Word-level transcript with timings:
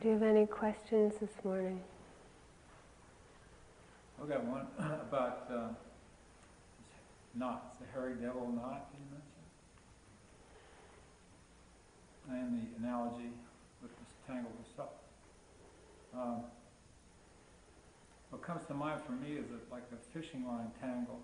Do 0.00 0.06
you 0.06 0.14
have 0.14 0.22
any 0.22 0.46
questions 0.46 1.14
this 1.20 1.32
morning? 1.42 1.80
I've 4.22 4.28
got 4.28 4.44
one 4.44 4.68
about 4.78 5.50
uh, 5.52 5.68
knots, 7.34 7.78
the 7.78 7.86
hairy 7.92 8.14
devil 8.14 8.46
knot 8.46 8.90
you 8.94 9.02
mentioned, 9.10 9.48
and 12.30 12.62
the 12.62 12.78
analogy 12.78 13.32
with 13.82 13.90
this 13.98 14.14
tangle 14.24 14.52
of 14.60 14.66
stuff. 14.72 14.94
Um, 16.14 16.42
what 18.30 18.40
comes 18.40 18.66
to 18.66 18.74
mind 18.74 19.00
for 19.04 19.12
me 19.12 19.32
is 19.32 19.48
that 19.50 19.68
like 19.68 19.82
a 19.92 19.96
fishing 20.16 20.46
line 20.46 20.70
tangle, 20.80 21.18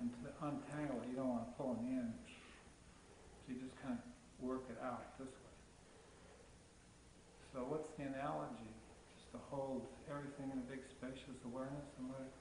and 0.00 0.10
to 0.24 0.30
untangle 0.44 1.00
it, 1.04 1.10
you 1.10 1.14
don't 1.14 1.28
want 1.28 1.46
to 1.46 1.52
pull 1.56 1.78
it 1.78 1.86
in, 1.86 2.12
so 3.46 3.52
you 3.54 3.60
just 3.62 3.80
kind 3.80 3.94
of 3.94 4.44
work 4.44 4.64
it 4.68 4.78
out 4.84 5.16
this 5.16 5.28
way. 5.28 5.47
So 7.58 7.64
what's 7.64 7.88
the 7.98 8.04
analogy? 8.04 8.70
Just 9.18 9.32
to 9.32 9.38
hold 9.50 9.82
everything 10.08 10.48
in 10.52 10.58
a 10.58 10.70
big 10.70 10.78
spacious 10.88 11.42
awareness 11.44 11.90
and 11.98 12.08
let 12.08 12.20
it 12.20 12.32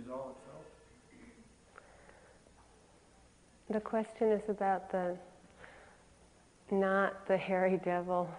resolve 0.00 0.32
itself? 0.38 0.64
The 3.68 3.80
question 3.80 4.32
is 4.32 4.48
about 4.48 4.90
the 4.90 5.14
not 6.70 7.28
the 7.28 7.36
hairy 7.36 7.78
devil, 7.84 8.30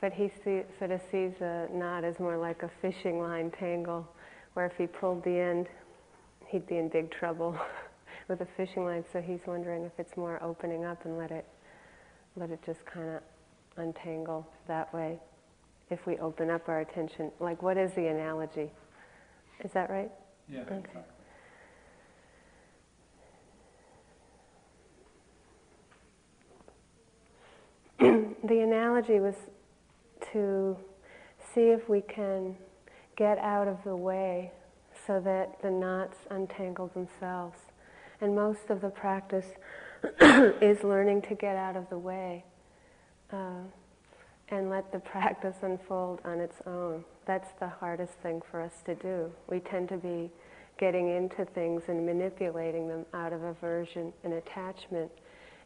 but 0.00 0.12
he 0.12 0.30
see, 0.44 0.62
sort 0.78 0.92
of 0.92 1.00
sees 1.10 1.32
a 1.40 1.66
knot 1.72 2.04
as 2.04 2.20
more 2.20 2.36
like 2.36 2.62
a 2.62 2.70
fishing 2.80 3.18
line 3.18 3.50
tangle, 3.50 4.06
where 4.54 4.66
if 4.66 4.76
he 4.76 4.86
pulled 4.86 5.24
the 5.24 5.36
end, 5.36 5.66
he'd 6.46 6.68
be 6.68 6.76
in 6.76 6.88
big 6.88 7.10
trouble 7.10 7.58
with 8.28 8.42
a 8.42 8.48
fishing 8.56 8.84
line. 8.84 9.04
So 9.12 9.20
he's 9.20 9.40
wondering 9.44 9.82
if 9.82 9.92
it's 9.98 10.16
more 10.16 10.40
opening 10.40 10.84
up 10.84 11.04
and 11.04 11.18
let 11.18 11.32
it 11.32 11.46
let 12.36 12.50
it 12.50 12.60
just 12.64 12.86
kind 12.86 13.08
of 13.08 13.22
untangle 13.76 14.46
that 14.68 14.92
way. 14.92 15.18
If 15.90 16.06
we 16.06 16.18
open 16.18 16.50
up 16.50 16.68
our 16.68 16.80
attention, 16.80 17.32
like 17.40 17.62
what 17.62 17.76
is 17.76 17.92
the 17.92 18.06
analogy? 18.06 18.70
Is 19.64 19.72
that 19.72 19.90
right? 19.90 20.10
Yeah. 20.48 20.60
Okay. 20.60 21.00
the 28.44 28.60
analogy 28.60 29.20
was 29.20 29.34
to 30.32 30.76
see 31.54 31.70
if 31.70 31.88
we 31.88 32.00
can 32.00 32.56
get 33.16 33.38
out 33.38 33.68
of 33.68 33.78
the 33.84 33.96
way 33.96 34.52
so 35.06 35.20
that 35.20 35.60
the 35.62 35.70
knots 35.70 36.18
untangle 36.30 36.88
themselves. 36.88 37.58
And 38.20 38.34
most 38.34 38.70
of 38.70 38.80
the 38.80 38.90
practice 38.90 39.46
is 40.20 40.84
learning 40.84 41.22
to 41.22 41.34
get 41.34 41.56
out 41.56 41.76
of 41.76 41.88
the 41.90 41.98
way 41.98 42.44
uh, 43.32 43.62
and 44.48 44.70
let 44.70 44.90
the 44.92 44.98
practice 45.12 45.56
unfold 45.62 46.20
on 46.24 46.40
its 46.40 46.56
own. 46.66 47.04
That's 47.26 47.50
the 47.60 47.68
hardest 47.68 48.14
thing 48.22 48.42
for 48.50 48.60
us 48.60 48.82
to 48.86 48.94
do. 48.94 49.30
We 49.48 49.60
tend 49.60 49.88
to 49.90 49.96
be 49.96 50.30
getting 50.78 51.14
into 51.14 51.44
things 51.44 51.82
and 51.88 52.06
manipulating 52.06 52.88
them 52.88 53.04
out 53.12 53.32
of 53.32 53.42
aversion 53.42 54.12
and 54.24 54.34
attachment. 54.34 55.10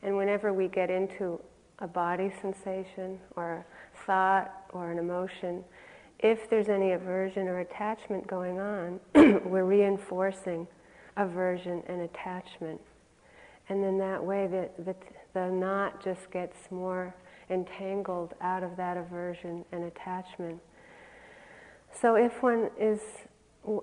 And 0.02 0.16
whenever 0.16 0.52
we 0.52 0.68
get 0.68 0.90
into 0.90 1.40
a 1.78 1.86
body 1.86 2.32
sensation 2.42 3.18
or 3.36 3.52
a 3.54 3.64
thought 4.06 4.52
or 4.72 4.90
an 4.90 4.98
emotion, 4.98 5.64
if 6.18 6.50
there's 6.50 6.68
any 6.68 6.92
aversion 6.92 7.48
or 7.48 7.60
attachment 7.60 8.26
going 8.26 8.58
on, 8.58 9.00
we're 9.44 9.64
reinforcing 9.64 10.66
aversion 11.16 11.82
and 11.86 12.02
attachment. 12.02 12.80
And 13.68 13.82
then 13.82 13.98
that 13.98 14.22
way, 14.22 14.46
the, 14.46 14.68
the, 14.82 14.94
the 15.32 15.48
knot 15.48 16.02
just 16.02 16.30
gets 16.30 16.56
more 16.70 17.14
entangled 17.50 18.34
out 18.40 18.62
of 18.62 18.76
that 18.76 18.96
aversion 18.96 19.64
and 19.72 19.84
attachment. 19.84 20.60
So 22.00 22.16
if 22.16 22.42
one 22.42 22.70
is 22.78 23.00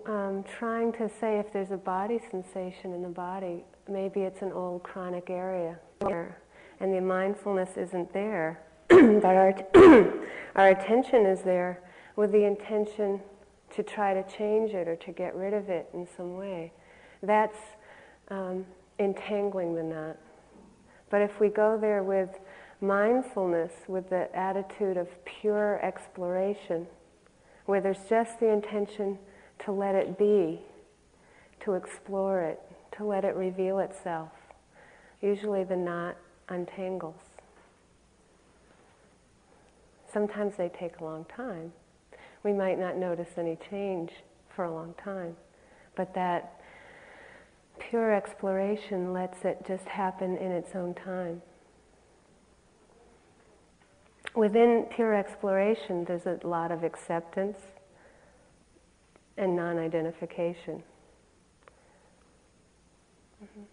um, 0.05 0.43
trying 0.43 0.91
to 0.93 1.09
say 1.19 1.39
if 1.39 1.51
there's 1.53 1.71
a 1.71 1.77
body 1.77 2.19
sensation 2.29 2.93
in 2.93 3.01
the 3.01 3.09
body, 3.09 3.63
maybe 3.89 4.21
it's 4.21 4.41
an 4.41 4.51
old 4.51 4.83
chronic 4.83 5.29
area 5.29 5.79
and 6.81 6.93
the 6.93 6.99
mindfulness 6.99 7.77
isn't 7.77 8.11
there, 8.11 8.59
but 8.89 9.23
our, 9.25 9.53
our 10.55 10.69
attention 10.69 11.25
is 11.27 11.41
there 11.43 11.79
with 12.15 12.31
the 12.31 12.43
intention 12.43 13.21
to 13.75 13.83
try 13.83 14.13
to 14.13 14.23
change 14.35 14.71
it 14.71 14.87
or 14.87 14.95
to 14.95 15.11
get 15.11 15.35
rid 15.35 15.53
of 15.53 15.69
it 15.69 15.87
in 15.93 16.07
some 16.17 16.35
way. 16.35 16.73
That's 17.21 17.57
um, 18.29 18.65
entangling 18.99 19.75
the 19.75 19.83
knot. 19.83 20.17
But 21.11 21.21
if 21.21 21.39
we 21.39 21.49
go 21.49 21.77
there 21.79 22.03
with 22.03 22.29
mindfulness, 22.81 23.71
with 23.87 24.09
the 24.09 24.35
attitude 24.35 24.97
of 24.97 25.07
pure 25.23 25.79
exploration, 25.85 26.87
where 27.65 27.79
there's 27.79 28.03
just 28.09 28.39
the 28.39 28.49
intention 28.49 29.19
to 29.59 29.71
let 29.71 29.93
it 29.93 30.17
be, 30.17 30.59
to 31.63 31.73
explore 31.73 32.41
it, 32.41 32.59
to 32.97 33.05
let 33.05 33.23
it 33.23 33.35
reveal 33.35 33.79
itself, 33.79 34.31
usually 35.21 35.63
the 35.63 35.75
knot 35.75 36.17
untangles. 36.49 37.15
Sometimes 40.11 40.57
they 40.57 40.69
take 40.69 40.99
a 40.99 41.03
long 41.03 41.25
time. 41.25 41.71
We 42.43 42.51
might 42.51 42.79
not 42.79 42.97
notice 42.97 43.29
any 43.37 43.57
change 43.69 44.11
for 44.53 44.65
a 44.65 44.73
long 44.73 44.95
time, 45.01 45.37
but 45.95 46.13
that 46.15 46.59
pure 47.79 48.13
exploration 48.13 49.13
lets 49.13 49.45
it 49.45 49.63
just 49.67 49.85
happen 49.85 50.35
in 50.37 50.51
its 50.51 50.75
own 50.75 50.93
time. 50.93 51.41
Within 54.33 54.85
pure 54.95 55.13
exploration, 55.13 56.05
there's 56.05 56.25
a 56.25 56.39
lot 56.47 56.71
of 56.71 56.83
acceptance 56.83 57.59
and 59.37 59.55
non 59.55 59.77
identification. 59.77 60.81
Mm-hmm. 63.43 63.67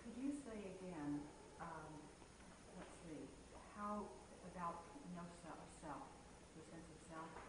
Could 0.00 0.22
you 0.22 0.32
say 0.48 0.56
again, 0.56 1.20
um, 1.60 1.92
let's 2.78 2.88
see, 3.04 3.20
how, 3.76 4.08
about 4.56 4.80
no 5.14 5.22
self, 5.44 5.60
the 6.56 6.62
sense 6.72 6.88
of 6.88 6.98
self, 7.12 7.28
the 7.28 7.44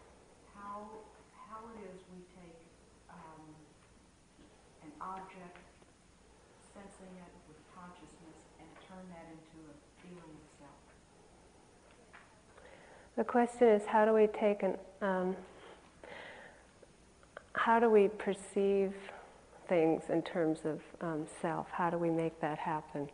question 13.24 13.68
is 13.68 13.82
how 13.86 14.04
do 14.04 14.12
we 14.12 14.26
take 14.26 14.62
an, 14.62 14.76
um, 15.00 15.34
how 17.54 17.80
do 17.80 17.88
we 17.88 18.08
perceive 18.08 18.92
things 19.68 20.02
in 20.10 20.22
terms 20.22 20.60
of 20.64 20.80
um, 21.00 21.26
self? 21.40 21.66
How 21.70 21.88
do 21.88 21.96
we 21.96 22.10
make 22.10 22.38
that 22.40 22.58
happen? 22.58 23.08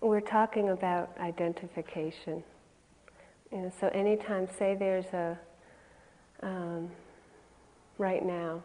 We're 0.00 0.20
talking 0.20 0.70
about 0.70 1.10
identification. 1.20 2.42
You 3.52 3.58
know, 3.58 3.72
so 3.78 3.88
anytime, 3.88 4.48
say 4.58 4.74
there's 4.74 5.04
a, 5.06 5.38
um, 6.42 6.88
right 7.98 8.24
now, 8.24 8.62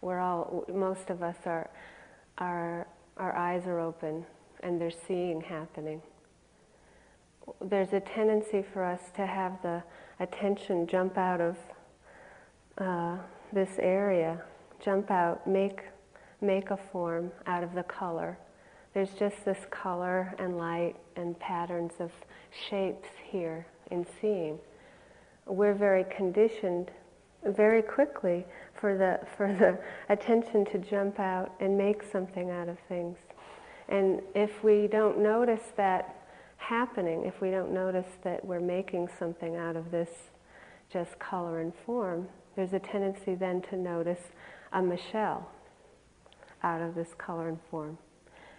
we're 0.00 0.18
all, 0.18 0.64
most 0.72 1.10
of 1.10 1.22
us 1.22 1.36
are, 1.44 1.68
are 2.38 2.86
our 3.16 3.36
eyes 3.36 3.66
are 3.66 3.80
open 3.80 4.24
and 4.62 4.80
there's 4.80 4.96
seeing 5.06 5.40
happening. 5.40 6.02
There's 7.60 7.92
a 7.92 8.00
tendency 8.00 8.64
for 8.72 8.84
us 8.84 9.00
to 9.16 9.26
have 9.26 9.60
the 9.62 9.82
attention 10.20 10.86
jump 10.86 11.18
out 11.18 11.40
of 11.40 11.56
uh, 12.78 13.16
this 13.52 13.70
area, 13.78 14.42
jump 14.82 15.10
out, 15.10 15.46
make, 15.46 15.80
make 16.40 16.70
a 16.70 16.76
form 16.76 17.32
out 17.46 17.64
of 17.64 17.74
the 17.74 17.82
color. 17.82 18.38
There's 18.94 19.10
just 19.18 19.44
this 19.44 19.58
color 19.70 20.34
and 20.38 20.58
light 20.58 20.96
and 21.16 21.38
patterns 21.38 21.92
of 22.00 22.10
shapes 22.68 23.08
here 23.30 23.66
in 23.90 24.06
seeing. 24.20 24.58
We're 25.46 25.74
very 25.74 26.04
conditioned 26.04 26.90
very 27.44 27.82
quickly 27.82 28.44
for 28.74 28.96
the, 28.96 29.20
for 29.36 29.48
the 29.48 29.78
attention 30.12 30.64
to 30.66 30.78
jump 30.78 31.18
out 31.18 31.52
and 31.60 31.76
make 31.76 32.02
something 32.02 32.50
out 32.50 32.68
of 32.68 32.78
things. 32.88 33.16
And 33.88 34.22
if 34.34 34.62
we 34.62 34.86
don't 34.86 35.18
notice 35.18 35.72
that 35.76 36.16
happening, 36.56 37.24
if 37.24 37.40
we 37.40 37.50
don't 37.50 37.72
notice 37.72 38.06
that 38.22 38.44
we're 38.44 38.60
making 38.60 39.08
something 39.18 39.56
out 39.56 39.76
of 39.76 39.90
this 39.90 40.10
just 40.92 41.18
color 41.18 41.60
and 41.60 41.72
form, 41.84 42.28
there's 42.56 42.72
a 42.72 42.78
tendency 42.78 43.34
then 43.34 43.62
to 43.62 43.76
notice 43.76 44.20
a 44.72 44.82
Michele 44.82 45.48
out 46.62 46.80
of 46.80 46.94
this 46.94 47.08
color 47.18 47.48
and 47.48 47.58
form. 47.70 47.98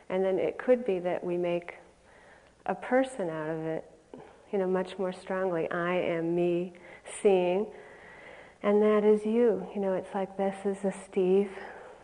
And 0.10 0.24
then 0.24 0.40
it 0.40 0.57
could 0.57 0.86
be 0.86 1.00
that 1.00 1.24
we 1.24 1.38
make 1.38 1.75
a 2.66 2.75
person 2.75 3.30
out 3.30 3.50
of 3.50 3.60
it, 3.66 3.90
you 4.52 4.60
know, 4.60 4.68
much 4.68 4.98
more 4.98 5.14
strongly. 5.14 5.69
I 5.72 5.96
am 5.96 6.36
me 6.36 6.74
seeing 7.22 7.68
and 8.63 8.81
that 8.81 9.04
is 9.04 9.25
you. 9.25 9.68
You 9.74 9.81
know, 9.81 9.94
it's 9.94 10.13
like 10.13 10.38
this 10.38 10.56
is 10.66 10.84
a 10.86 10.94
Steve, 11.06 11.52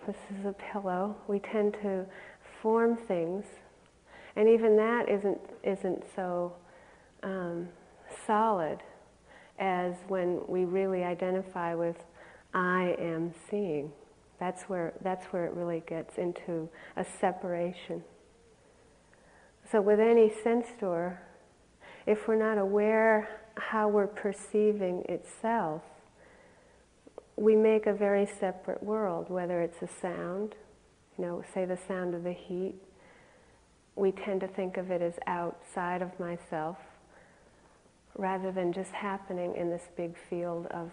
this 0.06 0.18
is 0.38 0.46
a 0.46 0.54
pillow. 0.54 1.16
We 1.28 1.40
tend 1.40 1.74
to 1.84 2.06
form 2.62 2.98
things, 2.98 3.46
and 4.36 4.50
even 4.50 4.76
that 4.78 5.10
isn't 5.10 5.40
isn't 5.64 6.04
so 6.16 6.54
um, 7.24 7.70
solid 8.26 8.80
as 9.60 9.94
when 10.08 10.42
we 10.48 10.66
really 10.66 11.04
identify 11.04 11.74
with 11.74 11.98
I 12.54 12.96
am 13.00 13.34
seeing. 13.50 13.92
That's 14.40 14.64
where 14.64 14.94
that's 15.02 15.26
where 15.28 15.46
it 15.46 15.54
really 15.54 15.84
gets 15.88 16.18
into 16.18 16.70
a 16.96 17.06
separation. 17.20 18.04
So 19.72 19.82
with 19.82 20.00
any 20.00 20.32
sense 20.44 20.68
door, 20.80 21.22
if 22.06 22.28
we're 22.28 22.36
not 22.36 22.58
aware 22.58 23.28
how 23.56 23.90
we're 23.90 24.08
perceiving 24.08 25.04
itself, 25.10 25.82
we 27.38 27.56
make 27.56 27.86
a 27.86 27.94
very 27.94 28.26
separate 28.26 28.82
world, 28.82 29.30
whether 29.30 29.62
it's 29.62 29.82
a 29.84 29.88
sound, 30.02 30.56
you 31.18 31.24
know, 31.24 31.44
say 31.54 31.66
the 31.66 31.78
sound 31.88 32.16
of 32.16 32.24
the 32.24 32.34
heat. 32.34 32.74
We 33.96 34.12
tend 34.12 34.42
to 34.42 34.48
think 34.48 34.78
of 34.78 34.90
it 34.90 35.02
as 35.02 35.14
outside 35.28 36.02
of 36.02 36.20
myself 36.20 36.78
rather 38.18 38.52
than 38.52 38.74
just 38.74 38.92
happening 38.92 39.56
in 39.56 39.70
this 39.70 39.84
big 39.96 40.16
field 40.30 40.66
of 40.68 40.92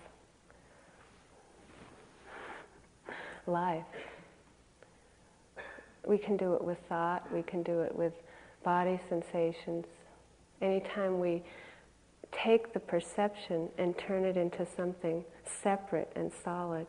life. 3.46 3.85
We 6.06 6.19
can 6.19 6.37
do 6.37 6.52
it 6.55 6.62
with 6.62 6.79
thought, 6.91 7.32
we 7.32 7.43
can 7.43 7.62
do 7.62 7.81
it 7.81 7.96
with 7.96 8.12
body 8.62 9.00
sensations. 9.08 9.87
Anytime 10.61 11.19
we 11.19 11.43
take 12.42 12.72
the 12.72 12.81
perception 12.81 13.69
and 13.78 13.96
turn 13.96 14.25
it 14.25 14.36
into 14.36 14.66
something 14.76 15.25
separate 15.62 16.10
and 16.16 16.31
solid. 16.44 16.86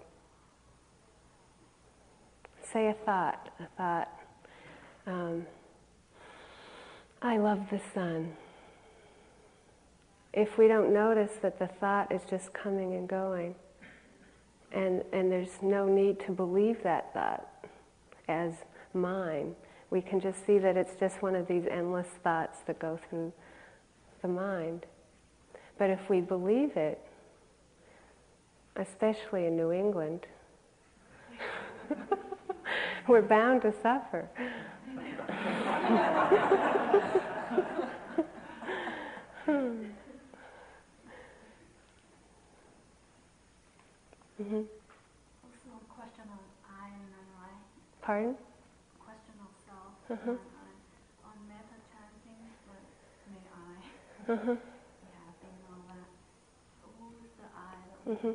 Say 2.72 2.88
a 2.88 2.94
thought, 2.94 3.50
a 3.60 3.68
thought. 3.78 4.20
Um, 5.08 5.46
I 7.22 7.38
love 7.38 7.60
the 7.70 7.80
sun. 7.94 8.34
If 10.34 10.58
we 10.58 10.68
don't 10.68 10.94
notice 10.94 11.32
that 11.42 11.60
the 11.60 11.68
thought 11.68 12.12
is 12.12 12.22
just 12.30 12.54
coming 12.54 12.94
and 12.96 13.08
going, 13.08 13.56
and, 14.72 15.04
and 15.14 15.32
there's 15.32 15.62
no 15.62 15.88
need 15.88 16.20
to 16.22 16.32
believe 16.32 16.84
that 16.84 17.14
thought 17.14 17.48
as 18.28 18.52
mine, 18.94 19.56
we 19.90 20.02
can 20.02 20.20
just 20.20 20.46
see 20.46 20.58
that 20.58 20.76
it's 20.76 20.96
just 21.00 21.22
one 21.22 21.36
of 21.36 21.48
these 21.48 21.66
endless 21.70 22.08
thoughts 22.24 22.60
that 22.68 22.80
go 22.80 23.00
through 23.10 23.32
the 24.22 24.28
mind. 24.28 24.86
But 25.78 25.90
if 25.90 26.10
we 26.10 26.22
believe 26.22 26.78
it, 26.78 27.00
especially 28.78 29.46
in 29.46 29.58
New 29.58 29.72
England, 29.72 30.26
we're 33.08 33.22
bound 33.22 33.62
to 33.64 33.74
suffer. 33.82 34.28
Mm-hmm. 44.42 44.62
Question 45.96 46.26
on 46.30 46.40
I 46.70 46.88
and 46.88 47.08
I. 47.40 47.50
Pardon? 48.02 48.36
Question 49.00 49.36
of 49.40 49.48
self 49.66 50.20
uh-huh. 50.20 50.32
On 51.26 51.38
metta 51.48 51.78
chanting, 51.90 52.44
like, 52.68 52.90
may 53.32 53.42
I. 53.54 54.34
Uh-huh. 54.34 54.75
Mm-hmm. 58.08 58.32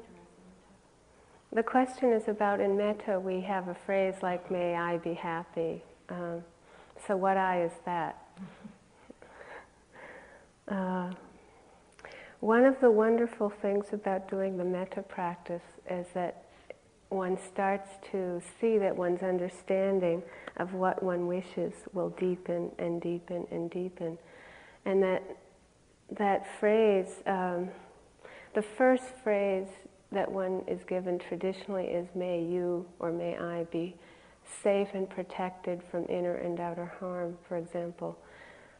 The 1.52 1.62
question 1.62 2.12
is 2.12 2.28
about 2.28 2.60
in 2.60 2.76
metta, 2.76 3.18
we 3.20 3.40
have 3.42 3.68
a 3.68 3.74
phrase 3.74 4.14
like, 4.22 4.50
may 4.50 4.74
I 4.74 4.98
be 4.98 5.14
happy. 5.14 5.82
Um, 6.08 6.42
so, 7.06 7.16
what 7.16 7.36
I 7.36 7.64
is 7.64 7.72
that? 7.84 8.22
Uh, 10.68 11.10
one 12.38 12.64
of 12.64 12.80
the 12.80 12.88
wonderful 12.88 13.50
things 13.50 13.86
about 13.92 14.30
doing 14.30 14.56
the 14.56 14.64
metta 14.64 15.02
practice 15.02 15.64
is 15.90 16.06
that 16.14 16.44
one 17.08 17.36
starts 17.36 17.90
to 18.12 18.40
see 18.60 18.78
that 18.78 18.96
one's 18.96 19.22
understanding 19.22 20.22
of 20.58 20.72
what 20.72 21.02
one 21.02 21.26
wishes 21.26 21.74
will 21.92 22.10
deepen 22.10 22.70
and 22.78 23.02
deepen 23.02 23.48
and 23.50 23.68
deepen. 23.68 24.16
And 24.84 25.02
that, 25.02 25.22
that 26.12 26.46
phrase, 26.60 27.22
um, 27.26 27.68
the 28.54 28.62
first 28.62 29.04
phrase 29.22 29.68
that 30.12 30.30
one 30.30 30.62
is 30.66 30.82
given 30.84 31.18
traditionally 31.18 31.86
is, 31.86 32.08
May 32.14 32.42
you 32.42 32.86
or 32.98 33.12
may 33.12 33.36
I 33.36 33.64
be 33.64 33.94
safe 34.62 34.88
and 34.94 35.08
protected 35.08 35.80
from 35.90 36.06
inner 36.08 36.34
and 36.34 36.58
outer 36.58 36.92
harm, 36.98 37.36
for 37.46 37.56
example. 37.56 38.18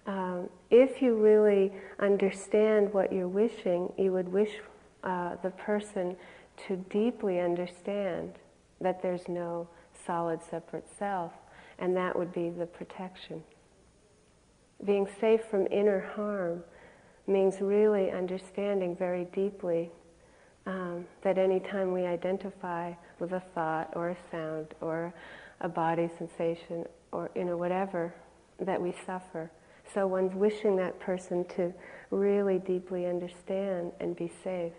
Um, 0.06 0.48
if 0.70 1.00
you 1.00 1.14
really 1.14 1.72
understand 1.98 2.92
what 2.92 3.12
you're 3.12 3.28
wishing, 3.28 3.92
you 3.96 4.12
would 4.12 4.28
wish 4.28 4.50
uh, 5.04 5.36
the 5.42 5.50
person 5.50 6.16
to 6.66 6.76
deeply 6.76 7.40
understand 7.40 8.32
that 8.80 9.02
there's 9.02 9.28
no 9.28 9.68
solid 10.06 10.40
separate 10.42 10.88
self, 10.98 11.32
and 11.78 11.96
that 11.96 12.18
would 12.18 12.32
be 12.32 12.50
the 12.50 12.66
protection. 12.66 13.42
Being 14.84 15.06
safe 15.20 15.42
from 15.50 15.66
inner 15.70 16.00
harm 16.00 16.64
means 17.30 17.60
really 17.60 18.10
understanding 18.10 18.96
very 18.96 19.24
deeply 19.26 19.90
um, 20.66 21.06
that 21.22 21.38
anytime 21.38 21.92
we 21.92 22.04
identify 22.04 22.92
with 23.18 23.32
a 23.32 23.40
thought 23.54 23.90
or 23.94 24.10
a 24.10 24.16
sound 24.30 24.74
or 24.80 25.14
a 25.60 25.68
body 25.68 26.10
sensation 26.18 26.84
or 27.12 27.30
you 27.34 27.44
know 27.44 27.56
whatever, 27.56 28.14
that 28.60 28.80
we 28.80 28.94
suffer. 29.06 29.50
So 29.92 30.06
one's 30.06 30.34
wishing 30.34 30.76
that 30.76 31.00
person 31.00 31.44
to 31.56 31.72
really 32.10 32.58
deeply 32.58 33.06
understand 33.06 33.92
and 34.00 34.14
be 34.14 34.30
safe. 34.44 34.72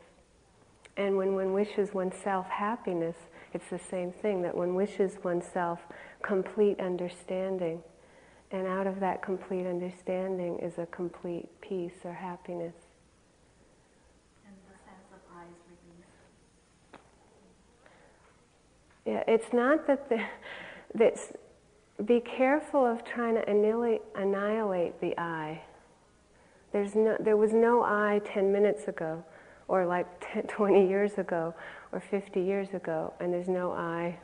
And 0.97 1.17
when 1.17 1.35
one 1.35 1.53
wishes 1.53 1.93
oneself 1.93 2.47
happiness, 2.47 3.15
it's 3.53 3.69
the 3.69 3.79
same 3.79 4.11
thing, 4.11 4.41
that 4.43 4.55
one 4.55 4.75
wishes 4.75 5.17
oneself 5.23 5.79
complete 6.21 6.79
understanding. 6.79 7.81
And 8.51 8.67
out 8.67 8.85
of 8.85 8.99
that 8.99 9.21
complete 9.21 9.65
understanding 9.65 10.59
is 10.59 10.77
a 10.77 10.85
complete 10.87 11.47
peace 11.61 11.93
or 12.03 12.13
happiness. 12.13 12.73
And 14.45 14.55
the 14.67 14.77
sense 14.77 15.07
of 15.13 15.19
I 15.33 15.43
is 15.43 15.59
released. 15.69 16.09
Yeah, 19.05 19.23
it's 19.33 19.53
not 19.53 19.87
that 19.87 20.09
the, 20.09 20.21
that's, 20.93 21.31
be 22.05 22.19
careful 22.19 22.85
of 22.85 23.05
trying 23.05 23.35
to 23.35 23.49
annihilate, 23.49 24.01
annihilate 24.15 24.99
the 24.99 25.17
I. 25.17 25.61
There's 26.73 26.93
no, 26.95 27.15
there 27.19 27.37
was 27.37 27.53
no 27.53 27.83
I 27.83 28.21
10 28.25 28.51
minutes 28.51 28.87
ago, 28.89 29.23
or 29.69 29.85
like 29.85 30.07
10, 30.33 30.43
20 30.43 30.87
years 30.89 31.17
ago, 31.17 31.53
or 31.93 32.01
50 32.01 32.41
years 32.41 32.73
ago, 32.73 33.13
and 33.21 33.33
there's 33.33 33.47
no 33.47 33.71
I 33.71 34.17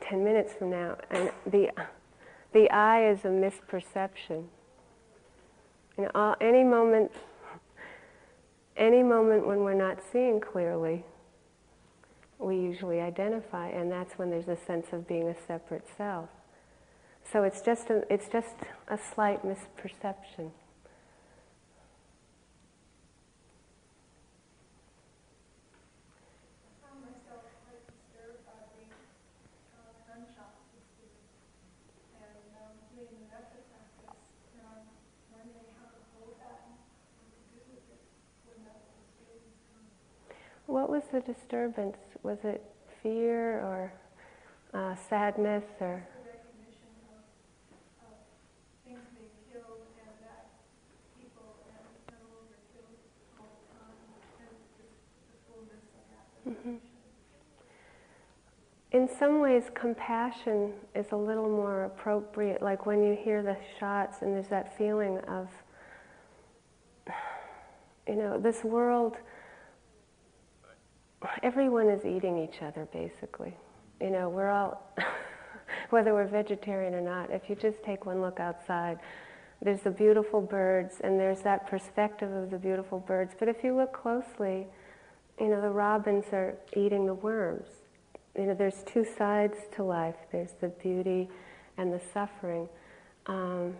10 0.00 0.24
minutes 0.24 0.52
from 0.52 0.70
now. 0.70 0.96
And 1.10 1.30
the, 1.46 1.70
the 2.54 2.70
I 2.70 3.10
is 3.10 3.24
a 3.24 3.28
misperception. 3.28 4.44
Know, 5.98 6.10
all, 6.14 6.36
any 6.40 6.64
moment, 6.64 7.10
any 8.76 9.02
moment 9.02 9.46
when 9.46 9.58
we're 9.58 9.74
not 9.74 9.98
seeing 10.12 10.40
clearly, 10.40 11.04
we 12.38 12.56
usually 12.56 13.00
identify, 13.00 13.68
and 13.68 13.90
that's 13.90 14.14
when 14.14 14.30
there's 14.30 14.48
a 14.48 14.56
sense 14.56 14.86
of 14.92 15.06
being 15.06 15.28
a 15.28 15.36
separate 15.46 15.86
self. 15.96 16.28
So 17.32 17.42
it's 17.42 17.60
just 17.60 17.90
a, 17.90 18.04
it's 18.12 18.28
just 18.28 18.54
a 18.88 18.98
slight 18.98 19.44
misperception. 19.44 20.50
What 40.74 40.90
was 40.90 41.03
the 41.14 41.20
disturbance? 41.20 41.96
Was 42.24 42.38
it 42.42 42.60
fear 43.00 43.60
or 43.60 43.92
uh, 44.74 44.96
sadness 45.08 45.62
or? 45.80 46.04
Mm-hmm. 56.48 56.74
In 58.90 59.08
some 59.18 59.40
ways, 59.40 59.64
compassion 59.74 60.72
is 60.94 61.06
a 61.12 61.16
little 61.16 61.48
more 61.48 61.84
appropriate. 61.84 62.60
Like 62.60 62.86
when 62.86 63.02
you 63.02 63.16
hear 63.16 63.42
the 63.42 63.56
shots 63.78 64.20
and 64.20 64.34
there's 64.34 64.48
that 64.48 64.76
feeling 64.76 65.18
of, 65.20 65.48
you 68.08 68.16
know, 68.16 68.38
this 68.38 68.64
world 68.64 69.16
everyone 71.42 71.88
is 71.88 72.04
eating 72.04 72.38
each 72.38 72.62
other 72.62 72.86
basically. 72.92 73.54
You 74.00 74.10
know, 74.10 74.28
we're 74.28 74.50
all 74.50 74.82
whether 75.90 76.14
we're 76.14 76.26
vegetarian 76.26 76.94
or 76.94 77.00
not. 77.00 77.30
If 77.30 77.48
you 77.48 77.56
just 77.56 77.82
take 77.82 78.06
one 78.06 78.20
look 78.20 78.40
outside, 78.40 78.98
there's 79.62 79.80
the 79.80 79.90
beautiful 79.90 80.40
birds 80.40 80.96
and 81.02 81.18
there's 81.18 81.40
that 81.42 81.66
perspective 81.66 82.30
of 82.30 82.50
the 82.50 82.58
beautiful 82.58 82.98
birds. 82.98 83.34
But 83.38 83.48
if 83.48 83.64
you 83.64 83.74
look 83.74 83.92
closely, 83.92 84.66
you 85.40 85.48
know, 85.48 85.60
the 85.60 85.70
robins 85.70 86.26
are 86.32 86.54
eating 86.76 87.06
the 87.06 87.14
worms. 87.14 87.68
You 88.36 88.46
know, 88.46 88.54
there's 88.54 88.82
two 88.84 89.04
sides 89.04 89.56
to 89.76 89.84
life. 89.84 90.16
There's 90.32 90.52
the 90.60 90.68
beauty 90.68 91.28
and 91.76 91.92
the 91.92 92.00
suffering. 92.12 92.68
Um, 93.26 93.74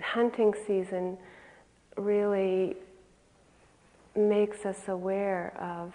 hunting 0.00 0.54
season 0.66 1.18
really 1.96 2.76
makes 4.16 4.64
us 4.64 4.88
aware 4.88 5.56
of 5.60 5.92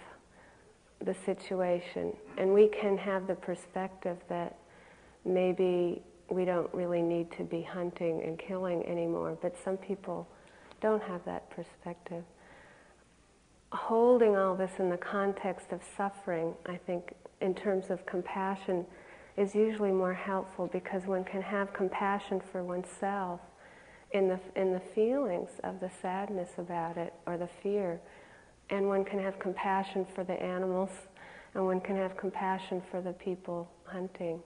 the 1.04 1.14
situation, 1.14 2.12
and 2.36 2.52
we 2.52 2.68
can 2.68 2.98
have 2.98 3.26
the 3.26 3.34
perspective 3.34 4.18
that 4.28 4.56
maybe 5.24 6.02
we 6.30 6.44
don't 6.44 6.72
really 6.74 7.02
need 7.02 7.30
to 7.32 7.44
be 7.44 7.62
hunting 7.62 8.22
and 8.22 8.38
killing 8.38 8.84
anymore, 8.86 9.38
but 9.40 9.56
some 9.64 9.76
people 9.76 10.28
don't 10.80 11.02
have 11.02 11.24
that 11.24 11.48
perspective. 11.50 12.24
Holding 13.72 14.36
all 14.36 14.54
this 14.54 14.72
in 14.78 14.90
the 14.90 14.96
context 14.96 15.72
of 15.72 15.80
suffering, 15.96 16.54
I 16.66 16.76
think, 16.76 17.14
in 17.40 17.54
terms 17.54 17.90
of 17.90 18.04
compassion, 18.06 18.84
is 19.36 19.54
usually 19.54 19.92
more 19.92 20.14
helpful 20.14 20.66
because 20.66 21.06
one 21.06 21.24
can 21.24 21.42
have 21.42 21.72
compassion 21.72 22.40
for 22.52 22.64
oneself 22.64 23.40
in 24.12 24.28
the, 24.28 24.40
in 24.56 24.72
the 24.72 24.80
feelings 24.80 25.50
of 25.62 25.80
the 25.80 25.90
sadness 26.02 26.50
about 26.58 26.96
it 26.96 27.12
or 27.26 27.36
the 27.36 27.48
fear. 27.62 28.00
And 28.70 28.88
one 28.88 29.04
can 29.04 29.18
have 29.18 29.38
compassion 29.38 30.06
for 30.14 30.24
the 30.24 30.40
animals 30.42 30.90
and 31.54 31.64
one 31.64 31.80
can 31.80 31.96
have 31.96 32.16
compassion 32.16 32.82
for 32.90 33.00
the 33.00 33.12
people 33.12 33.70
hunting. 33.84 34.40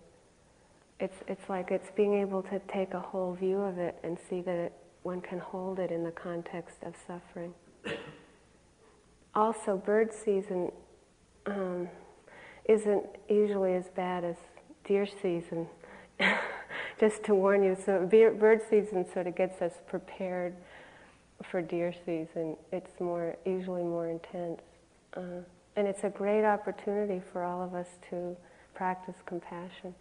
It's, 1.00 1.16
it's 1.26 1.48
like 1.48 1.70
it's 1.70 1.90
being 1.96 2.14
able 2.14 2.42
to 2.44 2.60
take 2.72 2.94
a 2.94 3.00
whole 3.00 3.34
view 3.34 3.58
of 3.58 3.78
it 3.78 3.96
and 4.04 4.16
see 4.30 4.40
that 4.42 4.54
it, 4.54 4.72
one 5.02 5.20
can 5.20 5.38
hold 5.38 5.80
it 5.80 5.90
in 5.90 6.04
the 6.04 6.12
context 6.12 6.76
of 6.82 6.94
suffering. 7.06 7.52
also, 9.34 9.76
bird 9.76 10.12
season 10.12 10.70
um, 11.46 11.88
isn't 12.68 13.04
usually 13.28 13.74
as 13.74 13.88
bad 13.96 14.22
as 14.22 14.36
deer 14.84 15.06
season. 15.06 15.66
just 17.02 17.24
to 17.24 17.34
warn 17.34 17.64
you. 17.64 17.76
So 17.84 18.06
bird 18.06 18.60
season 18.70 19.04
sort 19.12 19.26
of 19.26 19.34
gets 19.34 19.60
us 19.60 19.72
prepared 19.88 20.54
for 21.50 21.62
deer 21.62 21.92
season. 22.04 22.56
It's 22.72 23.00
more 23.00 23.36
usually 23.44 23.82
more 23.82 24.08
intense, 24.08 24.60
uh, 25.16 25.42
and 25.76 25.86
it's 25.86 26.04
a 26.04 26.10
great 26.10 26.44
opportunity 26.44 27.20
for 27.32 27.42
all 27.42 27.62
of 27.62 27.74
us 27.74 27.88
to 28.10 28.36
practice 28.74 29.16
compassion. 29.26 29.94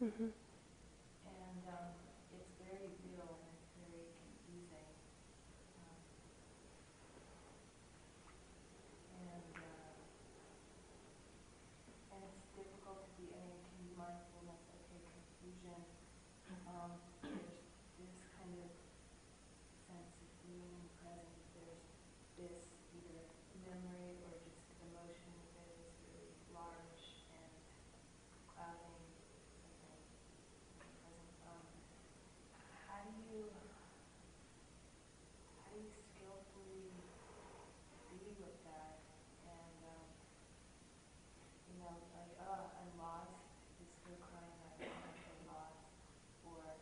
Mm-hmm. 0.00 0.32
And 0.32 1.60
um, 1.68 1.92
it's 2.32 2.48
very 2.56 2.88
real 3.04 3.36
and 3.36 3.52
it's 3.52 3.68
very 3.76 4.08
confusing. 4.16 4.88
Um, 5.76 6.00
and 9.12 9.60
uh, 9.60 9.92
and 12.16 12.20
it's 12.32 12.48
difficult 12.56 13.04
to 13.04 13.12
be, 13.20 13.28
I 13.28 13.44
mean, 13.44 13.60
to 13.60 13.72
be 13.76 13.92
mindfulness, 13.92 14.64
okay, 14.72 15.04
confusion. 15.04 15.84
Um, 16.64 16.96
there's 17.20 17.60
this 18.00 18.16
kind 18.40 18.56
of 18.56 18.72
sense 19.84 20.16
of 20.16 20.32
being 20.48 20.80
present. 21.04 21.44
There's 21.60 21.84
this 22.40 22.72
either 22.96 23.20
memory 23.68 24.16
or 24.24 24.32
just 24.40 24.64
emotion 24.80 25.32
that 25.56 25.68
is 25.76 25.92
really 26.08 26.32
large 26.56 27.04
and 27.36 27.52
clouding 28.48 29.00
you, 33.30 33.46
how 35.62 35.70
do 35.70 35.78
you 35.78 35.94
skillfully 35.94 36.90
be 38.10 38.34
with 38.42 38.58
that? 38.66 38.98
And, 39.46 39.78
um, 39.86 40.02
you 41.70 41.78
know, 41.78 41.94
like, 42.10 42.34
oh, 42.42 42.74
I'm 42.74 42.90
lost, 42.98 43.38
just 43.78 43.94
go 44.02 44.18
crying 44.18 44.58
out, 44.66 44.82
I'm 44.82 45.42
lost. 45.46 45.78
Or, 46.42 46.74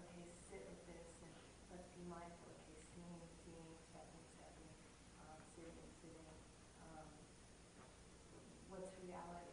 okay, 0.00 0.24
sit 0.48 0.64
with 0.72 0.88
this 0.88 1.04
and 1.20 1.36
let's 1.68 1.92
be 1.92 2.00
mindful, 2.08 2.48
okay, 2.64 2.80
seeing, 2.96 3.20
seeing, 3.44 3.76
stepping, 3.92 4.24
stepping, 4.40 4.72
um, 5.20 5.36
sitting, 5.52 5.84
sitting. 6.00 6.32
Um, 6.80 7.08
reality? 9.06 9.50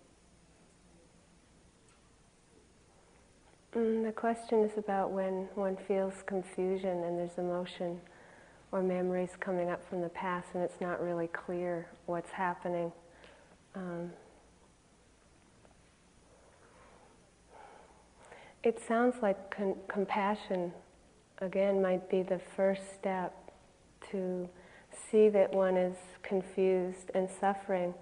Mm, 3.76 4.06
the 4.06 4.12
question 4.12 4.64
is 4.64 4.78
about 4.78 5.12
when 5.12 5.48
one 5.56 5.78
feels 5.88 6.14
confusion 6.26 7.04
and 7.04 7.18
there's 7.18 7.38
emotion 7.38 8.00
or 8.72 8.82
memories 8.82 9.32
coming 9.40 9.70
up 9.70 9.88
from 9.88 10.02
the 10.02 10.10
past 10.10 10.48
and 10.54 10.64
it's 10.64 10.80
not 10.82 11.02
really 11.02 11.28
clear 11.28 11.88
what's 12.06 12.32
happening. 12.32 12.92
Um, 13.76 14.12
it 18.64 18.80
sounds 18.86 19.16
like 19.22 19.50
con- 19.52 19.78
compassion, 19.88 20.74
again, 21.40 21.82
might 21.82 22.10
be 22.10 22.24
the 22.24 22.40
first 22.56 22.82
step 23.00 23.34
to 24.12 24.50
see 25.12 25.30
that 25.30 25.54
one 25.54 25.78
is 25.78 25.96
confused 26.24 27.12
and 27.14 27.30
suffering. 27.40 27.94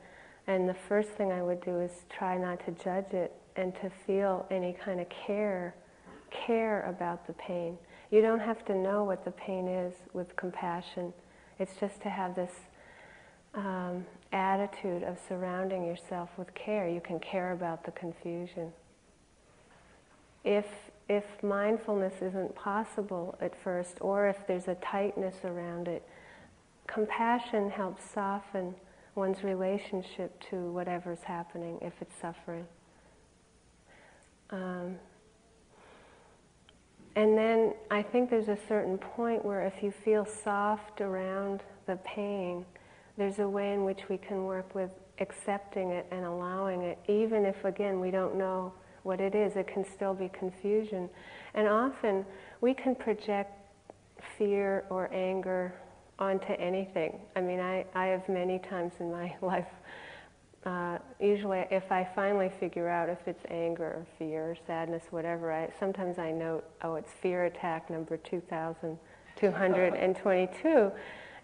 And 0.47 0.69
the 0.69 0.75
first 0.75 1.09
thing 1.09 1.31
I 1.31 1.41
would 1.41 1.63
do 1.63 1.79
is 1.79 1.91
try 2.09 2.37
not 2.37 2.63
to 2.65 2.71
judge 2.71 3.13
it 3.13 3.33
and 3.55 3.73
to 3.75 3.89
feel 4.05 4.45
any 4.51 4.73
kind 4.73 4.99
of 4.99 5.07
care, 5.09 5.75
care 6.29 6.83
about 6.83 7.25
the 7.25 7.33
pain. 7.33 7.77
You 8.11 8.21
don't 8.21 8.39
have 8.39 8.63
to 8.65 8.75
know 8.75 9.03
what 9.03 9.25
the 9.25 9.31
pain 9.31 9.67
is 9.67 9.93
with 10.13 10.35
compassion. 10.35 11.13
It's 11.57 11.75
just 11.79 12.01
to 12.01 12.09
have 12.09 12.35
this 12.35 12.51
um, 13.55 14.05
attitude 14.31 15.03
of 15.03 15.17
surrounding 15.27 15.85
yourself 15.85 16.29
with 16.37 16.53
care. 16.53 16.87
You 16.87 17.01
can 17.01 17.19
care 17.19 17.51
about 17.53 17.83
the 17.85 17.91
confusion. 17.91 18.71
If 20.43 20.65
if 21.07 21.23
mindfulness 21.43 22.15
isn't 22.21 22.55
possible 22.55 23.37
at 23.39 23.55
first, 23.55 23.97
or 24.01 24.27
if 24.27 24.47
there's 24.47 24.67
a 24.67 24.73
tightness 24.75 25.35
around 25.43 25.87
it, 25.87 26.01
compassion 26.87 27.69
helps 27.69 28.03
soften 28.09 28.73
one's 29.15 29.43
relationship 29.43 30.39
to 30.49 30.71
whatever's 30.71 31.23
happening 31.23 31.79
if 31.81 31.93
it's 32.01 32.15
suffering. 32.21 32.65
Um, 34.49 34.97
and 37.15 37.37
then 37.37 37.73
I 37.89 38.01
think 38.01 38.29
there's 38.29 38.49
a 38.49 38.57
certain 38.67 38.97
point 38.97 39.43
where 39.43 39.61
if 39.61 39.81
you 39.81 39.91
feel 39.91 40.25
soft 40.25 40.99
around 40.99 41.63
the 41.87 41.95
pain, 41.97 42.65
there's 43.17 43.39
a 43.39 43.47
way 43.47 43.73
in 43.73 43.85
which 43.85 44.09
we 44.09 44.17
can 44.17 44.43
work 44.43 44.75
with 44.75 44.91
accepting 45.19 45.91
it 45.91 46.05
and 46.11 46.25
allowing 46.25 46.81
it, 46.81 46.99
even 47.07 47.45
if, 47.45 47.63
again, 47.63 48.01
we 48.01 48.11
don't 48.11 48.35
know 48.35 48.73
what 49.03 49.21
it 49.21 49.33
is. 49.33 49.55
It 49.55 49.67
can 49.67 49.85
still 49.85 50.13
be 50.13 50.29
confusion. 50.29 51.09
And 51.53 51.69
often 51.69 52.25
we 52.59 52.73
can 52.73 52.95
project 52.95 53.53
fear 54.37 54.83
or 54.89 55.09
anger 55.13 55.73
onto 56.19 56.53
anything. 56.53 57.19
I 57.35 57.41
mean, 57.41 57.59
I, 57.59 57.85
I 57.93 58.05
have 58.07 58.27
many 58.29 58.59
times 58.59 58.93
in 58.99 59.11
my 59.11 59.35
life 59.41 59.67
uh, 60.65 60.97
usually 61.19 61.65
if 61.69 61.91
I 61.91 62.09
finally 62.15 62.49
figure 62.59 62.89
out 62.89 63.07
if 63.07 63.19
it's 63.27 63.45
anger 63.51 63.85
or 63.85 64.07
fear 64.17 64.49
or 64.51 64.57
sadness, 64.65 65.03
whatever, 65.11 65.51
I, 65.51 65.69
sometimes 65.79 66.17
I 66.17 66.31
note, 66.31 66.65
oh, 66.81 66.95
it's 66.95 67.11
fear 67.21 67.45
attack 67.45 67.91
number 67.91 68.17
2,222 68.17 70.91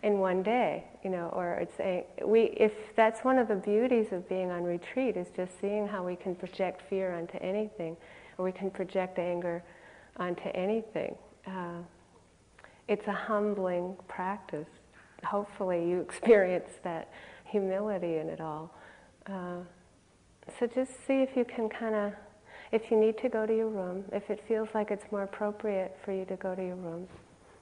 in 0.04 0.18
one 0.18 0.42
day, 0.42 0.86
you 1.04 1.12
know, 1.12 1.30
or 1.34 1.60
it's 1.62 1.80
we, 2.25 2.46
if 2.58 2.72
that's 2.96 3.24
one 3.24 3.38
of 3.38 3.48
the 3.48 3.54
beauties 3.56 4.12
of 4.12 4.28
being 4.28 4.50
on 4.50 4.63
retreat 4.63 5.16
is 5.16 5.28
just 5.36 5.51
seeing 5.62 5.88
how 5.88 6.04
we 6.04 6.16
can 6.16 6.34
project 6.34 6.82
fear 6.90 7.13
onto 7.13 7.38
anything, 7.38 7.96
or 8.40 8.46
we 8.46 8.51
can 8.51 8.72
project 8.72 9.20
anger 9.20 9.63
onto 10.18 10.50
anything. 10.56 11.16
Uh, 11.46 11.84
it's 12.88 13.08
a 13.08 13.14
humbling 13.14 13.96
practice. 14.08 14.68
Hopefully 15.24 15.88
you 15.88 16.00
experience 16.02 16.72
that 16.84 17.10
humility 17.46 18.18
in 18.18 18.28
it 18.28 18.42
all. 18.42 18.74
Uh, 19.28 19.60
so 20.60 20.68
just 20.68 20.92
see 21.06 21.22
if 21.22 21.36
you 21.36 21.46
can 21.46 21.70
kind 21.70 21.96
of, 21.96 22.14
if 22.72 22.90
you 22.90 22.98
need 22.98 23.18
to 23.20 23.30
go 23.30 23.46
to 23.46 23.56
your 23.56 23.70
room, 23.70 24.04
if 24.12 24.30
it 24.30 24.44
feels 24.48 24.70
like 24.74 24.92
it's 24.92 25.06
more 25.12 25.24
appropriate 25.24 25.98
for 26.04 26.12
you 26.12 26.26
to 26.26 26.36
go 26.38 26.56
to 26.56 26.64
your 26.64 26.76
room, 26.76 27.08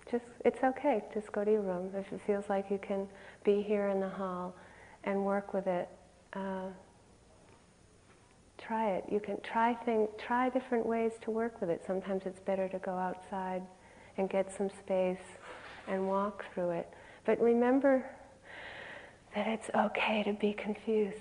just 0.10 0.26
it's 0.44 0.64
okay. 0.64 1.04
Just 1.14 1.32
go 1.32 1.44
to 1.44 1.52
your 1.52 1.62
room. 1.62 1.92
If 1.94 2.12
it 2.12 2.22
feels 2.26 2.46
like 2.50 2.72
you 2.72 2.80
can 2.80 3.08
be 3.44 3.62
here 3.62 3.90
in 3.90 4.00
the 4.00 4.10
hall 4.10 4.56
and 5.04 5.24
work 5.24 5.54
with 5.54 5.68
it. 5.68 5.88
Uh, 6.34 6.68
try 8.58 8.92
it. 8.92 9.06
You 9.12 9.20
can 9.20 9.40
try 9.42 9.74
thing, 9.74 10.08
try 10.18 10.50
different 10.50 10.86
ways 10.86 11.14
to 11.22 11.32
work 11.32 11.62
with 11.62 11.70
it. 11.70 11.84
Sometimes 11.86 12.24
it's 12.26 12.40
better 12.40 12.68
to 12.70 12.80
go 12.80 12.92
outside 12.92 13.62
and 14.20 14.30
get 14.30 14.54
some 14.56 14.70
space 14.70 15.18
and 15.88 16.08
walk 16.08 16.46
through 16.54 16.72
it. 16.72 16.90
But 17.26 17.40
remember 17.40 18.06
that 19.34 19.48
it's 19.48 19.70
okay 19.74 20.24
to 20.24 20.34
be 20.34 20.54
confused. 20.54 21.16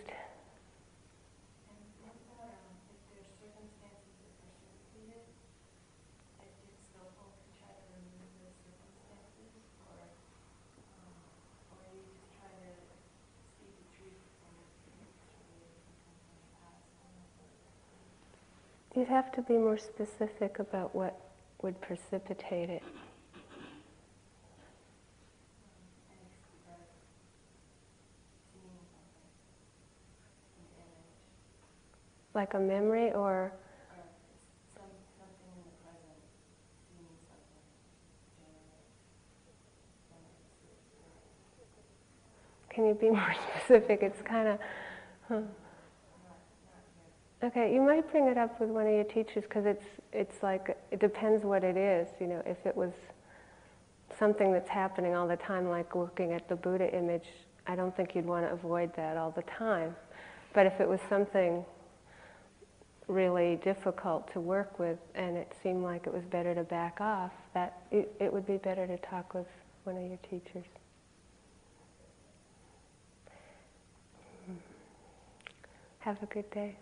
You'd 18.97 19.07
have 19.07 19.31
to 19.33 19.43
be 19.43 19.53
more 19.53 19.79
specific 19.79 20.59
about 20.59 20.93
what 20.93 21.28
would 21.63 21.81
precipitate 21.81 22.71
it. 22.71 22.83
Like 32.35 32.55
a 32.55 32.59
memory 32.59 33.13
or 33.13 33.53
can 42.71 42.87
you 42.87 42.95
be 42.95 43.11
more 43.11 43.35
specific? 43.57 44.03
It's 44.03 44.23
kind 44.23 44.49
of. 44.49 44.59
Huh. 45.29 45.41
Okay, 47.43 47.73
you 47.73 47.81
might 47.81 48.11
bring 48.11 48.27
it 48.27 48.37
up 48.37 48.61
with 48.61 48.69
one 48.69 48.87
of 48.87 48.93
your 48.93 49.05
teachers 49.05 49.45
because 49.45 49.65
it's 49.65 49.85
it's 50.13 50.43
like 50.43 50.77
it 50.91 50.99
depends 50.99 51.45
what 51.45 51.63
it 51.63 51.77
is. 51.77 52.09
You 52.21 52.27
know, 52.27 52.43
if 52.45 52.67
it 52.67 52.77
was 52.77 52.93
something 54.19 54.53
that's 54.53 54.69
happening 54.69 55.15
all 55.15 55.29
the 55.29 55.37
time, 55.37 55.69
like 55.69 55.95
looking 55.95 56.33
at 56.33 56.49
the 56.49 56.57
Buddha 56.57 56.93
image, 56.93 57.27
I 57.69 57.77
don't 57.77 57.97
think 57.97 58.17
you'd 58.17 58.27
want 58.27 58.45
to 58.45 58.53
avoid 58.53 58.95
that 58.97 59.17
all 59.17 59.31
the 59.31 59.43
time. 59.43 59.95
But 60.53 60.67
if 60.67 60.81
it 60.81 60.89
was 60.89 60.99
something 61.09 61.65
really 63.07 63.57
difficult 63.63 64.33
to 64.33 64.41
work 64.41 64.79
with 64.81 64.99
and 65.15 65.37
it 65.37 65.55
seemed 65.63 65.85
like 65.85 66.07
it 66.07 66.13
was 66.13 66.25
better 66.25 66.55
to 66.57 66.65
back 66.65 67.01
off, 67.01 67.33
that 67.55 67.83
it, 67.93 68.13
it 68.19 68.33
would 68.33 68.47
be 68.47 68.57
better 68.57 68.87
to 68.87 68.99
talk 68.99 69.35
with 69.35 69.47
one 69.85 69.97
of 69.97 70.03
your 70.03 70.19
teachers. 70.29 70.67
Hmm. 74.47 74.55
Have 76.01 76.23
a 76.23 76.27
good 76.27 76.51
day. 76.51 76.77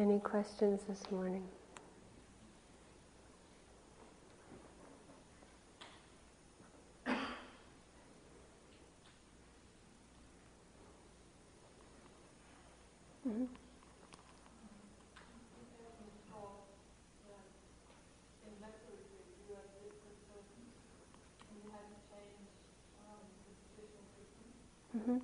Any 0.00 0.20
questions 0.20 0.82
this 0.88 1.12
morning? 1.12 1.46
Mhm. 13.26 13.48
Mhm. 24.94 25.20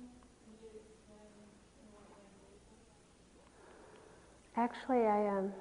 Actually, 4.57 5.05
I 5.05 5.27
um. 5.27 5.53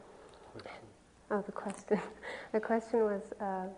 Oh, 1.30 1.42
the 1.44 1.52
question. 1.52 2.00
the 2.52 2.60
question 2.60 3.00
was 3.00 3.20
uh, 3.42 3.68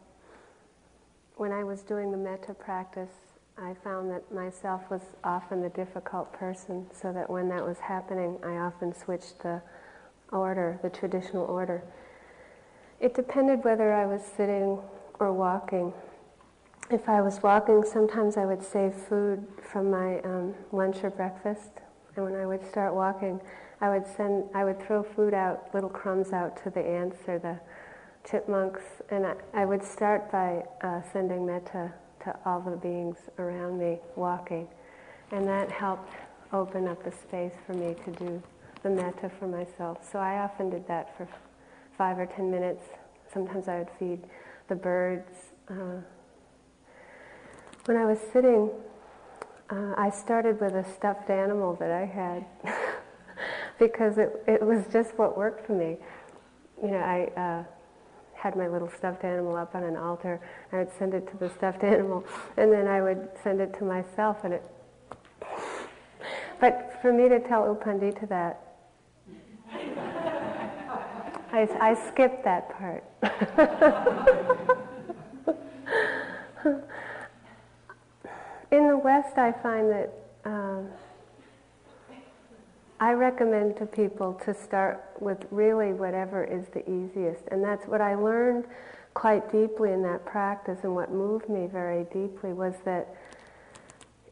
when 1.35 1.51
I 1.51 1.65
was 1.65 1.83
doing 1.83 2.13
the 2.13 2.17
metta 2.17 2.55
practice, 2.55 3.11
I 3.61 3.75
found 3.83 4.13
that 4.13 4.33
myself 4.33 4.83
was 4.91 5.03
often 5.25 5.61
the 5.61 5.71
difficult 5.71 6.33
person, 6.33 6.87
so 6.93 7.13
that 7.13 7.29
when 7.29 7.49
that 7.49 7.67
was 7.67 7.79
happening, 7.81 8.39
I 8.45 8.59
often 8.59 8.95
switched 8.95 9.43
the 9.43 9.61
order, 10.31 10.79
the 10.83 10.91
traditional 10.91 11.47
order. 11.47 11.83
It 13.01 13.15
depended 13.15 13.65
whether 13.65 13.93
I 13.93 14.07
was 14.07 14.23
sitting 14.23 14.79
or 15.19 15.33
walking. 15.33 15.93
If 16.93 17.09
I 17.09 17.23
was 17.23 17.43
walking, 17.43 17.83
sometimes 17.85 18.37
I 18.37 18.45
would 18.45 18.63
save 18.63 18.95
food 18.95 19.45
from 19.73 19.91
my 19.91 20.21
um, 20.21 20.55
lunch 20.71 21.03
or 21.03 21.11
breakfast, 21.11 21.71
and 22.15 22.25
when 22.25 22.37
I 22.37 22.47
would 22.47 22.65
start 22.65 22.95
walking, 22.95 23.41
I 23.81 23.91
would 23.91 24.07
send, 24.17 24.45
I 24.55 24.65
would 24.65 24.81
throw 24.81 25.03
food 25.03 25.35
out, 25.35 25.73
little 25.73 25.89
crumbs 25.89 26.33
out 26.33 26.63
to 26.65 26.71
the 26.71 26.81
ants 26.81 27.19
or 27.29 27.39
the 27.39 27.59
chipmunks, 28.29 28.83
and 29.11 29.25
I, 29.25 29.35
I 29.55 29.65
would 29.65 29.85
start 29.85 30.31
by 30.33 30.65
uh, 30.83 31.01
sending 31.13 31.47
metta 31.47 31.93
to 32.25 32.37
all 32.45 32.61
the 32.61 32.77
beings 32.77 33.17
around 33.39 33.79
me 33.79 34.01
walking, 34.17 34.67
and 35.31 35.47
that 35.47 35.71
helped 35.71 36.13
open 36.53 36.89
up 36.89 37.07
a 37.07 37.13
space 37.13 37.53
for 37.67 37.75
me 37.75 37.95
to 38.05 38.11
do 38.13 38.43
the 38.83 38.91
metta 38.91 39.31
for 39.39 39.47
myself. 39.47 39.99
So 40.11 40.19
I 40.19 40.39
often 40.39 40.71
did 40.71 40.87
that 40.89 41.17
for 41.17 41.29
five 41.97 42.19
or 42.19 42.27
ten 42.27 42.51
minutes. 42.51 42.85
Sometimes 43.33 43.69
I 43.69 43.79
would 43.79 43.91
feed 43.99 44.21
the 44.69 44.75
birds. 44.75 45.31
Uh, 45.69 46.01
when 47.85 47.97
I 47.97 48.05
was 48.05 48.19
sitting, 48.33 48.71
uh, 49.71 49.95
I 49.97 50.11
started 50.11 50.61
with 50.61 50.75
a 50.75 50.85
stuffed 50.95 51.31
animal 51.31 51.75
that 51.77 51.91
I 51.91 52.05
had. 52.05 52.45
because 53.79 54.19
it, 54.19 54.43
it 54.47 54.63
was 54.63 54.85
just 54.93 55.17
what 55.19 55.37
worked 55.37 55.67
for 55.67 55.73
me. 55.73 55.97
You 56.83 56.91
know, 56.91 56.99
I 56.99 57.41
uh, 57.41 57.65
had 58.35 58.57
my 58.57 58.69
little 58.69 58.91
stuffed 58.91 59.25
animal 59.25 59.57
up 59.57 59.75
on 59.75 59.83
an 59.83 59.97
altar. 59.97 60.41
I 60.73 60.79
would 60.79 60.91
send 60.99 61.15
it 61.15 61.29
to 61.31 61.37
the 61.37 61.51
stuffed 61.51 61.83
animal, 61.85 62.25
and 62.57 62.73
then 62.73 62.87
I 62.87 63.03
would 63.03 63.29
send 63.43 63.61
it 63.61 63.75
to 63.79 63.85
myself, 63.85 64.39
and 64.45 64.55
it. 64.55 64.65
But 66.61 66.99
for 67.01 67.13
me 67.13 67.29
to 67.29 67.39
tell 67.41 67.67
U 67.67 67.79
Pandita 67.81 68.29
that, 68.29 68.65
I, 71.53 71.69
I 71.81 71.95
skipped 72.09 72.45
that 72.45 72.71
part. 72.77 73.05
In 78.71 78.87
the 78.87 78.99
West, 78.99 79.39
I 79.39 79.53
find 79.53 79.91
that. 79.91 80.13
Um, 80.45 80.89
I 83.01 83.13
recommend 83.13 83.77
to 83.77 83.87
people 83.87 84.35
to 84.45 84.53
start 84.53 85.05
with 85.21 85.47
really 85.53 85.93
whatever 85.93 86.43
is 86.43 86.67
the 86.69 86.83
easiest. 86.91 87.45
And 87.49 87.63
that's 87.63 87.87
what 87.87 88.01
I 88.01 88.17
learned 88.17 88.65
quite 89.15 89.51
deeply 89.53 89.93
in 89.93 90.03
that 90.03 90.25
practice 90.25 90.81
and 90.83 90.95
what 90.95 91.13
moved 91.13 91.49
me 91.49 91.67
very 91.67 92.05
deeply 92.05 92.53
was 92.53 92.75
that 92.85 93.15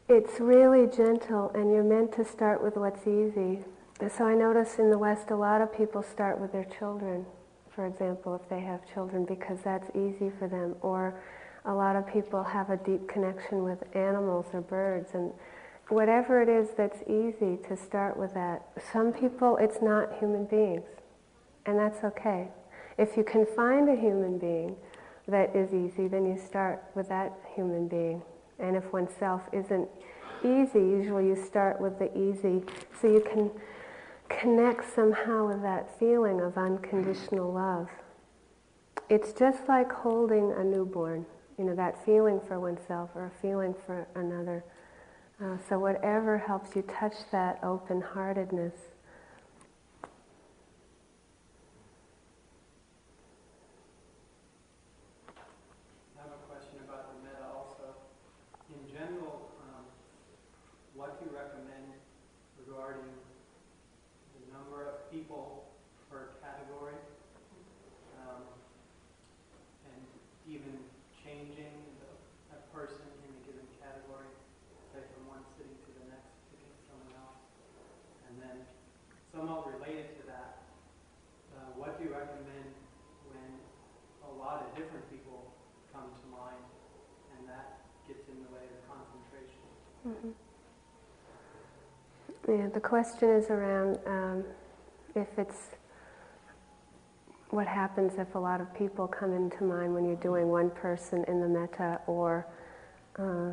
it's 0.09 0.39
really 0.39 0.87
gentle 0.87 1.49
and 1.55 1.71
you're 1.71 1.83
meant 1.83 2.11
to 2.13 2.25
start 2.25 2.61
with 2.61 2.75
what's 2.75 3.07
easy. 3.07 3.59
So 4.15 4.25
I 4.25 4.35
notice 4.35 4.79
in 4.79 4.89
the 4.89 4.97
West 4.97 5.31
a 5.31 5.35
lot 5.35 5.61
of 5.61 5.75
people 5.75 6.03
start 6.03 6.39
with 6.39 6.51
their 6.51 6.65
children, 6.65 7.25
for 7.69 7.85
example, 7.85 8.35
if 8.35 8.47
they 8.49 8.59
have 8.61 8.81
children, 8.93 9.25
because 9.25 9.59
that's 9.63 9.89
easy 9.95 10.31
for 10.37 10.47
them. 10.47 10.75
Or 10.81 11.19
a 11.65 11.73
lot 11.73 11.95
of 11.95 12.07
people 12.07 12.43
have 12.43 12.69
a 12.69 12.77
deep 12.77 13.07
connection 13.07 13.63
with 13.63 13.83
animals 13.95 14.45
or 14.53 14.61
birds 14.61 15.09
and 15.13 15.31
whatever 15.89 16.41
it 16.41 16.49
is 16.49 16.69
that's 16.75 17.01
easy 17.03 17.57
to 17.67 17.77
start 17.77 18.17
with 18.17 18.33
that. 18.33 18.63
Some 18.91 19.13
people, 19.13 19.57
it's 19.57 19.81
not 19.81 20.19
human 20.19 20.45
beings, 20.45 20.87
and 21.65 21.79
that's 21.79 22.03
okay. 22.03 22.49
If 22.97 23.15
you 23.15 23.23
can 23.23 23.45
find 23.45 23.89
a 23.89 23.95
human 23.95 24.37
being 24.37 24.75
that 25.27 25.55
is 25.55 25.73
easy, 25.73 26.07
then 26.07 26.25
you 26.25 26.37
start 26.37 26.83
with 26.95 27.07
that 27.09 27.33
human 27.55 27.87
being. 27.87 28.21
And 28.59 28.75
if 28.75 28.91
oneself 28.91 29.43
isn't 29.53 29.87
easy, 30.43 30.79
usually 30.79 31.27
you 31.27 31.35
start 31.35 31.79
with 31.79 31.99
the 31.99 32.15
easy, 32.17 32.63
so 32.99 33.07
you 33.07 33.21
can 33.21 33.51
connect 34.29 34.93
somehow 34.93 35.47
with 35.47 35.61
that 35.61 35.97
feeling 35.99 36.41
of 36.41 36.57
unconditional 36.57 37.53
love. 37.53 37.89
It's 39.09 39.31
just 39.31 39.67
like 39.69 39.91
holding 39.91 40.51
a 40.51 40.63
newborn, 40.63 41.25
you 41.57 41.63
know, 41.63 41.75
that 41.75 42.03
feeling 42.03 42.41
for 42.45 42.59
oneself 42.59 43.11
or 43.15 43.27
a 43.27 43.41
feeling 43.41 43.73
for 43.85 44.07
another. 44.15 44.65
Uh, 45.39 45.57
so, 45.69 45.77
whatever 45.77 46.39
helps 46.39 46.75
you 46.75 46.81
touch 46.81 47.13
that 47.31 47.59
open 47.63 48.01
heartedness. 48.01 48.73
regarding 62.77 63.09
the 64.35 64.43
number 64.51 64.85
of 64.85 65.07
people 65.09 65.65
per 66.11 66.35
category, 66.43 66.99
um, 68.21 68.43
and 69.87 69.99
even 70.45 70.75
changing 71.23 71.73
the, 72.03 72.11
a 72.53 72.59
person 72.75 73.01
in 73.23 73.31
a 73.33 73.41
given 73.47 73.65
category, 73.79 74.29
say 74.91 74.99
from 75.15 75.31
one 75.31 75.43
sitting 75.55 75.73
to 75.83 75.91
the 75.95 76.05
next, 76.11 76.27
picking 76.51 76.75
someone 76.91 77.15
else. 77.17 77.39
And 78.29 78.39
then, 78.39 78.57
somewhat 79.31 79.65
related 79.79 80.11
to 80.21 80.23
that, 80.27 80.67
uh, 81.55 81.71
what 81.79 81.95
do 81.97 82.05
you 82.05 82.11
recommend 82.11 82.71
when 83.31 83.51
a 84.27 84.31
lot 84.37 84.63
of 84.63 84.75
different 84.75 85.07
people 85.07 85.55
come 85.95 86.13
to 86.13 86.25
mind 86.29 86.63
and 87.35 87.47
that 87.47 87.83
gets 88.05 88.27
in 88.27 88.43
the 88.43 88.51
way 88.51 88.63
of 88.63 88.71
the 88.75 88.83
concentration? 88.85 89.65
Mhm. 90.03 90.47
Yeah, 92.47 92.67
the 92.73 92.79
question 92.79 93.29
is 93.29 93.49
around 93.49 93.99
um, 94.07 94.45
if 95.15 95.27
it's 95.37 95.75
what 97.49 97.67
happens 97.67 98.13
if 98.17 98.35
a 98.35 98.39
lot 98.39 98.61
of 98.61 98.73
people 98.73 99.05
come 99.05 99.33
into 99.33 99.65
mind 99.65 99.93
when 99.93 100.05
you're 100.05 100.15
doing 100.15 100.47
one 100.47 100.69
person 100.69 101.25
in 101.27 101.41
the 101.41 101.47
metta, 101.47 101.99
or 102.07 102.47
uh, 103.19 103.51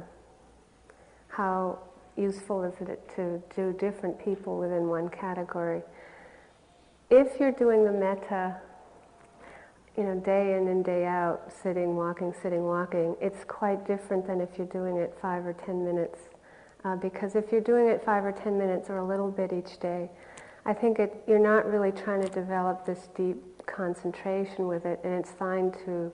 how 1.29 1.79
useful 2.17 2.63
is 2.63 2.75
it 2.89 3.11
to 3.17 3.43
do 3.57 3.77
different 3.81 4.25
people 4.25 4.59
within 4.59 4.89
one 4.89 5.09
category. 5.09 5.83
If 7.11 7.41
you're 7.41 7.53
doing 7.53 7.85
the 7.85 7.93
metta, 7.93 8.61
you 9.97 10.05
know, 10.05 10.21
day 10.21 10.57
in 10.57 10.69
and 10.69 10.85
day 10.85 11.05
out, 11.05 11.53
sitting, 11.63 11.97
walking, 11.97 12.33
sitting, 12.43 12.63
walking, 12.65 13.17
it's 13.21 13.43
quite 13.45 13.87
different 13.87 14.27
than 14.27 14.41
if 14.41 14.51
you're 14.57 14.69
doing 14.69 14.97
it 14.97 15.17
five 15.21 15.45
or 15.47 15.53
ten 15.53 15.85
minutes. 15.85 16.19
Uh, 16.85 16.97
because 16.97 17.35
if 17.35 17.51
you're 17.51 17.63
doing 17.63 17.89
it 17.89 18.05
five 18.05 18.25
or 18.25 18.33
ten 18.33 18.59
minutes 18.59 18.91
or 18.91 18.99
a 18.99 19.07
little 19.07 19.31
bit 19.31 19.53
each 19.53 19.81
day, 19.81 20.11
I 20.67 20.75
think 20.75 20.99
it, 20.99 21.23
you're 21.27 21.39
not 21.39 21.67
really 21.67 21.93
trying 21.93 22.23
to 22.23 22.29
develop 22.29 22.85
this 22.85 23.09
deep 23.17 23.65
concentration 23.67 24.67
with 24.67 24.85
it, 24.85 25.01
and 25.03 25.15
it's 25.15 25.33
fine 25.33 25.73
to 25.87 26.13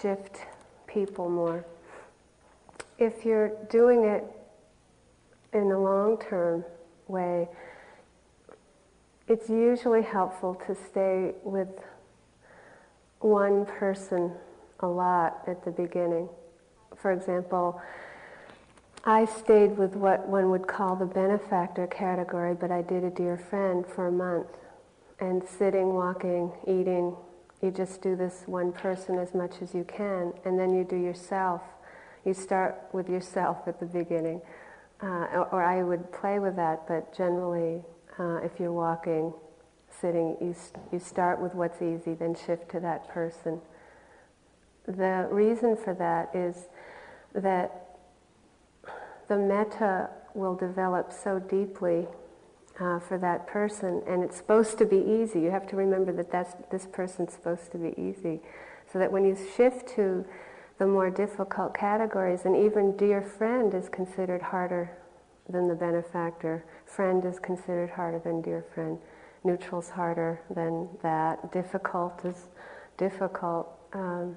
shift 0.00 0.38
people 0.86 1.28
more. 1.28 1.64
If 2.98 3.24
you're 3.24 3.52
doing 3.70 4.04
it 4.04 4.24
in 5.52 5.70
a 5.70 5.78
long 5.78 6.18
term 6.18 6.64
way, 7.06 7.48
it's 9.28 9.48
usually 9.48 10.02
helpful 10.02 10.54
to 10.66 10.74
stay 10.74 11.34
with 11.42 11.68
one 13.20 13.64
person 13.66 14.32
a 14.80 14.86
lot 14.86 15.42
at 15.46 15.64
the 15.64 15.70
beginning. 15.70 16.28
For 16.96 17.12
example, 17.12 17.80
I 19.08 19.24
stayed 19.24 19.78
with 19.78 19.94
what 19.94 20.26
one 20.26 20.50
would 20.50 20.66
call 20.66 20.96
the 20.96 21.06
benefactor 21.06 21.86
category, 21.86 22.56
but 22.56 22.72
I 22.72 22.82
did 22.82 23.04
a 23.04 23.10
dear 23.10 23.36
friend 23.36 23.86
for 23.86 24.08
a 24.08 24.12
month. 24.12 24.48
And 25.20 25.44
sitting, 25.46 25.94
walking, 25.94 26.52
eating, 26.66 27.16
you 27.62 27.70
just 27.70 28.02
do 28.02 28.16
this 28.16 28.42
one 28.46 28.72
person 28.72 29.16
as 29.20 29.32
much 29.32 29.62
as 29.62 29.74
you 29.74 29.84
can, 29.84 30.32
and 30.44 30.58
then 30.58 30.74
you 30.74 30.82
do 30.82 30.96
yourself. 30.96 31.62
You 32.24 32.34
start 32.34 32.74
with 32.92 33.08
yourself 33.08 33.58
at 33.68 33.78
the 33.78 33.86
beginning. 33.86 34.42
Uh, 35.00 35.06
or, 35.06 35.48
or, 35.52 35.62
I 35.62 35.84
would 35.84 36.10
play 36.10 36.40
with 36.40 36.56
that, 36.56 36.88
but 36.88 37.16
generally, 37.16 37.82
uh, 38.18 38.40
if 38.42 38.58
you're 38.58 38.72
walking, 38.72 39.32
sitting, 40.00 40.36
you, 40.40 40.56
you 40.90 40.98
start 40.98 41.40
with 41.40 41.54
what's 41.54 41.80
easy, 41.80 42.14
then 42.14 42.34
shift 42.34 42.70
to 42.70 42.80
that 42.80 43.06
person. 43.06 43.60
The 44.86 45.28
reason 45.30 45.76
for 45.76 45.94
that 45.94 46.34
is 46.34 46.66
that 47.34 47.85
the 49.28 49.36
metta 49.36 50.10
will 50.34 50.54
develop 50.54 51.12
so 51.12 51.38
deeply 51.38 52.06
uh, 52.78 53.00
for 53.00 53.18
that 53.18 53.46
person, 53.46 54.02
and 54.06 54.22
it's 54.22 54.36
supposed 54.36 54.76
to 54.78 54.84
be 54.84 54.98
easy. 54.98 55.40
You 55.40 55.50
have 55.50 55.66
to 55.68 55.76
remember 55.76 56.12
that 56.12 56.30
that's, 56.30 56.54
this 56.70 56.86
person's 56.86 57.32
supposed 57.32 57.72
to 57.72 57.78
be 57.78 57.94
easy. 58.00 58.40
So 58.92 58.98
that 58.98 59.10
when 59.10 59.24
you 59.24 59.36
shift 59.56 59.88
to 59.96 60.24
the 60.78 60.86
more 60.86 61.10
difficult 61.10 61.74
categories, 61.74 62.44
and 62.44 62.54
even 62.54 62.96
dear 62.96 63.22
friend 63.22 63.72
is 63.74 63.88
considered 63.88 64.42
harder 64.42 64.96
than 65.48 65.68
the 65.68 65.74
benefactor, 65.74 66.64
friend 66.84 67.24
is 67.24 67.38
considered 67.38 67.90
harder 67.90 68.18
than 68.18 68.42
dear 68.42 68.64
friend, 68.74 68.98
neutral's 69.42 69.88
harder 69.88 70.40
than 70.54 70.88
that, 71.02 71.50
difficult 71.52 72.24
is 72.24 72.48
difficult. 72.98 73.68
Um, 73.92 74.36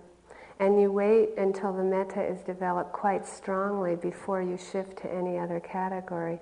and 0.60 0.80
you 0.80 0.92
wait 0.92 1.30
until 1.38 1.72
the 1.74 1.84
metta 1.84 2.22
is 2.22 2.42
developed 2.42 2.92
quite 2.92 3.26
strongly 3.26 3.96
before 3.96 4.42
you 4.42 4.58
shift 4.58 4.98
to 4.98 5.14
any 5.14 5.38
other 5.38 5.60
category. 5.60 6.40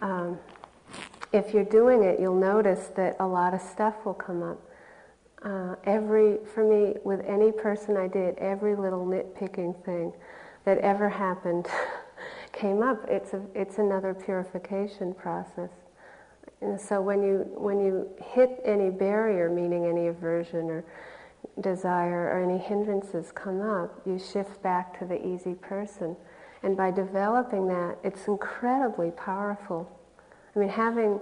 Um, 0.00 0.38
if 1.32 1.52
you're 1.52 1.64
doing 1.64 2.04
it, 2.04 2.20
you'll 2.20 2.38
notice 2.38 2.88
that 2.96 3.16
a 3.20 3.26
lot 3.26 3.54
of 3.54 3.60
stuff 3.60 3.94
will 4.04 4.14
come 4.14 4.42
up. 4.42 4.60
Uh, 5.42 5.74
every, 5.84 6.38
for 6.54 6.64
me, 6.64 6.94
with 7.04 7.20
any 7.26 7.52
person 7.52 7.96
I 7.96 8.08
did, 8.08 8.36
every 8.38 8.74
little 8.74 9.04
nitpicking 9.04 9.84
thing 9.84 10.12
that 10.64 10.78
ever 10.78 11.08
happened 11.08 11.66
came 12.52 12.82
up. 12.82 13.04
It's 13.08 13.34
a, 13.34 13.42
it's 13.54 13.78
another 13.78 14.14
purification 14.14 15.14
process. 15.14 15.70
And 16.60 16.80
so 16.80 17.00
when 17.00 17.22
you 17.22 17.46
when 17.54 17.78
you 17.78 18.08
hit 18.20 18.60
any 18.64 18.90
barrier, 18.90 19.48
meaning 19.48 19.86
any 19.86 20.08
aversion 20.08 20.68
or 20.70 20.84
desire 21.60 22.30
or 22.32 22.42
any 22.42 22.58
hindrances 22.58 23.32
come 23.32 23.60
up, 23.60 24.00
you 24.06 24.18
shift 24.18 24.62
back 24.62 24.98
to 24.98 25.04
the 25.04 25.26
easy 25.26 25.54
person. 25.54 26.16
And 26.62 26.76
by 26.76 26.90
developing 26.90 27.68
that, 27.68 27.98
it's 28.02 28.26
incredibly 28.26 29.10
powerful. 29.12 29.88
I 30.54 30.58
mean, 30.58 30.68
having, 30.68 31.20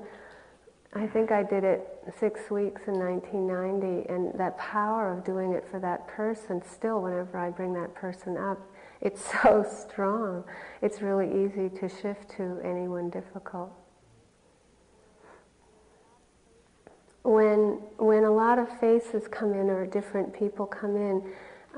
I 0.94 1.06
think 1.06 1.30
I 1.30 1.42
did 1.42 1.64
it 1.64 1.86
six 2.18 2.50
weeks 2.50 2.82
in 2.86 2.94
1990, 2.94 4.08
and 4.08 4.38
that 4.38 4.56
power 4.56 5.12
of 5.12 5.24
doing 5.24 5.52
it 5.52 5.66
for 5.70 5.78
that 5.80 6.06
person, 6.06 6.62
still, 6.64 7.02
whenever 7.02 7.38
I 7.38 7.50
bring 7.50 7.74
that 7.74 7.94
person 7.94 8.36
up, 8.36 8.58
it's 9.02 9.22
so 9.42 9.66
strong. 9.68 10.44
It's 10.80 11.02
really 11.02 11.44
easy 11.44 11.68
to 11.80 11.88
shift 11.88 12.30
to 12.36 12.60
anyone 12.64 13.10
difficult. 13.10 13.72
When 17.26 17.80
when 17.98 18.24
a 18.24 18.30
lot 18.30 18.58
of 18.58 18.68
faces 18.78 19.26
come 19.28 19.52
in 19.52 19.68
or 19.68 19.84
different 19.86 20.32
people 20.32 20.64
come 20.64 20.96
in, 20.96 21.22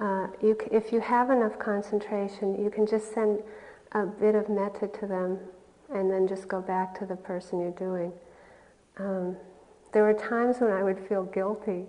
uh, 0.00 0.26
you 0.42 0.56
c- 0.60 0.68
if 0.70 0.92
you 0.92 1.00
have 1.00 1.30
enough 1.30 1.58
concentration, 1.58 2.62
you 2.62 2.70
can 2.70 2.86
just 2.86 3.14
send 3.14 3.42
a 3.92 4.04
bit 4.04 4.34
of 4.34 4.48
metta 4.48 4.86
to 4.88 5.06
them, 5.06 5.38
and 5.94 6.10
then 6.10 6.28
just 6.28 6.48
go 6.48 6.60
back 6.60 6.98
to 6.98 7.06
the 7.06 7.16
person 7.16 7.60
you're 7.60 7.70
doing. 7.70 8.12
Um, 8.98 9.36
there 9.92 10.02
were 10.02 10.12
times 10.12 10.60
when 10.60 10.70
I 10.70 10.82
would 10.82 11.00
feel 11.08 11.24
guilty 11.24 11.86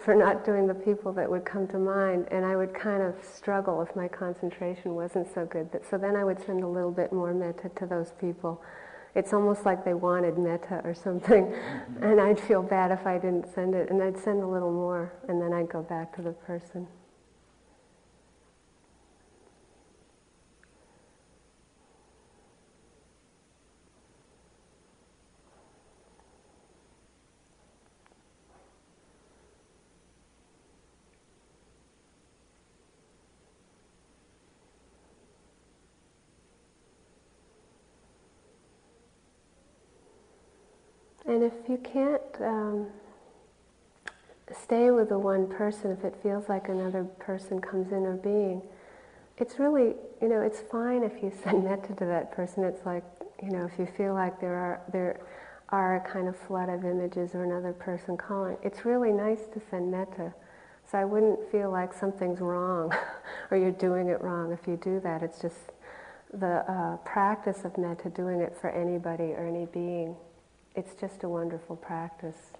for 0.00 0.14
not 0.14 0.44
doing 0.44 0.66
the 0.66 0.74
people 0.74 1.12
that 1.14 1.30
would 1.30 1.44
come 1.44 1.66
to 1.68 1.78
mind, 1.78 2.26
and 2.30 2.44
I 2.44 2.56
would 2.56 2.74
kind 2.74 3.02
of 3.02 3.14
struggle 3.22 3.80
if 3.82 3.94
my 3.96 4.08
concentration 4.08 4.94
wasn't 4.94 5.32
so 5.32 5.46
good. 5.46 5.68
So 5.88 5.96
then 5.96 6.16
I 6.16 6.24
would 6.24 6.40
send 6.44 6.62
a 6.62 6.66
little 6.66 6.90
bit 6.90 7.12
more 7.12 7.32
metta 7.32 7.70
to 7.76 7.86
those 7.86 8.12
people 8.20 8.62
it's 9.14 9.32
almost 9.32 9.64
like 9.64 9.84
they 9.84 9.94
wanted 9.94 10.38
metta 10.38 10.80
or 10.84 10.94
something. 10.94 11.46
Mm-hmm. 11.46 12.02
And 12.02 12.20
I'd 12.20 12.40
feel 12.40 12.62
bad 12.62 12.90
if 12.90 13.06
I 13.06 13.18
didn't 13.18 13.52
send 13.54 13.74
it. 13.74 13.90
And 13.90 14.02
I'd 14.02 14.18
send 14.18 14.42
a 14.42 14.46
little 14.46 14.72
more, 14.72 15.12
and 15.28 15.40
then 15.40 15.52
I'd 15.52 15.68
go 15.68 15.82
back 15.82 16.14
to 16.16 16.22
the 16.22 16.32
person. 16.32 16.86
And 41.26 41.42
if 41.42 41.52
you 41.68 41.78
can't 41.78 42.22
um, 42.40 42.86
stay 44.52 44.90
with 44.90 45.08
the 45.08 45.18
one 45.18 45.48
person, 45.48 45.90
if 45.90 46.04
it 46.04 46.14
feels 46.22 46.48
like 46.48 46.68
another 46.68 47.04
person 47.04 47.60
comes 47.60 47.92
in 47.92 48.04
or 48.04 48.16
being, 48.16 48.62
it's 49.38 49.58
really, 49.58 49.94
you 50.20 50.28
know, 50.28 50.42
it's 50.42 50.60
fine 50.60 51.02
if 51.02 51.22
you 51.22 51.32
send 51.42 51.64
metta 51.64 51.94
to 51.94 52.04
that 52.04 52.32
person. 52.32 52.64
It's 52.64 52.84
like, 52.84 53.04
you 53.42 53.50
know, 53.50 53.64
if 53.64 53.78
you 53.78 53.86
feel 53.86 54.14
like 54.14 54.40
there 54.40 54.54
are 54.54 54.82
there 54.92 55.20
are 55.70 55.96
a 55.96 56.00
kind 56.00 56.28
of 56.28 56.36
flood 56.36 56.68
of 56.68 56.84
images 56.84 57.34
or 57.34 57.42
another 57.42 57.72
person 57.72 58.16
calling, 58.16 58.56
it's 58.62 58.84
really 58.84 59.12
nice 59.12 59.46
to 59.54 59.60
send 59.70 59.90
metta. 59.90 60.32
So 60.90 60.98
I 60.98 61.06
wouldn't 61.06 61.50
feel 61.50 61.70
like 61.70 61.94
something's 61.94 62.40
wrong 62.40 62.92
or 63.50 63.56
you're 63.56 63.72
doing 63.72 64.08
it 64.08 64.20
wrong 64.20 64.52
if 64.52 64.68
you 64.68 64.76
do 64.76 65.00
that. 65.00 65.22
It's 65.22 65.40
just 65.40 65.72
the 66.34 66.70
uh, 66.70 66.96
practice 66.98 67.64
of 67.64 67.78
metta, 67.78 68.10
doing 68.10 68.40
it 68.40 68.54
for 68.60 68.68
anybody 68.68 69.32
or 69.32 69.46
any 69.46 69.64
being 69.64 70.14
it's 70.74 70.94
just 71.00 71.22
a 71.24 71.28
wonderful 71.28 71.76
practice. 71.76 72.52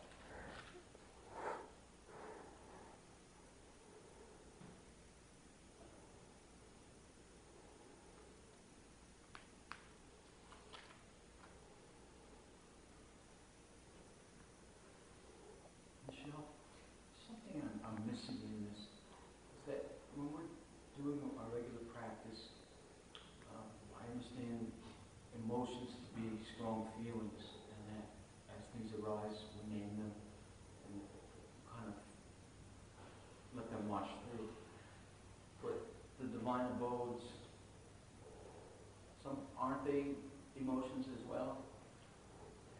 Abodes, 36.62 37.22
some, 39.22 39.38
aren't 39.58 39.84
they 39.84 40.14
emotions 40.60 41.06
as 41.18 41.24
well? 41.28 41.58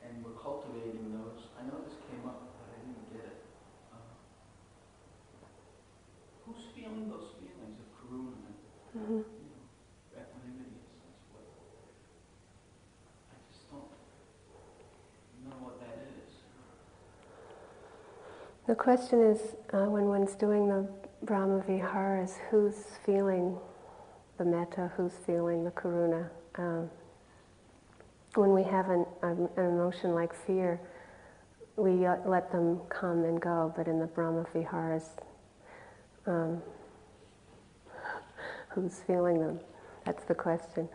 And 0.05 0.25
we're 0.25 0.39
cultivating 0.41 1.13
those. 1.17 1.49
I 1.59 1.65
know 1.67 1.81
this 1.83 1.97
came 2.11 2.29
up, 2.29 2.53
but 2.61 2.69
I 2.71 2.77
didn't 2.85 3.09
get 3.11 3.25
it. 3.25 3.41
Uh, 3.93 3.97
Who's 6.47 6.65
feeling 6.77 7.09
those 7.09 7.33
feelings 7.41 7.79
of 7.81 7.89
karuna 7.97 8.37
and, 8.45 8.57
hmm 8.93 9.13
you 9.17 9.49
know, 9.49 9.65
equanimity? 10.13 10.77
What? 11.33 11.49
I 13.33 13.37
just 13.51 13.65
don't 13.73 13.89
know 15.49 15.57
what 15.65 15.81
that 15.81 16.05
is. 16.05 16.33
The 18.67 18.75
question 18.75 19.23
is, 19.23 19.57
uh, 19.73 19.87
when 19.87 20.05
one's 20.07 20.35
doing 20.35 20.69
the 20.69 20.87
Brahma 21.25 21.65
Viharas, 21.67 22.35
who's 22.51 22.75
feeling 23.07 23.57
the 24.37 24.45
metta, 24.45 24.93
who's 24.95 25.15
feeling 25.25 25.65
the 25.65 25.71
karuna? 25.71 26.29
Um, 26.57 26.91
when 28.35 28.53
we 28.53 28.63
have 28.65 28.91
an, 28.91 29.07
an 29.23 29.49
emotion 29.57 30.15
like 30.15 30.35
fear, 30.47 30.79
we 31.77 32.07
let 32.27 32.53
them 32.53 32.79
come 32.91 33.25
and 33.25 33.41
go, 33.41 33.73
but 33.75 33.89
in 33.89 33.99
the 33.99 34.07
Brahma 34.07 34.45
Viharas, 34.53 35.17
um, 36.27 36.61
who's 38.69 39.01
feeling 39.07 39.41
them? 39.41 39.61
That's 40.05 40.25
the 40.25 40.35
question. 40.35 40.89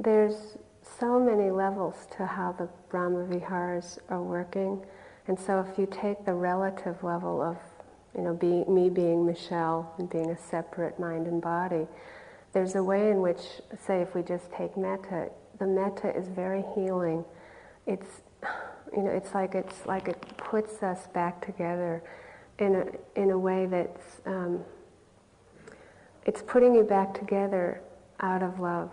There's 0.00 0.58
so 0.98 1.20
many 1.20 1.50
levels 1.50 2.08
to 2.16 2.26
how 2.26 2.52
the 2.52 2.68
Brahma 2.90 3.26
Viharas 3.26 4.00
are 4.08 4.22
working. 4.22 4.84
And 5.28 5.38
so 5.38 5.60
if 5.60 5.78
you 5.78 5.86
take 5.86 6.24
the 6.24 6.34
relative 6.34 7.02
level 7.02 7.42
of, 7.42 7.56
you 8.16 8.22
know, 8.22 8.34
be, 8.34 8.64
me 8.70 8.88
being 8.88 9.26
Michele 9.26 9.92
and 9.98 10.08
being 10.08 10.30
a 10.30 10.38
separate 10.38 10.98
mind 10.98 11.26
and 11.26 11.42
body, 11.42 11.86
there's 12.52 12.74
a 12.74 12.82
way 12.82 13.10
in 13.10 13.20
which, 13.20 13.40
say, 13.86 14.00
if 14.00 14.14
we 14.14 14.22
just 14.22 14.50
take 14.52 14.76
metta, 14.76 15.30
the 15.58 15.66
metta 15.66 16.16
is 16.16 16.28
very 16.28 16.64
healing. 16.74 17.24
It's, 17.86 18.22
you 18.96 19.02
know, 19.02 19.10
it's 19.10 19.34
like 19.34 19.54
it's 19.54 19.84
like 19.84 20.08
it 20.08 20.20
puts 20.36 20.82
us 20.82 21.06
back 21.08 21.44
together 21.44 22.02
in 22.58 22.74
a 22.74 23.20
in 23.20 23.30
a 23.30 23.38
way 23.38 23.66
that's 23.66 24.20
um, 24.26 24.64
it's 26.24 26.42
putting 26.42 26.74
you 26.74 26.82
back 26.82 27.12
together 27.12 27.80
out 28.20 28.42
of 28.42 28.58
love. 28.58 28.90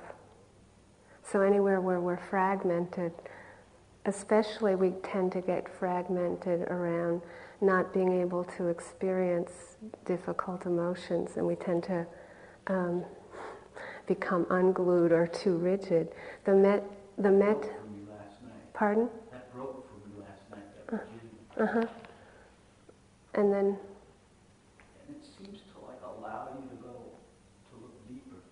So 1.24 1.41
anywhere 1.41 1.80
where 1.80 2.02
we're 2.02 2.17
fragmented, 2.17 3.13
especially 4.06 4.76
we 4.76 4.92
tend 5.04 5.32
to 5.32 5.42
get 5.42 5.68
fragmented 5.70 6.62
around 6.63 7.22
not 7.62 7.94
being 7.94 8.22
able 8.22 8.44
to 8.44 8.68
experience 8.68 9.78
difficult 10.06 10.66
emotions, 10.66 11.32
and 11.38 11.48
we 11.48 11.56
tend 11.56 11.84
to 11.84 12.06
um, 12.68 13.04
become 14.06 14.46
unglued 14.50 15.12
or 15.12 15.28
too 15.28 15.56
rigid. 15.58 16.10
The 16.46 16.54
met, 16.54 16.84
the 17.18 17.32
met, 17.32 17.62
Broke 17.62 17.72
for 17.80 17.88
me 17.88 18.02
last 18.10 18.44
night. 18.44 18.74
pardon? 18.74 19.10
That 19.32 19.54
broke 19.54 19.88
for 19.88 20.10
me 20.10 20.16
last 20.20 20.42
night. 20.52 21.02
Uh 21.58 21.66
huh. 21.68 21.88
And 23.36 23.52
then, 23.52 23.78
And 25.08 25.16
it 25.16 25.24
seems 25.24 25.62
to 25.74 25.86
like 25.88 26.02
allow 26.04 26.50
you 26.60 26.68
to 26.70 26.76
go, 26.84 26.94
to 27.72 27.74
look 27.82 27.96
deeper. 28.10 28.44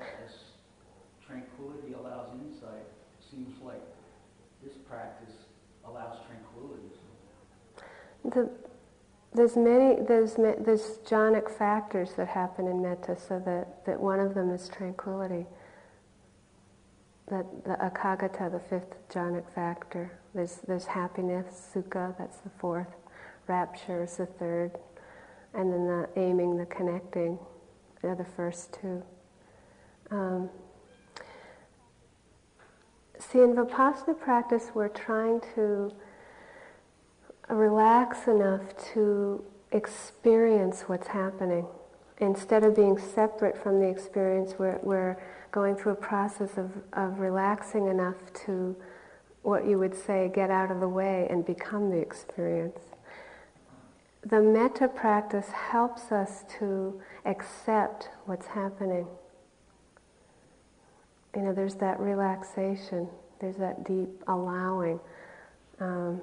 As 0.00 0.32
tranquility 1.26 1.92
allows 1.92 2.30
insight, 2.34 2.88
it 2.88 3.24
seems 3.30 3.60
like 3.62 3.82
this 4.64 4.74
practice 4.88 5.34
allows 5.84 6.16
tranquility. 6.26 6.90
The, 8.30 8.50
there's 9.32 9.56
many, 9.56 10.02
there's, 10.02 10.34
there's 10.34 10.98
jhanic 11.06 11.50
factors 11.50 12.12
that 12.16 12.28
happen 12.28 12.66
in 12.66 12.82
metta, 12.82 13.16
so 13.16 13.38
that, 13.44 13.84
that 13.86 14.00
one 14.00 14.18
of 14.18 14.34
them 14.34 14.50
is 14.50 14.68
tranquility. 14.68 15.46
That 17.28 17.46
the 17.64 17.74
ekaggata, 17.74 18.50
the 18.50 18.58
fifth 18.58 18.96
jhanic 19.08 19.48
factor. 19.54 20.18
There's, 20.34 20.56
there's 20.66 20.86
happiness, 20.86 21.70
sukha, 21.74 22.16
that's 22.18 22.38
the 22.38 22.50
fourth. 22.58 22.88
Rapture 23.46 24.02
is 24.02 24.16
the 24.16 24.26
third. 24.26 24.72
And 25.54 25.72
then 25.72 25.86
the 25.86 26.08
aiming, 26.16 26.56
the 26.56 26.66
connecting, 26.66 27.38
they're 28.02 28.14
the 28.14 28.24
first 28.24 28.76
two. 28.80 29.02
Um, 30.10 30.50
see, 33.18 33.40
in 33.40 33.54
Vipassana 33.54 34.18
practice, 34.18 34.70
we're 34.74 34.88
trying 34.88 35.40
to 35.54 35.92
relax 37.50 38.26
enough 38.26 38.62
to 38.94 39.44
experience 39.72 40.82
what's 40.82 41.08
happening. 41.08 41.66
Instead 42.18 42.64
of 42.64 42.76
being 42.76 42.98
separate 42.98 43.60
from 43.62 43.80
the 43.80 43.88
experience, 43.88 44.54
we're, 44.58 44.78
we're 44.82 45.16
going 45.52 45.74
through 45.74 45.92
a 45.92 45.96
process 45.96 46.58
of, 46.58 46.70
of 46.92 47.18
relaxing 47.18 47.88
enough 47.88 48.16
to, 48.44 48.76
what 49.42 49.66
you 49.66 49.78
would 49.78 49.94
say, 49.94 50.30
get 50.34 50.50
out 50.50 50.70
of 50.70 50.80
the 50.80 50.88
way 50.88 51.26
and 51.30 51.44
become 51.46 51.90
the 51.90 51.96
experience. 51.96 52.78
The 54.22 54.40
metta 54.42 54.88
practice 54.88 55.48
helps 55.48 56.12
us 56.12 56.44
to 56.58 57.00
accept 57.24 58.10
what's 58.26 58.46
happening. 58.48 59.06
You 61.34 61.42
know, 61.42 61.54
there's 61.54 61.76
that 61.76 61.98
relaxation, 61.98 63.08
there's 63.40 63.56
that 63.56 63.84
deep 63.84 64.10
allowing. 64.26 65.00
Um, 65.78 66.20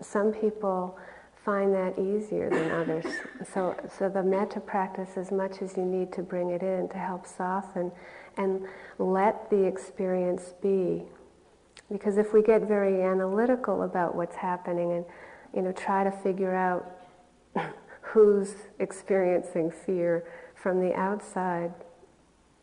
some 0.00 0.32
people 0.32 0.98
find 1.46 1.72
that 1.72 1.96
easier 1.98 2.50
than 2.50 2.70
others. 2.72 3.06
So, 3.54 3.76
so 3.96 4.08
the 4.08 4.22
metta 4.22 4.60
practice, 4.60 5.10
as 5.16 5.30
much 5.30 5.62
as 5.62 5.76
you 5.76 5.84
need 5.84 6.12
to 6.14 6.22
bring 6.22 6.50
it 6.50 6.62
in 6.62 6.88
to 6.88 6.98
help 6.98 7.26
soften 7.26 7.92
and 8.36 8.66
let 8.98 9.48
the 9.48 9.64
experience 9.64 10.54
be. 10.60 11.04
Because 11.90 12.18
if 12.18 12.32
we 12.32 12.42
get 12.42 12.62
very 12.62 13.00
analytical 13.02 13.84
about 13.84 14.16
what's 14.16 14.34
happening 14.34 14.92
and, 14.92 15.04
you 15.54 15.62
know, 15.62 15.70
try 15.70 16.02
to 16.02 16.10
figure 16.10 16.54
out 16.54 16.90
who's 18.02 18.54
experiencing 18.80 19.70
fear 19.70 20.26
from 20.56 20.80
the 20.80 20.92
outside, 20.94 21.72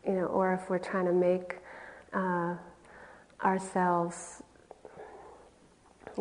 you 0.06 0.12
know, 0.12 0.26
or 0.26 0.52
if 0.52 0.68
we're 0.68 0.78
trying 0.78 1.06
to 1.06 1.12
make 1.12 1.56
uh, 2.12 2.54
ourselves 3.42 4.42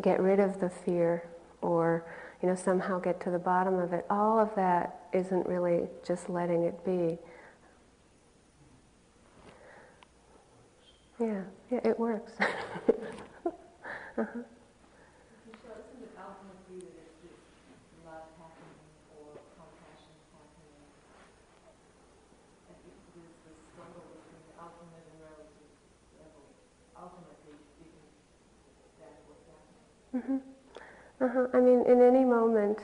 get 0.02 0.20
rid 0.20 0.40
of 0.40 0.60
the 0.60 0.70
fear 0.70 1.24
or 1.62 2.06
you 2.42 2.50
know 2.50 2.56
somehow 2.56 3.00
get 3.00 3.20
to 3.22 3.30
the 3.32 3.40
bottom 3.40 3.76
of 3.80 3.94
it. 3.94 4.06
All 4.10 4.40
of 4.40 4.54
that 4.56 5.08
isn't 5.14 5.48
really 5.48 5.88
just 6.06 6.30
letting 6.30 6.64
it 6.64 6.84
be. 6.86 7.18
Yeah 11.20 11.42
yeah 11.72 11.80
it 11.84 12.00
works. 12.00 12.34
Uh-huh. 14.16 14.46
Michele, 15.50 15.74
isn't 15.90 16.06
it 16.06 16.14
ultimately 16.22 16.86
that 16.86 17.02
it's 17.02 17.18
just 17.26 17.42
love 18.06 18.30
happening 18.38 18.78
or 19.18 19.42
compassion 19.58 20.14
happening? 20.38 20.86
I 22.70 22.78
think 22.78 22.94
there's 23.18 23.34
this 23.42 23.58
struggle 23.74 24.06
between 24.06 24.54
the 24.54 24.56
ultimate 24.62 25.02
and 25.02 25.18
relative 25.18 25.66
level. 26.22 26.46
Ultimately, 26.94 27.58
isn't 27.82 28.06
that 29.02 29.18
what's 29.26 29.50
happening? 30.14 30.40
hmm 30.40 31.26
uh-huh. 31.26 31.48
I 31.54 31.60
mean, 31.60 31.86
in 31.88 32.02
any 32.02 32.26
moment, 32.26 32.80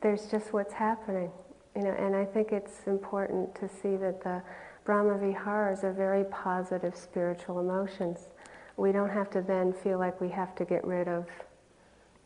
there's 0.00 0.26
just 0.30 0.52
what's 0.52 0.72
happening, 0.72 1.30
you 1.76 1.82
know. 1.82 1.94
And 1.98 2.14
I 2.16 2.24
think 2.24 2.52
it's 2.52 2.86
important 2.86 3.54
to 3.56 3.68
see 3.68 3.96
that 3.96 4.22
the 4.22 4.42
Brahma 4.84 5.18
Viharas 5.18 5.84
are 5.84 5.92
very 5.92 6.24
positive 6.24 6.96
spiritual 6.96 7.60
emotions. 7.60 8.28
We 8.76 8.92
don't 8.92 9.10
have 9.10 9.30
to 9.30 9.42
then 9.42 9.72
feel 9.72 9.98
like 9.98 10.20
we 10.20 10.30
have 10.30 10.54
to 10.56 10.64
get 10.64 10.86
rid 10.86 11.08
of 11.08 11.26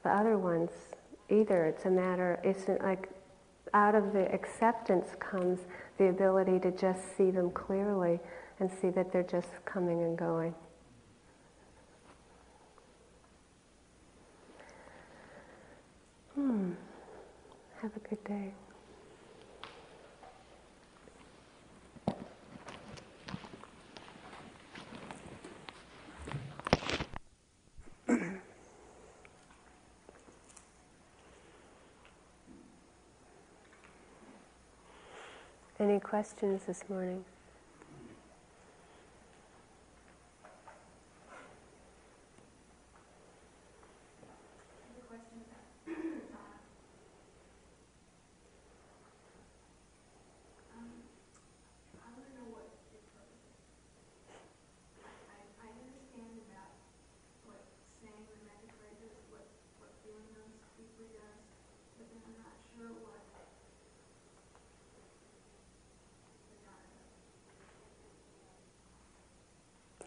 the 0.05 0.11
other 0.11 0.38
ones 0.38 0.70
either. 1.31 1.64
It's 1.64 1.87
a 1.87 1.90
matter. 1.90 2.38
It's 2.44 2.68
like 2.83 3.09
out 3.74 3.94
of 3.94 4.12
the 4.12 4.33
acceptance 4.33 5.09
comes 5.18 5.61
the 5.98 6.09
ability 6.09 6.61
to 6.61 6.70
just 6.70 7.16
see 7.16 7.31
them 7.31 7.50
clearly 7.50 8.20
and 8.61 8.70
see 8.70 8.90
that 8.90 9.12
they're 9.12 9.22
just 9.22 9.48
coming 9.64 10.02
and 10.02 10.16
going. 10.16 10.55
Hmm. 16.42 16.72
Have 17.81 17.92
a 17.96 18.00
good 18.00 18.24
day. 18.24 18.52
Any 35.78 36.00
questions 36.00 36.64
this 36.66 36.83
morning? 36.88 37.24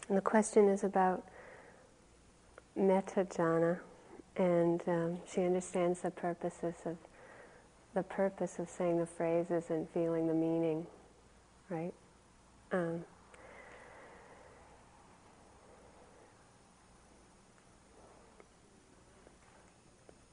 And 0.08 0.16
the 0.16 0.22
question 0.22 0.68
is 0.68 0.84
about 0.84 1.24
metta 2.76 3.24
jhana, 3.24 3.80
and 4.36 4.82
um, 4.86 5.18
she 5.30 5.42
understands 5.42 6.02
the 6.02 6.10
purposes 6.10 6.74
of 6.84 6.96
the 7.94 8.02
purpose 8.02 8.58
of 8.58 8.68
saying 8.68 8.98
the 8.98 9.06
phrases 9.06 9.70
and 9.70 9.88
feeling 9.90 10.26
the 10.26 10.34
meaning, 10.34 10.86
right? 11.70 11.94
Um, 12.70 13.04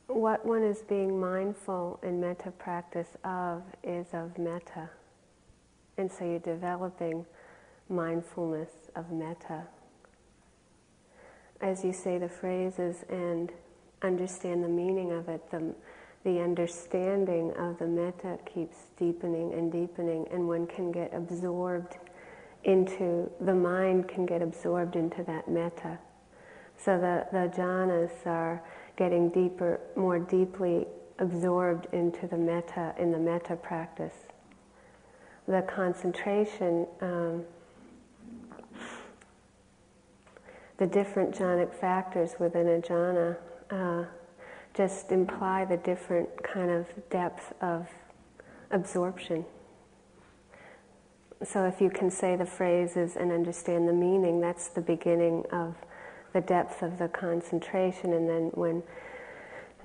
what 0.07 0.45
one 0.45 0.62
is 0.62 0.81
being 0.81 1.19
mindful 1.19 1.99
in 2.03 2.19
metta 2.19 2.51
practice 2.51 3.07
of 3.23 3.63
is 3.83 4.07
of 4.13 4.38
metta. 4.38 4.89
And 5.97 6.12
so 6.12 6.25
you're 6.25 6.39
developing 6.39 7.25
mindfulness 7.89 8.69
of 8.95 9.11
metta. 9.11 9.63
As 11.61 11.83
you 11.83 11.93
say 11.93 12.17
the 12.17 12.29
phrases 12.29 13.03
and 13.09 13.51
understand 14.01 14.63
the 14.63 14.69
meaning 14.69 15.11
of 15.11 15.29
it, 15.29 15.49
the, 15.51 15.73
the 16.23 16.41
understanding 16.41 17.53
of 17.57 17.79
the 17.79 17.87
metta 17.87 18.37
keeps 18.53 18.77
deepening 18.97 19.53
and 19.53 19.71
deepening, 19.71 20.27
and 20.31 20.47
one 20.47 20.67
can 20.67 20.91
get 20.91 21.13
absorbed 21.13 21.97
into, 22.63 23.29
the 23.41 23.53
mind 23.53 24.07
can 24.07 24.25
get 24.25 24.41
absorbed 24.41 24.95
into 24.95 25.23
that 25.23 25.47
metta. 25.47 25.97
So 26.77 26.97
the, 26.97 27.27
the 27.31 27.51
jhanas 27.55 28.25
are 28.25 28.61
getting 28.97 29.29
deeper, 29.29 29.79
more 29.95 30.19
deeply 30.19 30.87
absorbed 31.19 31.87
into 31.93 32.27
the 32.27 32.37
metta, 32.37 32.93
in 32.97 33.11
the 33.11 33.17
metta 33.19 33.55
practice. 33.55 34.15
The 35.47 35.61
concentration, 35.61 36.87
um, 37.01 37.43
the 40.83 40.89
different 40.89 41.33
jhanic 41.33 41.73
factors 41.73 42.31
within 42.39 42.67
a 42.67 42.81
jhana 42.81 43.37
uh, 43.71 44.03
just 44.73 45.13
imply 45.13 45.63
the 45.63 45.77
different 45.77 46.27
kind 46.43 46.69
of 46.69 46.85
depth 47.09 47.53
of 47.61 47.87
absorption. 48.69 49.45
So 51.41 51.65
if 51.67 51.79
you 51.79 51.89
can 51.89 52.11
say 52.11 52.35
the 52.35 52.45
phrases 52.45 53.15
and 53.15 53.31
understand 53.31 53.87
the 53.87 53.93
meaning, 53.93 54.41
that's 54.41 54.67
the 54.67 54.81
beginning 54.81 55.45
of 55.53 55.73
the 56.33 56.41
depth 56.41 56.81
of 56.81 56.97
the 56.97 57.07
concentration. 57.07 58.11
And 58.11 58.27
then 58.27 58.51
when 58.53 58.83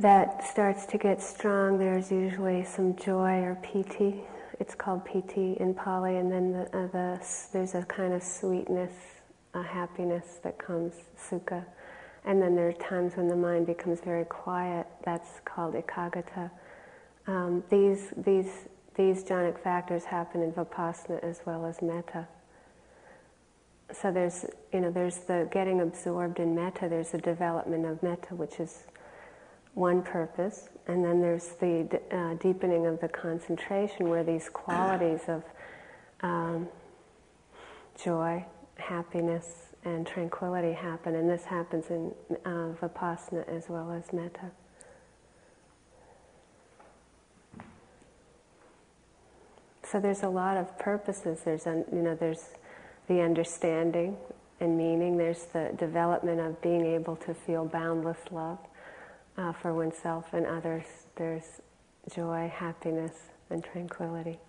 that 0.01 0.45
starts 0.45 0.85
to 0.87 0.99
get 0.99 1.23
strong, 1.23 1.79
there's 1.79 2.11
usually 2.11 2.65
some 2.65 2.97
joy 2.97 3.39
or 3.43 3.57
piti. 3.63 4.23
It's 4.59 4.75
called 4.75 5.05
piti 5.05 5.53
in 5.61 5.75
Pali. 5.75 6.17
And 6.17 6.33
then 6.33 6.53
the, 6.53 6.63
uh, 6.77 6.87
the, 6.89 7.27
there's 7.53 7.77
a 7.77 7.85
kind 7.85 8.15
of 8.15 8.23
sweetness, 8.25 9.18
a 9.55 9.63
happiness 9.63 10.39
that 10.43 10.59
comes, 10.59 10.95
sukha. 11.19 11.65
And 12.25 12.43
then 12.43 12.55
there 12.55 12.69
are 12.69 12.73
times 12.73 13.17
when 13.17 13.29
the 13.29 13.37
mind 13.37 13.67
becomes 13.67 14.01
very 14.01 14.25
quiet. 14.25 14.87
That's 15.05 15.41
called 15.45 15.75
ekaggata. 15.75 16.51
Um, 17.27 17.63
these, 17.71 18.13
these, 18.17 18.69
these 18.95 19.25
jhanic 19.25 19.59
factors 19.59 20.05
happen 20.05 20.43
in 20.43 20.53
vipassana 20.53 21.23
as 21.23 21.41
well 21.47 21.65
as 21.65 21.81
metta. 21.81 22.27
So 23.93 24.13
there's, 24.13 24.45
you 24.73 24.81
know, 24.81 24.91
there's 24.91 25.19
the 25.19 25.49
getting 25.51 25.81
absorbed 25.81 26.39
in 26.41 26.55
metta. 26.55 26.89
There's 26.89 27.13
the 27.13 27.19
development 27.19 27.87
of 27.87 28.03
metta, 28.03 28.35
which 28.35 28.61
is 28.61 28.85
one 29.75 30.03
purpose, 30.03 30.69
and 30.89 31.05
then 31.05 31.21
there's 31.21 31.51
the 31.61 32.01
uh, 32.11 32.35
deepening 32.35 32.87
of 32.87 33.01
the 33.01 33.09
concentration, 33.09 34.09
where 34.09 34.25
these 34.25 34.49
qualities 34.49 35.21
of 35.29 35.45
um, 36.21 36.69
joy, 38.03 38.45
happiness, 38.79 39.69
and 39.85 40.07
tranquility 40.07 40.73
happen, 40.73 41.15
and 41.15 41.29
this 41.29 41.45
happens 41.45 41.87
in 41.91 42.13
uh, 42.45 42.73
vipassana 42.81 43.49
as 43.49 43.69
well 43.69 43.93
as 43.93 44.13
metta. 44.13 44.51
So 49.85 49.99
there's 50.01 50.23
a 50.23 50.29
lot 50.29 50.59
of 50.59 50.79
purposes. 50.79 51.41
There's, 51.45 51.65
you 51.65 51.85
know, 51.93 52.15
there's 52.15 52.51
the 53.07 53.23
understanding 53.23 54.17
and 54.61 54.77
meaning. 54.77 55.17
There's 55.17 55.45
the 55.47 55.73
development 55.79 56.41
of 56.41 56.61
being 56.61 56.85
able 56.85 57.17
to 57.17 57.33
feel 57.33 57.65
boundless 57.65 58.19
love 58.31 58.59
uh, 59.39 59.53
for 59.53 59.73
oneself 59.73 60.35
and 60.35 60.45
others. 60.45 60.85
There's 61.17 61.63
joy, 62.15 62.53
happiness, 62.55 63.13
and 63.49 63.65
tranquility. 63.65 64.41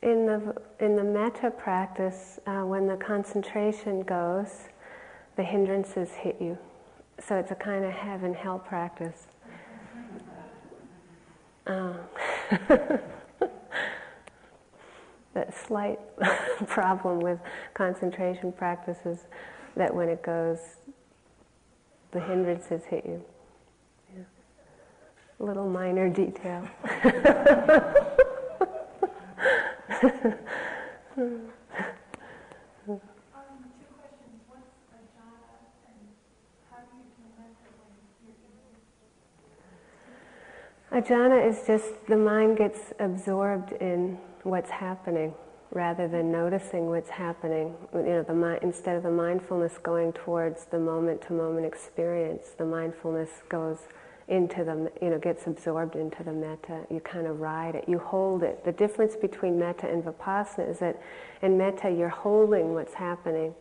In 0.00 0.17
the, 0.28 0.54
in 0.78 0.94
the 0.94 1.04
metta 1.04 1.50
practice, 1.50 2.38
uh, 2.46 2.60
when 2.60 2.86
the 2.86 2.96
concentration 2.96 4.02
goes, 4.02 4.68
the 5.36 5.42
hindrances 5.42 6.10
hit 6.10 6.36
you. 6.38 6.58
So 7.26 7.36
it's 7.36 7.50
a 7.50 7.54
kind 7.54 7.82
of 7.82 7.92
heaven 7.92 8.34
hell 8.34 8.58
practice. 8.58 9.26
Uh, 11.66 11.94
that 15.32 15.54
slight 15.66 15.98
problem 16.66 17.20
with 17.20 17.38
concentration 17.72 18.52
practices 18.52 19.20
that 19.76 19.94
when 19.94 20.10
it 20.10 20.22
goes, 20.22 20.58
the 22.10 22.20
hindrances 22.20 22.84
hit 22.84 23.06
you. 23.06 23.24
Yeah. 24.14 24.24
Little 25.38 25.70
minor 25.70 26.10
detail. 26.10 26.68
Um, 30.02 31.40
A 40.90 40.96
uh, 40.96 41.00
jhana 41.02 41.46
is 41.46 41.66
just 41.66 42.06
the 42.06 42.16
mind 42.16 42.56
gets 42.56 42.94
absorbed 42.98 43.72
in 43.72 44.16
what's 44.42 44.70
happening 44.70 45.34
rather 45.70 46.08
than 46.08 46.32
noticing 46.32 46.86
what's 46.86 47.10
happening. 47.10 47.74
You 47.92 48.02
know, 48.02 48.22
the 48.22 48.32
mind, 48.32 48.60
instead 48.62 48.96
of 48.96 49.02
the 49.02 49.10
mindfulness 49.10 49.76
going 49.82 50.14
towards 50.14 50.64
the 50.64 50.78
moment 50.78 51.20
to 51.22 51.34
moment 51.34 51.66
experience, 51.66 52.50
the 52.56 52.64
mindfulness 52.64 53.28
goes 53.50 53.80
into 54.28 54.62
the, 54.62 54.92
you 55.00 55.10
know, 55.10 55.18
gets 55.18 55.46
absorbed 55.46 55.96
into 55.96 56.22
the 56.22 56.32
metta. 56.32 56.84
You 56.90 57.00
kind 57.00 57.26
of 57.26 57.40
ride 57.40 57.74
it, 57.74 57.88
you 57.88 57.98
hold 57.98 58.42
it. 58.42 58.62
The 58.64 58.72
difference 58.72 59.16
between 59.16 59.58
metta 59.58 59.88
and 59.88 60.04
vipassana 60.04 60.70
is 60.70 60.78
that 60.80 61.00
in 61.40 61.56
metta 61.56 61.90
you're 61.90 62.10
holding 62.10 62.74
what's 62.74 62.94
happening, 62.94 63.54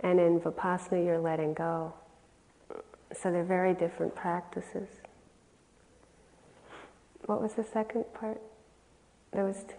and 0.00 0.20
in 0.20 0.40
vipassana 0.40 1.04
you're 1.04 1.18
letting 1.18 1.54
go. 1.54 1.92
So 3.12 3.32
they're 3.32 3.44
very 3.44 3.74
different 3.74 4.14
practices. 4.14 4.88
What 7.26 7.42
was 7.42 7.54
the 7.54 7.64
second 7.64 8.04
part? 8.14 8.40
There 9.32 9.44
was. 9.44 9.56
T- 9.56 9.74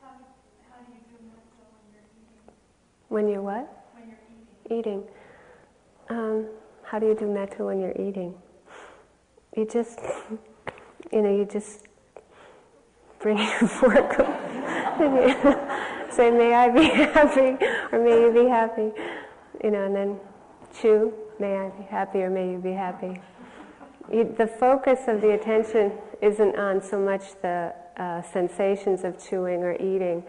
how, 0.00 0.08
how 0.08 0.80
do 0.86 0.92
you 0.92 1.00
do 1.10 1.24
metta 1.26 1.68
when 1.68 1.92
you're 1.92 2.08
eating? 2.16 2.54
When 3.08 3.28
you're 3.28 3.42
what? 3.42 3.84
When 3.94 4.08
you're 4.08 4.78
eating. 4.78 4.78
Eating. 4.78 5.02
Um, 6.08 6.46
how 6.84 6.98
do 6.98 7.06
you 7.06 7.14
do 7.14 7.26
metta 7.26 7.64
when 7.64 7.80
you're 7.80 7.92
eating? 7.92 8.34
You 9.56 9.66
just, 9.66 10.00
you 11.12 11.22
know, 11.22 11.36
you 11.36 11.44
just 11.44 11.86
bring 13.20 13.38
your 13.38 13.48
fork 13.68 14.18
and 15.00 15.14
you 15.14 16.10
say, 16.10 16.30
"May 16.30 16.54
I 16.54 16.68
be 16.68 16.84
happy," 16.84 17.64
or 17.92 18.02
"May 18.02 18.20
you 18.20 18.32
be 18.32 18.48
happy," 18.48 18.92
you 19.62 19.70
know, 19.70 19.84
and 19.84 19.94
then 19.94 20.20
chew, 20.80 21.12
"May 21.38 21.56
I 21.56 21.68
be 21.70 21.84
happy," 21.84 22.22
or 22.22 22.30
"May 22.30 22.52
you 22.52 22.58
be 22.58 22.72
happy." 22.72 23.20
You, 24.12 24.34
the 24.36 24.46
focus 24.46 25.00
of 25.06 25.20
the 25.20 25.32
attention 25.32 25.92
isn't 26.22 26.56
on 26.56 26.82
so 26.82 26.98
much 26.98 27.40
the 27.42 27.74
uh, 27.96 28.22
sensations 28.22 29.04
of 29.04 29.22
chewing 29.22 29.62
or 29.62 29.74
eating. 29.74 30.24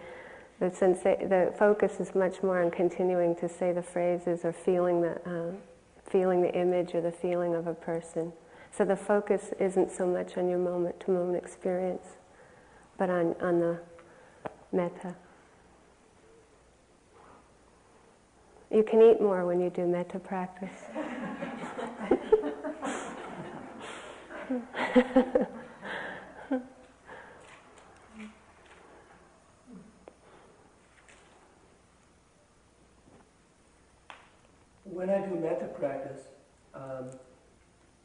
The, 0.59 0.65
sensa- 0.65 1.29
the 1.29 1.53
focus 1.57 2.01
is 2.01 2.13
much 2.13 2.43
more 2.43 2.61
on 2.61 2.71
continuing 2.71 3.35
to 3.37 3.47
say 3.47 3.71
the 3.71 3.81
phrases 3.81 4.43
or 4.43 4.51
feeling 4.51 5.01
the, 5.01 5.21
uh, 5.25 5.55
feeling 6.09 6.41
the 6.41 6.53
image 6.53 6.93
or 6.93 6.99
the 6.99 7.11
feeling 7.13 7.55
of 7.55 7.67
a 7.67 7.73
person. 7.73 8.33
So 8.71 8.85
the 8.85 8.95
focus 8.95 9.51
isn't 9.59 9.91
so 9.91 10.07
much 10.07 10.37
on 10.37 10.47
your 10.47 10.59
moment 10.59 10.99
to 11.01 11.11
moment 11.11 11.43
experience, 11.43 12.05
but 12.97 13.09
on, 13.09 13.35
on 13.41 13.59
the 13.59 13.79
metta. 14.71 15.15
You 18.71 18.83
can 18.83 19.01
eat 19.01 19.19
more 19.19 19.45
when 19.45 19.59
you 19.59 19.69
do 19.69 19.85
metta 19.87 20.19
practice. 20.19 20.69
when 34.83 35.09
I 35.09 35.27
do 35.27 35.35
metta 35.35 35.65
practice, 35.79 36.27
um, 36.73 37.09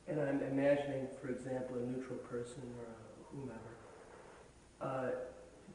and 0.09 0.21
I'm 0.21 0.43
imagining, 0.43 1.09
for 1.21 1.29
example, 1.29 1.77
a 1.77 1.81
neutral 1.81 2.19
person 2.19 2.63
or 2.79 2.87
whomever, 3.33 3.61
uh, 4.81 5.11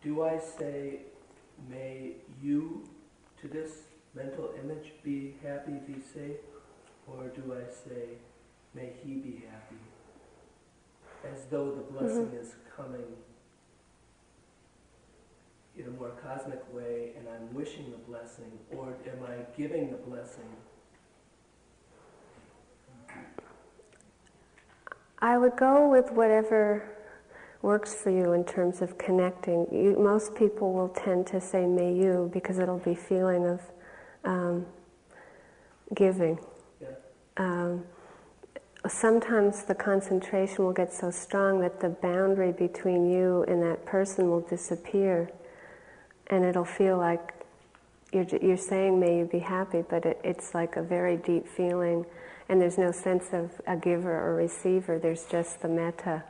do 0.01 0.23
I 0.23 0.39
say, 0.39 1.01
may 1.69 2.13
you 2.41 2.87
to 3.41 3.47
this 3.47 3.83
mental 4.13 4.53
image 4.61 4.93
be 5.03 5.35
happy, 5.43 5.73
be 5.87 5.99
safe? 6.01 6.37
Or 7.07 7.27
do 7.29 7.55
I 7.55 7.71
say, 7.71 8.19
may 8.75 8.93
he 9.03 9.15
be 9.15 9.43
happy? 9.49 9.81
As 11.33 11.45
though 11.49 11.71
the 11.71 11.81
blessing 11.81 12.31
is 12.39 12.55
coming 12.75 13.17
in 15.77 15.85
a 15.87 15.91
more 15.91 16.11
cosmic 16.23 16.61
way 16.73 17.13
and 17.17 17.27
I'm 17.27 17.53
wishing 17.53 17.91
the 17.91 17.97
blessing, 17.97 18.51
or 18.71 18.95
am 19.07 19.23
I 19.25 19.37
giving 19.57 19.91
the 19.91 19.97
blessing? 19.97 20.49
I 25.21 25.37
would 25.37 25.55
go 25.57 25.89
with 25.89 26.11
whatever 26.11 26.83
works 27.61 27.93
for 27.93 28.09
you 28.09 28.33
in 28.33 28.45
terms 28.45 28.81
of 28.81 28.97
connecting. 28.97 29.67
You, 29.71 29.97
most 29.99 30.33
people 30.35 30.71
will 30.71 30.89
tend 30.89 31.27
to 31.27 31.41
say 31.41 31.65
"may 31.65 31.93
you" 31.93 32.29
because 32.33 32.57
it'll 32.57 32.79
be 32.79 32.95
feeling 32.95 33.45
of 33.45 33.61
um, 34.23 34.65
giving. 35.93 36.39
Yeah. 36.81 36.87
Um, 37.35 37.83
sometimes 38.87 39.63
the 39.63 39.75
concentration 39.75 40.63
will 40.63 40.73
get 40.73 40.93
so 40.93 41.11
strong 41.11 41.59
that 41.61 41.81
the 41.81 41.89
boundary 41.89 42.53
between 42.53 43.11
you 43.11 43.43
and 43.47 43.61
that 43.61 43.85
person 43.85 44.29
will 44.29 44.41
disappear, 44.41 45.29
and 46.27 46.45
it'll 46.45 46.63
feel 46.63 46.97
like 46.97 47.33
you're, 48.13 48.25
you're 48.41 48.57
saying 48.57 48.99
"may 48.99 49.17
you 49.17 49.25
be 49.25 49.39
happy," 49.39 49.83
but 49.89 50.05
it, 50.05 50.21
it's 50.23 50.53
like 50.55 50.77
a 50.77 50.81
very 50.81 51.17
deep 51.17 51.45
feeling, 51.45 52.05
and 52.49 52.59
there's 52.59 52.79
no 52.79 52.91
sense 52.91 53.27
of 53.31 53.61
a 53.67 53.77
giver 53.77 54.11
or 54.11 54.35
receiver. 54.35 54.97
There's 54.97 55.25
just 55.25 55.61
the 55.61 55.67
metta. 55.67 56.23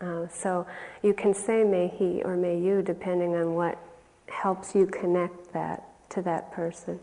Uh, 0.00 0.26
so 0.28 0.66
you 1.02 1.14
can 1.14 1.34
say 1.34 1.62
may 1.62 1.86
he 1.86 2.22
or 2.24 2.36
may 2.36 2.58
you 2.58 2.82
depending 2.82 3.36
on 3.36 3.54
what 3.54 3.78
helps 4.26 4.74
you 4.74 4.86
connect 4.86 5.52
that 5.52 5.84
to 6.10 6.22
that 6.22 6.50
person. 6.50 6.98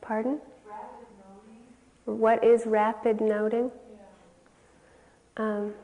Pardon? 0.00 0.40
What 2.06 2.42
is 2.42 2.64
rapid 2.64 3.20
noting? 3.20 3.70
Um, 5.36 5.74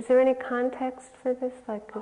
is 0.00 0.06
there 0.06 0.18
any 0.18 0.32
context 0.32 1.10
for 1.22 1.34
this? 1.34 1.52
Like, 1.68 1.92
The 1.92 2.00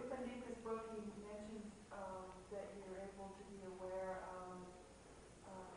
Upanika's 0.00 0.56
book, 0.64 0.88
he 0.96 1.00
mentions 1.20 1.68
um, 1.92 2.24
that 2.50 2.72
you're 2.80 3.04
able 3.04 3.28
to 3.36 3.44
be 3.52 3.60
aware 3.68 4.16
of 4.32 4.56
um, 5.44 5.68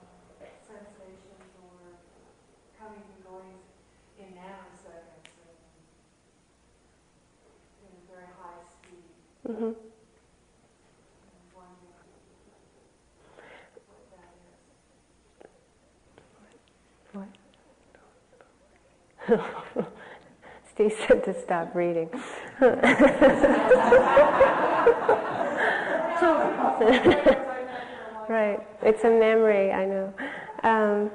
sensations 0.64 1.52
or 1.60 1.76
coming 2.80 3.04
and 3.04 3.20
going 3.28 3.60
in 4.24 4.32
nanoseconds 4.40 5.28
and 5.28 5.60
in 7.84 7.92
a 7.92 8.04
very 8.08 8.32
high 8.40 8.64
speed. 8.64 9.12
mhm. 9.44 9.76
I'm 9.76 9.76
wondering 11.52 12.00
what 13.92 14.04
that 14.16 14.32
is. 14.40 14.64
Steve 20.74 20.94
said 21.08 21.24
to 21.24 21.34
stop 21.40 21.74
reading. 21.76 22.10
right, 28.28 28.60
it's 28.82 29.04
a 29.04 29.10
memory, 29.10 29.72
I 29.72 29.86
know. 29.86 30.14
Um, 30.64 31.12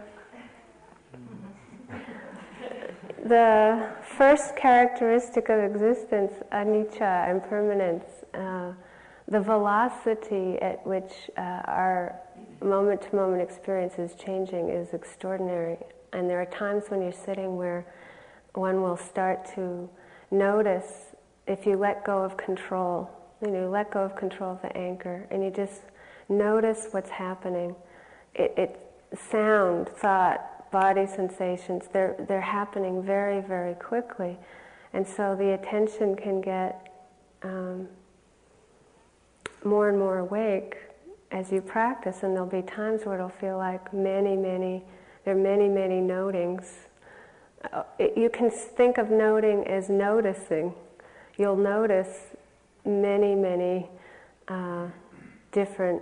the 3.25 3.91
first 4.17 4.57
characteristic 4.57 5.51
of 5.51 5.59
existence, 5.59 6.33
anicca, 6.53 7.31
impermanence, 7.31 8.05
uh, 8.33 8.73
the 9.27 9.41
velocity 9.41 10.57
at 10.63 10.87
which 10.87 11.31
uh, 11.37 11.61
our 11.67 12.19
moment 12.63 13.03
to 13.03 13.15
moment 13.15 13.43
experience 13.43 13.99
is 13.99 14.15
changing 14.15 14.71
is 14.71 14.95
extraordinary. 14.95 15.79
And 16.13 16.29
there 16.29 16.41
are 16.41 16.47
times 16.47 16.85
when 16.89 17.03
you're 17.03 17.13
sitting 17.13 17.57
where 17.57 17.87
one 18.55 18.83
will 18.83 18.97
start 18.97 19.45
to 19.55 19.89
notice 20.31 21.15
if 21.47 21.67
you 21.67 21.77
let 21.77 22.05
go 22.05 22.23
of 22.23 22.37
control, 22.37 23.11
you 23.43 23.51
know, 23.51 23.69
let 23.69 23.91
go 23.91 24.01
of 24.01 24.17
control 24.17 24.53
of 24.53 24.63
the 24.63 24.77
anchor, 24.77 25.27
and 25.31 25.43
you 25.43 25.51
just 25.51 25.83
notice 26.29 26.89
what's 26.91 27.11
happening. 27.11 27.75
It, 28.35 28.53
it 28.57 29.17
sound, 29.31 29.89
thought, 29.89 30.71
body 30.71 31.07
sensations, 31.07 31.85
they're, 31.93 32.15
they're 32.29 32.41
happening 32.41 33.03
very, 33.03 33.41
very 33.41 33.75
quickly. 33.75 34.37
And 34.93 35.07
so 35.07 35.35
the 35.35 35.55
attention 35.55 36.15
can 36.17 36.41
get 36.41 36.93
um, 37.43 37.89
more 39.65 39.89
and 39.89 39.99
more 39.99 40.19
awake 40.19 40.77
as 41.31 41.53
you 41.53 41.61
practice, 41.61 42.23
and 42.23 42.35
there'll 42.35 42.49
be 42.49 42.63
times 42.63 43.05
where 43.05 43.15
it'll 43.15 43.29
feel 43.29 43.59
like 43.59 43.93
many, 43.93 44.37
many, 44.37 44.83
there 45.29 45.37
are 45.37 45.41
many, 45.43 45.69
many 45.69 46.01
notings 46.01 46.89
uh, 47.75 47.83
you 48.17 48.31
can 48.31 48.51
think 48.51 48.97
of 48.97 49.11
noting 49.11 49.63
as 49.67 49.91
noticing. 49.91 50.73
You'll 51.37 51.55
notice 51.55 52.35
many, 52.87 53.35
many 53.35 53.91
uh, 54.49 54.87
different 55.53 56.01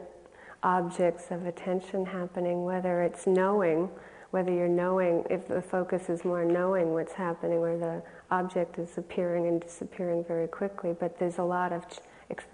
objects 0.62 1.32
of 1.32 1.44
attention 1.44 2.06
happening, 2.06 2.62
whether 2.62 3.02
it's 3.02 3.26
knowing, 3.26 3.90
whether 4.30 4.52
you're 4.52 4.68
knowing, 4.68 5.24
if 5.28 5.48
the 5.48 5.60
focus 5.60 6.08
is 6.08 6.24
more 6.24 6.44
knowing 6.44 6.92
what's 6.92 7.14
happening, 7.14 7.58
or 7.58 7.76
the 7.76 8.00
object 8.30 8.78
is 8.78 8.96
appearing 8.96 9.48
and 9.48 9.60
disappearing 9.60 10.22
very 10.22 10.46
quickly. 10.46 10.94
But 10.96 11.18
there's 11.18 11.38
a 11.38 11.42
lot 11.42 11.72
of, 11.72 11.88
ch- 11.88 11.98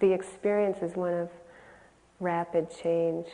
the 0.00 0.10
experience 0.10 0.78
is 0.80 0.96
one 0.96 1.12
of 1.12 1.28
rapid 2.18 2.68
change. 2.74 3.26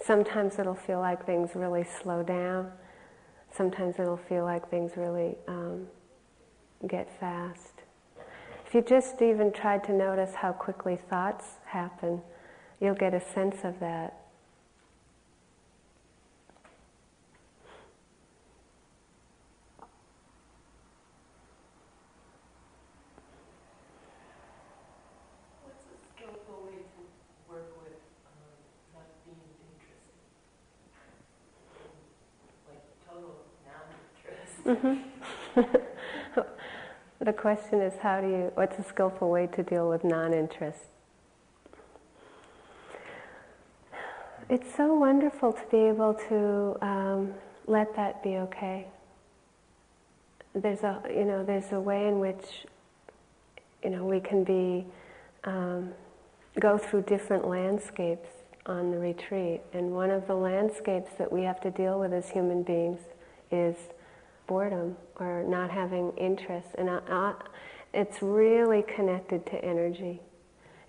Sometimes 0.00 0.58
it'll 0.58 0.74
feel 0.74 1.00
like 1.00 1.26
things 1.26 1.50
really 1.54 1.84
slow 1.84 2.22
down 2.22 2.72
sometimes 3.52 3.98
it'll 3.98 4.16
feel 4.16 4.44
like 4.44 4.68
things 4.70 4.92
really 4.96 5.36
um, 5.46 5.86
get 6.86 7.08
fast. 7.18 7.82
If 8.66 8.74
you 8.74 8.82
just 8.82 9.22
even 9.22 9.52
tried 9.52 9.84
to 9.84 9.92
notice 9.92 10.34
how 10.34 10.52
quickly 10.52 10.96
thoughts 10.96 11.44
happen, 11.66 12.20
you'll 12.80 12.94
get 12.94 13.14
a 13.14 13.20
sense 13.20 13.64
of 13.64 13.80
that. 13.80 14.14
What's 25.64 25.84
a 25.86 25.96
skillful 26.14 26.66
way 26.66 26.76
to 26.76 27.00
work 27.50 27.72
with 27.80 27.96
um, 28.28 28.52
not 28.92 29.08
being 29.24 29.40
interested? 29.72 30.12
Like 32.68 32.84
total 33.08 33.48
non-interest? 34.68 35.04
the 37.20 37.32
question 37.32 37.80
is 37.80 37.94
how 38.00 38.20
do 38.20 38.28
you, 38.28 38.50
what's 38.54 38.78
a 38.78 38.82
skillful 38.82 39.30
way 39.30 39.46
to 39.48 39.62
deal 39.62 39.88
with 39.88 40.04
non 40.04 40.32
interest? 40.34 40.80
It's 44.50 44.74
so 44.74 44.94
wonderful 44.94 45.52
to 45.52 45.62
be 45.70 45.76
able 45.76 46.14
to 46.28 46.76
um, 46.80 47.34
let 47.66 47.94
that 47.96 48.22
be 48.22 48.36
okay. 48.36 48.86
There's 50.54 50.82
a, 50.82 51.02
you 51.10 51.24
know, 51.24 51.44
there's 51.44 51.72
a 51.72 51.80
way 51.80 52.08
in 52.08 52.18
which, 52.18 52.64
you 53.84 53.90
know, 53.90 54.06
we 54.06 54.20
can 54.20 54.44
be, 54.44 54.86
um, 55.44 55.92
go 56.58 56.78
through 56.78 57.02
different 57.02 57.46
landscapes 57.46 58.30
on 58.64 58.90
the 58.90 58.98
retreat. 58.98 59.60
And 59.74 59.92
one 59.92 60.10
of 60.10 60.26
the 60.26 60.34
landscapes 60.34 61.12
that 61.18 61.30
we 61.30 61.42
have 61.42 61.60
to 61.60 61.70
deal 61.70 62.00
with 62.00 62.14
as 62.14 62.30
human 62.30 62.62
beings 62.62 63.00
is 63.50 63.76
boredom 64.48 64.96
or 65.20 65.44
not 65.46 65.70
having 65.70 66.10
interest. 66.16 66.68
And 66.76 66.88
uh, 66.88 67.00
uh, 67.08 67.34
it's 67.94 68.20
really 68.20 68.82
connected 68.82 69.46
to 69.46 69.64
energy. 69.64 70.20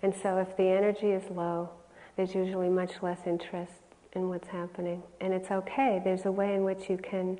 And 0.02 0.12
so 0.22 0.38
if 0.38 0.56
the 0.56 0.64
energy 0.64 1.10
is 1.12 1.22
low, 1.30 1.68
there's 2.16 2.34
usually 2.34 2.68
much 2.68 3.02
less 3.02 3.20
interest 3.26 3.72
in 4.14 4.28
what's 4.28 4.48
happening. 4.48 5.02
And 5.20 5.32
it's 5.32 5.50
okay. 5.50 6.00
There's 6.02 6.26
a 6.26 6.32
way 6.32 6.54
in 6.54 6.64
which 6.64 6.90
you 6.90 6.96
can 6.98 7.38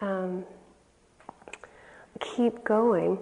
um, 0.00 0.44
keep 2.20 2.62
going. 2.64 3.18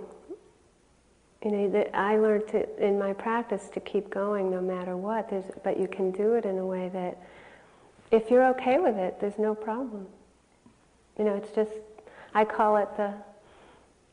You 1.45 1.51
know, 1.51 1.71
that 1.71 1.95
I 1.95 2.19
learned 2.19 2.49
to, 2.49 2.85
in 2.85 2.99
my 2.99 3.13
practice 3.13 3.69
to 3.75 3.81
keep 3.81 4.11
going 4.11 4.51
no 4.51 4.61
matter 4.61 4.97
what. 4.97 5.29
There's, 5.29 5.45
but 5.63 5.79
you 5.79 5.89
can 5.89 6.11
do 6.11 6.35
it 6.35 6.45
in 6.45 6.59
a 6.59 6.67
way 6.67 6.89
that, 6.93 7.19
if 8.11 8.31
you're 8.31 8.47
okay 8.49 8.79
with 8.79 8.97
it, 8.97 9.19
there's 9.21 9.39
no 9.39 9.55
problem. 9.55 10.07
You 11.19 11.25
know, 11.25 11.35
it's 11.35 11.51
just 11.53 11.73
I 12.35 12.45
call 12.45 12.77
it 12.77 12.89
the 12.97 13.13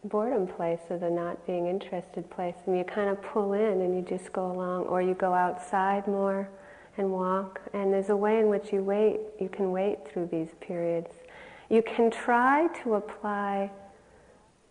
boredom 0.06 0.48
place 0.48 0.80
or 0.90 0.98
the 0.98 1.10
not 1.10 1.46
being 1.46 1.68
interested 1.68 2.30
place. 2.30 2.56
And 2.66 2.78
you 2.78 2.84
kind 2.84 3.10
of 3.10 3.22
pull 3.22 3.54
in 3.54 3.82
and 3.82 3.96
you 3.96 4.02
just 4.02 4.32
go 4.34 4.52
along, 4.52 4.84
or 4.84 5.02
you 5.02 5.14
go 5.14 5.34
outside 5.34 6.08
more 6.08 6.50
and 6.98 7.12
walk. 7.12 7.62
And 7.74 7.94
there's 7.94 8.10
a 8.10 8.16
way 8.16 8.40
in 8.40 8.48
which 8.48 8.72
you 8.74 8.82
wait, 8.82 9.20
you 9.40 9.50
can 9.50 9.72
wait 9.72 10.08
through 10.08 10.28
these 10.28 10.50
periods. 10.60 11.12
You 11.70 11.82
can 11.82 12.10
try 12.12 12.68
to 12.84 12.96
apply 12.96 13.72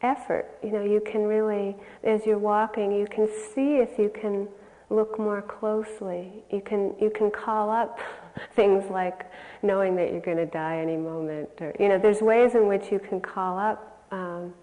effort. 0.03 0.59
You 0.63 0.71
know, 0.73 0.83
you 0.83 1.01
can 1.01 1.23
really, 1.23 1.77
as 2.05 2.27
you're 2.27 2.39
walking, 2.39 2.93
you 2.93 3.07
can 3.07 3.29
see 3.55 3.77
if 3.77 3.99
you 3.99 4.11
can 4.11 4.49
look 4.91 5.19
more 5.19 5.43
closely. 5.43 6.45
You 6.51 6.61
can, 6.61 6.95
you 7.01 7.11
can 7.11 7.31
call 7.31 7.71
up 7.71 7.99
things 8.57 8.85
like 8.91 9.31
knowing 9.63 9.97
that 9.97 10.13
you're 10.13 10.21
going 10.21 10.39
to 10.39 10.47
die 10.47 10.79
any 10.79 10.97
moment. 10.97 11.49
Or, 11.61 11.75
you 11.79 11.89
know, 11.89 11.99
there's 11.99 12.21
ways 12.21 12.55
in 12.55 12.67
which 12.67 12.91
you 12.91 12.99
can 12.99 13.21
call 13.21 13.59
up 13.59 14.07
um, 14.11 14.55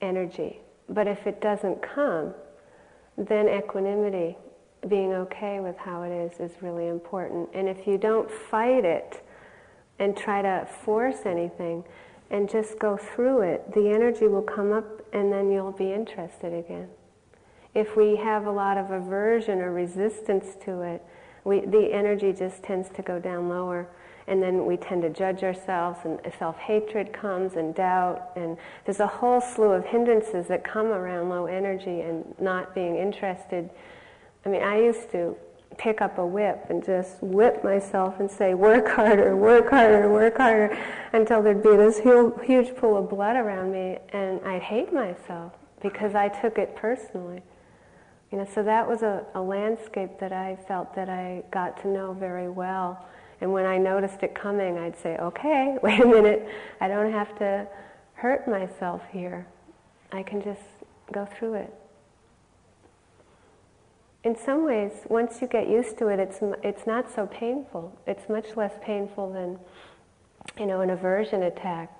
energy. 0.00 0.60
But 0.88 1.06
if 1.06 1.26
it 1.26 1.40
doesn't 1.40 1.80
come, 1.82 2.34
then 3.16 3.48
equanimity, 3.48 4.36
being 4.88 5.12
okay 5.12 5.60
with 5.60 5.76
how 5.76 6.02
it 6.02 6.10
is, 6.10 6.40
is 6.40 6.56
really 6.62 6.88
important. 6.88 7.48
And 7.54 7.68
if 7.68 7.86
you 7.86 7.98
don't 7.98 8.30
fight 8.30 8.84
it 8.84 9.24
and 9.98 10.16
try 10.16 10.42
to 10.42 10.66
force 10.84 11.26
anything 11.26 11.84
and 12.30 12.48
just 12.48 12.78
go 12.78 12.96
through 12.96 13.42
it, 13.42 13.72
the 13.74 13.90
energy 13.90 14.26
will 14.26 14.42
come 14.42 14.72
up 14.72 14.84
and 15.12 15.32
then 15.32 15.50
you'll 15.50 15.72
be 15.72 15.92
interested 15.92 16.54
again. 16.54 16.88
If 17.74 17.96
we 17.96 18.16
have 18.16 18.46
a 18.46 18.50
lot 18.50 18.76
of 18.76 18.90
aversion 18.90 19.60
or 19.60 19.72
resistance 19.72 20.56
to 20.64 20.82
it, 20.82 21.02
we, 21.44 21.60
the 21.60 21.92
energy 21.92 22.32
just 22.32 22.62
tends 22.62 22.88
to 22.90 23.02
go 23.02 23.18
down 23.18 23.48
lower. 23.48 23.88
And 24.26 24.42
then 24.42 24.66
we 24.66 24.76
tend 24.76 25.02
to 25.02 25.10
judge 25.10 25.42
ourselves 25.42 26.00
and 26.04 26.20
self-hatred 26.38 27.12
comes 27.12 27.54
and 27.54 27.74
doubt 27.74 28.30
and 28.36 28.56
there's 28.84 29.00
a 29.00 29.06
whole 29.06 29.40
slew 29.40 29.72
of 29.72 29.84
hindrances 29.84 30.46
that 30.48 30.62
come 30.62 30.88
around 30.88 31.30
low 31.30 31.46
energy 31.46 32.00
and 32.02 32.34
not 32.40 32.74
being 32.74 32.96
interested. 32.96 33.70
I 34.44 34.48
mean 34.48 34.62
i 34.62 34.78
used 34.78 35.10
to 35.10 35.36
pick 35.78 36.00
up 36.00 36.18
a 36.18 36.26
whip 36.26 36.66
and 36.68 36.84
just 36.84 37.22
whip 37.22 37.64
myself 37.64 38.20
and 38.20 38.30
say 38.30 38.54
work 38.54 38.88
harder 38.88 39.36
work 39.36 39.70
harder 39.70 40.10
work 40.10 40.36
harder 40.36 40.76
until 41.12 41.42
there'd 41.42 41.62
be 41.62 41.76
this 41.76 41.98
huge 41.98 42.76
pool 42.76 42.96
of 42.96 43.08
blood 43.08 43.36
around 43.36 43.72
me 43.72 43.98
and 44.12 44.40
i'd 44.46 44.62
hate 44.62 44.92
myself 44.92 45.52
because 45.80 46.14
i 46.14 46.28
took 46.28 46.58
it 46.58 46.74
personally 46.76 47.42
you 48.30 48.38
know 48.38 48.46
so 48.54 48.62
that 48.62 48.88
was 48.88 49.02
a, 49.02 49.24
a 49.34 49.40
landscape 49.40 50.18
that 50.18 50.32
i 50.32 50.56
felt 50.68 50.94
that 50.94 51.08
i 51.08 51.42
got 51.50 51.80
to 51.82 51.88
know 51.88 52.12
very 52.12 52.48
well 52.48 53.04
and 53.40 53.52
when 53.52 53.64
I 53.64 53.78
noticed 53.78 54.22
it 54.22 54.34
coming, 54.34 54.78
I'd 54.78 54.98
say, 54.98 55.16
okay, 55.16 55.78
wait 55.82 56.00
a 56.00 56.06
minute, 56.06 56.48
I 56.80 56.88
don't 56.88 57.12
have 57.12 57.36
to 57.38 57.66
hurt 58.14 58.46
myself 58.46 59.02
here. 59.10 59.46
I 60.12 60.22
can 60.22 60.42
just 60.42 60.60
go 61.12 61.26
through 61.26 61.54
it. 61.54 61.74
In 64.22 64.36
some 64.36 64.66
ways, 64.66 64.92
once 65.08 65.40
you 65.40 65.46
get 65.46 65.68
used 65.68 65.96
to 65.98 66.08
it, 66.08 66.20
it's, 66.20 66.38
it's 66.62 66.86
not 66.86 67.12
so 67.14 67.26
painful. 67.26 67.96
It's 68.06 68.28
much 68.28 68.54
less 68.54 68.74
painful 68.82 69.32
than, 69.32 69.58
you 70.58 70.66
know, 70.66 70.82
an 70.82 70.90
aversion 70.90 71.44
attack. 71.44 71.90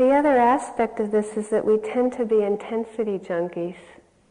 The 0.00 0.12
other 0.12 0.38
aspect 0.38 0.98
of 0.98 1.10
this 1.10 1.36
is 1.36 1.50
that 1.50 1.62
we 1.62 1.76
tend 1.76 2.14
to 2.14 2.24
be 2.24 2.40
intensity 2.40 3.18
junkies 3.18 3.76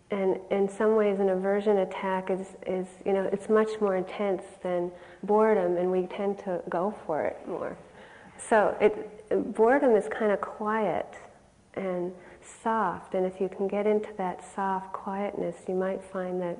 and 0.10 0.40
in 0.50 0.68
some 0.68 0.96
ways 0.96 1.20
an 1.20 1.30
aversion 1.30 1.78
attack 1.78 2.32
is, 2.32 2.48
is 2.66 2.88
you 3.06 3.14
know 3.14 3.30
it's 3.32 3.50
much 3.50 3.80
more 3.80 3.96
intense 3.96 4.42
than 4.64 4.92
boredom 5.22 5.78
and 5.78 5.92
we 5.92 6.08
tend 6.08 6.40
to 6.40 6.60
go 6.70 6.96
for 7.06 7.24
it 7.24 7.38
more. 7.48 7.78
So 8.40 8.76
it, 8.82 9.54
boredom 9.54 9.96
is 9.96 10.08
kind 10.10 10.32
of 10.32 10.42
quiet 10.42 11.14
and 11.76 12.14
soft 12.64 13.14
and 13.14 13.24
if 13.24 13.40
you 13.40 13.48
can 13.48 13.68
get 13.68 13.86
into 13.86 14.10
that 14.18 14.44
soft 14.56 14.92
quietness 14.92 15.56
you 15.68 15.76
might 15.76 16.04
find 16.04 16.42
that 16.42 16.58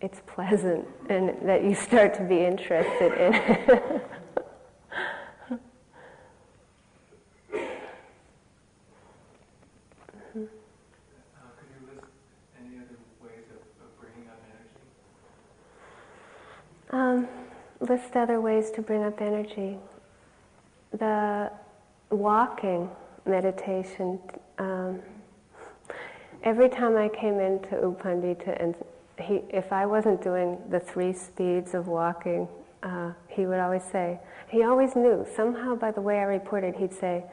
it's 0.00 0.20
pleasant 0.24 0.86
and 1.08 1.34
that 1.42 1.64
you 1.64 1.74
start 1.74 2.14
to 2.14 2.22
be 2.22 2.44
interested 2.44 3.12
in 3.14 3.34
it 3.34 4.06
Um, 16.90 17.28
list 17.80 18.16
other 18.16 18.40
ways 18.40 18.70
to 18.72 18.82
bring 18.82 19.04
up 19.04 19.20
energy. 19.20 19.78
The 20.92 21.50
walking 22.10 22.90
meditation. 23.26 24.18
Um, 24.58 25.00
every 26.42 26.68
time 26.68 26.96
I 26.96 27.08
came 27.08 27.38
into 27.38 27.76
U 27.76 27.96
Pandita, 28.02 28.56
and 28.60 28.74
he, 29.20 29.42
if 29.50 29.72
I 29.72 29.84
wasn't 29.84 30.22
doing 30.22 30.58
the 30.70 30.80
three 30.80 31.12
speeds 31.12 31.74
of 31.74 31.88
walking, 31.88 32.48
uh, 32.82 33.12
he 33.28 33.46
would 33.46 33.60
always 33.60 33.84
say, 33.84 34.18
he 34.48 34.62
always 34.62 34.96
knew, 34.96 35.26
somehow 35.36 35.74
by 35.74 35.90
the 35.90 36.00
way 36.00 36.18
I 36.18 36.22
reported, 36.22 36.76
he'd 36.76 36.94
say, 36.94 37.24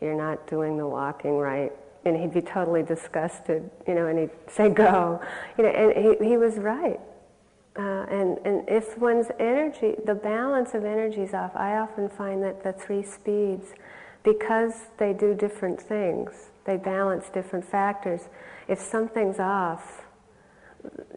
You're 0.00 0.16
not 0.16 0.46
doing 0.48 0.76
the 0.76 0.86
walking 0.86 1.36
right. 1.36 1.72
And 2.04 2.16
he'd 2.16 2.34
be 2.34 2.40
totally 2.40 2.82
disgusted, 2.82 3.70
you 3.86 3.94
know, 3.94 4.06
and 4.06 4.18
he'd 4.18 4.30
say, 4.48 4.68
Go. 4.70 5.20
You 5.56 5.64
know, 5.64 5.70
and 5.70 6.18
he, 6.20 6.30
he 6.30 6.36
was 6.36 6.56
right. 6.56 6.98
Uh, 7.74 8.04
and, 8.10 8.38
and 8.44 8.68
if 8.68 8.98
one's 8.98 9.28
energy, 9.38 9.94
the 10.04 10.14
balance 10.14 10.74
of 10.74 10.84
energy 10.84 11.22
is 11.22 11.32
off, 11.32 11.52
I 11.56 11.76
often 11.76 12.08
find 12.08 12.42
that 12.42 12.62
the 12.62 12.72
three 12.72 13.02
speeds, 13.02 13.72
because 14.22 14.74
they 14.98 15.12
do 15.12 15.34
different 15.34 15.80
things, 15.80 16.50
they 16.64 16.76
balance 16.76 17.30
different 17.30 17.64
factors. 17.64 18.28
If 18.68 18.78
something's 18.78 19.38
off, 19.38 20.02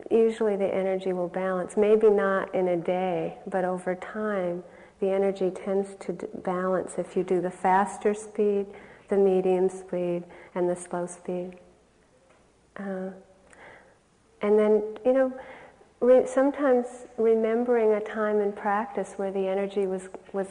usually 0.10 0.56
the 0.56 0.74
energy 0.74 1.12
will 1.12 1.28
balance. 1.28 1.76
Maybe 1.76 2.10
not 2.10 2.53
in 2.56 2.70
a 2.70 2.78
day, 2.78 3.38
but 3.47 3.66
over 3.66 3.95
time, 3.95 4.64
the 5.01 5.10
energy 5.10 5.51
tends 5.51 5.95
to 6.06 6.14
balance 6.43 6.93
if 6.97 7.18
you 7.18 7.24
do 7.24 7.41
the 7.41 7.51
faster 7.51 8.14
speed, 8.14 8.66
the 9.10 9.18
medium 9.18 9.70
speed, 9.70 10.24
and 10.56 10.70
the 10.70 10.76
slow 10.76 11.06
speed. 11.06 11.58
Uh, 12.78 13.10
and 14.41 14.60
then, 14.60 14.84
you 15.06 15.14
know, 15.14 15.34
re- 16.00 16.26
sometimes 16.26 16.88
remembering 17.18 17.93
a 17.93 18.00
time 18.00 18.39
in 18.39 18.52
practice 18.52 19.14
where 19.16 19.32
the 19.32 19.48
energy 19.48 19.88
was, 19.88 20.10
was 20.34 20.48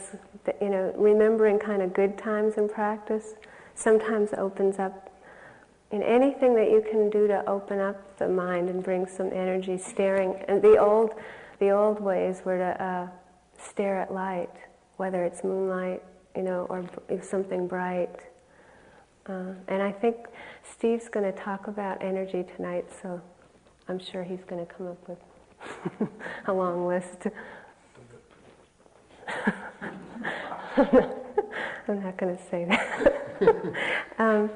you 0.61 0.69
know, 0.69 0.93
remembering 0.97 1.59
kind 1.59 1.83
of 1.83 1.93
good 1.93 2.19
times 2.19 2.55
in 2.55 2.69
practice 2.69 3.35
sometimes 3.75 4.31
opens 4.37 4.79
up 4.79 5.11
in 5.91 6.03
anything 6.03 6.55
that 6.55 6.71
you 6.71 6.83
can 6.91 7.11
do 7.11 7.27
to 7.29 7.49
open 7.49 7.79
up 7.79 8.19
the 8.19 8.29
mind 8.29 8.69
and 8.69 8.83
bring 8.83 9.07
some 9.07 9.29
energy 9.33 9.79
staring 9.79 10.35
and 10.49 10.63
the 10.63 10.77
old 10.77 11.11
the 11.61 11.71
old 11.71 12.01
ways 12.01 12.43
were 12.45 12.59
to 12.59 12.83
uh, 12.83 13.09
stare 13.59 14.01
at 14.01 14.13
light 14.13 14.51
whether 14.97 15.25
it's 15.25 15.45
moonlight 15.45 16.03
you 16.35 16.43
know 16.43 16.67
or 16.69 16.85
something 17.23 17.69
bright. 17.69 18.11
Uh, 19.27 19.53
and 19.69 19.83
i 19.83 19.91
think 19.91 20.17
steve's 20.63 21.09
going 21.09 21.25
to 21.25 21.39
talk 21.39 21.69
about 21.69 22.03
energy 22.03 22.45
tonight 22.57 22.85
so 23.03 23.21
i'm 23.89 23.99
sure 23.99 24.23
he's 24.23 24.45
going 24.45 24.65
to 24.65 24.73
come 24.75 24.87
up 24.87 25.09
with 25.09 25.19
a 26.47 26.53
long 26.53 26.87
list. 26.87 27.27
I'm 30.77 32.03
not 32.03 32.17
going 32.17 32.37
to 32.37 32.43
say 32.51 32.65
that. 32.65 33.23
um, 34.19 34.51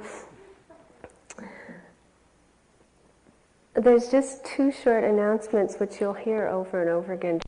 there's 3.74 4.08
just 4.08 4.44
two 4.44 4.72
short 4.72 5.04
announcements 5.04 5.76
which 5.76 6.00
you'll 6.00 6.14
hear 6.14 6.48
over 6.48 6.80
and 6.80 6.90
over 6.90 7.12
again. 7.12 7.40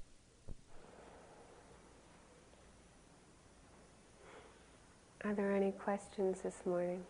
Are 5.25 5.35
there 5.35 5.53
any 5.53 5.73
questions 5.73 6.41
this 6.43 6.63
morning? 6.65 7.03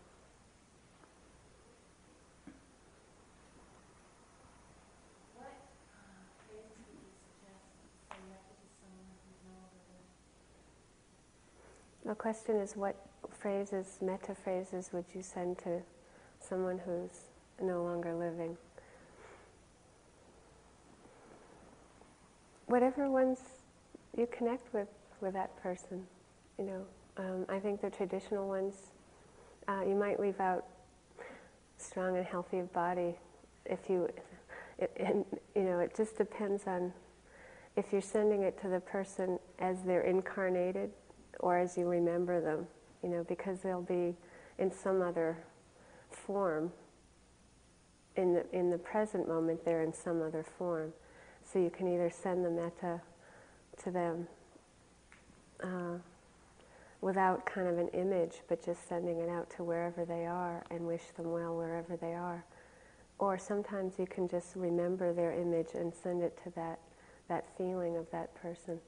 The 12.05 12.15
question 12.15 12.57
is 12.57 12.77
what 12.77 12.97
phrases, 13.31 13.99
metta 14.01 14.35
phrases, 14.35 14.91
would 14.93 15.05
you 15.15 15.23
send 15.23 15.59
to 15.59 15.81
someone 16.41 16.79
who's 16.79 17.25
no 17.61 17.83
longer 17.83 18.15
living? 18.15 18.57
Whatever 22.67 23.11
ones 23.11 23.39
you 24.17 24.27
connect 24.27 24.73
with 24.73 24.89
with 25.21 25.35
that 25.35 25.55
person, 25.63 26.07
you 26.59 26.65
know. 26.65 26.87
Um, 27.17 27.45
I 27.49 27.59
think 27.59 27.83
the 27.83 27.91
traditional 27.91 28.49
ones, 28.49 28.75
uh, 29.69 29.83
you 29.87 29.95
might 29.95 30.19
leave 30.19 30.41
out 30.41 30.65
strong 31.77 32.17
and 32.17 32.27
healthy 32.27 32.63
body 32.63 33.15
if 33.67 33.91
you, 33.91 34.09
it, 34.79 34.91
and, 34.97 35.25
you 35.55 35.63
know, 35.63 35.81
it 35.81 35.95
just 35.95 36.17
depends 36.17 36.67
on 36.67 36.93
if 37.77 37.93
you're 37.93 38.01
sending 38.01 38.43
it 38.43 38.61
to 38.63 38.69
the 38.69 38.81
person 38.81 39.39
as 39.59 39.83
they're 39.83 40.03
incarnated 40.03 40.91
or 41.39 41.59
as 41.59 41.77
you 41.77 41.87
remember 41.87 42.41
them, 42.41 42.67
you 43.03 43.09
know, 43.09 43.25
because 43.25 43.61
they'll 43.61 43.83
be 43.83 44.15
in 44.59 44.71
some 44.71 45.01
other 45.01 45.39
form. 46.11 46.73
In 48.17 48.35
the, 48.35 48.45
in 48.53 48.71
the 48.71 48.79
present 48.79 49.29
moment, 49.29 49.65
they're 49.65 49.83
in 49.83 49.95
some 49.95 50.21
other 50.21 50.43
form. 50.43 50.93
So 51.45 51.59
you 51.59 51.71
can 51.71 51.93
either 51.93 52.11
send 52.11 52.45
the 52.45 52.51
metta 52.51 53.01
to 53.83 53.91
them 53.91 54.27
uh, 55.63 55.99
without 57.01 57.47
kind 57.47 57.69
of 57.69 57.79
an 57.79 57.89
image, 57.89 58.43
but 58.49 58.65
just 58.65 58.89
sending 58.89 59.19
it 59.19 59.29
out 59.29 59.49
to 59.57 59.65
wherever 59.65 60.05
they 60.05 60.27
are 60.27 60.65
and 60.71 60.87
wish 60.87 61.05
them 61.17 61.33
well 61.33 61.57
wherever 61.57 61.97
they 61.97 62.15
are. 62.15 62.45
Or 63.19 63.39
sometimes 63.39 63.99
you 63.99 64.07
can 64.07 64.29
just 64.29 64.57
remember 64.57 65.13
their 65.13 65.33
image 65.33 65.69
and 65.75 65.93
send 65.95 66.23
it 66.23 66.39
to 66.45 66.51
that, 66.57 66.79
that 67.29 67.47
feeling 67.57 67.97
of 67.97 68.11
that 68.11 68.35
person. 68.35 68.81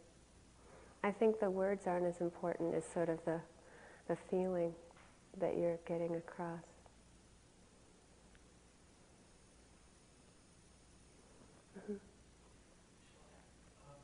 I 1.04 1.10
think 1.10 1.40
the 1.40 1.50
words 1.50 1.86
aren't 1.86 2.06
as 2.06 2.20
important 2.20 2.74
as 2.74 2.84
sort 2.86 3.08
of 3.08 3.24
the, 3.24 3.40
the 4.08 4.16
feeling 4.30 4.74
that 5.38 5.56
you're 5.56 5.78
getting 5.86 6.14
across. 6.16 6.60
Mhm. 11.76 11.98
I'm 13.88 14.02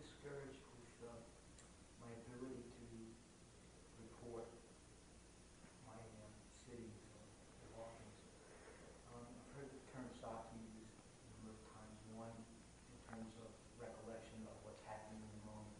discouraged 0.00 0.62
with 0.72 1.08
uh, 1.08 1.12
my 2.00 2.10
ability 2.24 2.62
to 2.62 2.86
report 4.00 4.46
my 5.86 5.98
um, 5.98 6.32
sittings 6.64 7.02
or 7.12 7.66
walkings. 7.76 8.18
Um, 9.12 9.26
I've 9.28 9.50
heard 9.58 9.70
the 9.72 9.82
term 9.92 10.08
sati 10.20 10.58
used 10.80 10.96
a 10.96 11.28
number 11.42 11.52
of 11.58 11.60
times, 11.74 11.96
one 12.16 12.34
in 12.88 12.98
terms 13.10 13.32
of 13.42 13.50
recollection 13.82 14.46
of 14.48 14.56
what's 14.64 14.82
happening 14.88 15.20
in 15.22 15.32
the 15.42 15.44
moment. 15.50 15.76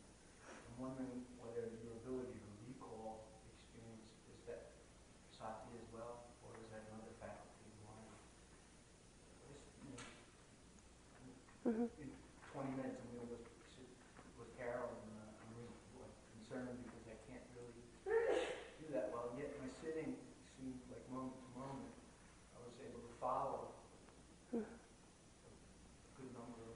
I'm 0.49 0.77
wondering 0.83 1.23
whether 1.41 1.71
your 1.83 1.95
ability 2.03 2.37
to 2.43 2.51
recall 2.69 3.25
experience 3.49 4.11
is 4.33 4.41
that 4.51 4.75
sati 5.31 5.71
as 5.79 5.89
well, 5.95 6.27
or 6.45 6.51
is 6.61 6.69
that 6.75 6.85
another 6.91 7.15
faculty 7.23 7.67
of 7.71 7.79
mind? 7.87 8.11
Just, 9.49 9.65
you 9.85 9.93
know, 9.95 10.03
Mhm. 11.63 11.87
in 12.03 12.11
20 12.53 12.71
minutes, 12.75 12.99
I'm 12.99 13.07
going 13.15 13.23
to 13.23 13.35
go 13.35 13.39
sit 13.71 13.87
with 14.39 14.51
Carol, 14.59 14.91
and 14.99 15.15
uh, 15.15 15.31
I'm 15.31 15.51
really 15.55 15.71
like, 16.03 16.11
concerned 16.35 16.83
because 16.83 17.07
I 17.07 17.17
can't 17.31 17.47
really 17.55 17.71
do 18.83 18.87
that 18.93 19.15
well. 19.15 19.31
Yet 19.39 19.55
my 19.63 19.71
sitting 19.79 20.19
seemed 20.59 20.83
like 20.91 21.07
moment 21.07 21.39
to 21.39 21.49
moment, 21.55 21.95
I 22.59 22.67
was 22.67 22.75
able 22.83 22.99
to 23.07 23.13
follow 23.23 23.71
Mhm. 24.53 24.67
a 24.67 25.51
good 26.19 26.31
number 26.35 26.61
of 26.67 26.75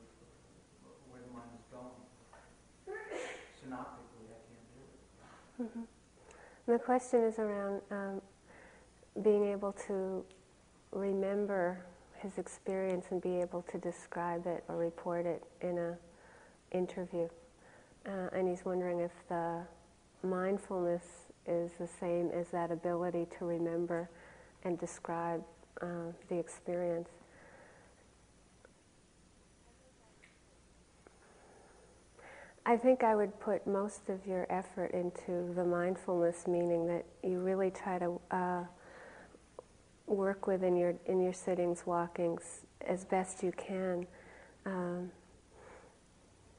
of 0.87 0.95
where 1.11 1.21
the 1.23 1.33
mind 1.35 1.51
is 1.59 1.67
going. 1.75 1.99
Synoptically, 3.61 4.31
I 4.31 4.39
can't 4.47 4.69
do 4.71 4.81
it. 4.87 4.95
Mhm. 5.67 5.87
The 6.67 6.79
question 6.79 7.23
is 7.25 7.39
around 7.39 7.83
um, 7.91 8.23
being 9.23 9.45
able 9.51 9.73
to 9.91 10.25
remember 10.93 11.85
his 12.21 12.39
experience 12.39 13.07
and 13.11 13.21
be 13.21 13.41
able 13.41 13.63
to 13.63 13.79
describe 13.79 14.47
it 14.47 14.65
or 14.69 14.77
report 14.77 15.27
it 15.27 15.43
in 15.61 15.79
a 15.79 15.97
interview. 16.73 17.29
Uh, 18.07 18.29
and 18.33 18.49
he's 18.49 18.65
wondering 18.65 19.01
if 19.01 19.13
the 19.29 19.63
mindfulness 20.23 21.05
is 21.47 21.73
the 21.79 21.89
same 22.01 22.31
as 22.31 22.49
that 22.49 22.71
ability 22.71 23.27
to 23.39 23.45
remember 23.45 24.09
and 24.65 24.79
describe 24.79 25.43
uh, 25.83 26.13
the 26.29 26.37
experience. 26.37 27.09
I 32.69 32.77
think 32.77 33.05
I 33.05 33.15
would 33.15 33.39
put 33.39 33.65
most 33.65 34.09
of 34.09 34.27
your 34.27 34.45
effort 34.51 34.91
into 34.91 35.53
the 35.55 35.65
mindfulness, 35.65 36.49
meaning 36.49 36.87
that 36.89 37.05
you 37.23 37.39
really 37.39 37.71
try 37.71 37.99
to 38.01 38.21
uh, 38.33 38.65
work 40.07 40.47
with 40.47 40.63
in 40.63 40.77
your 40.77 40.95
in 41.07 41.21
your 41.21 41.33
sittings, 41.33 41.85
walkings, 41.87 42.67
as 42.87 43.05
best 43.05 43.43
you 43.43 43.53
can, 43.53 44.07
um, 44.65 45.11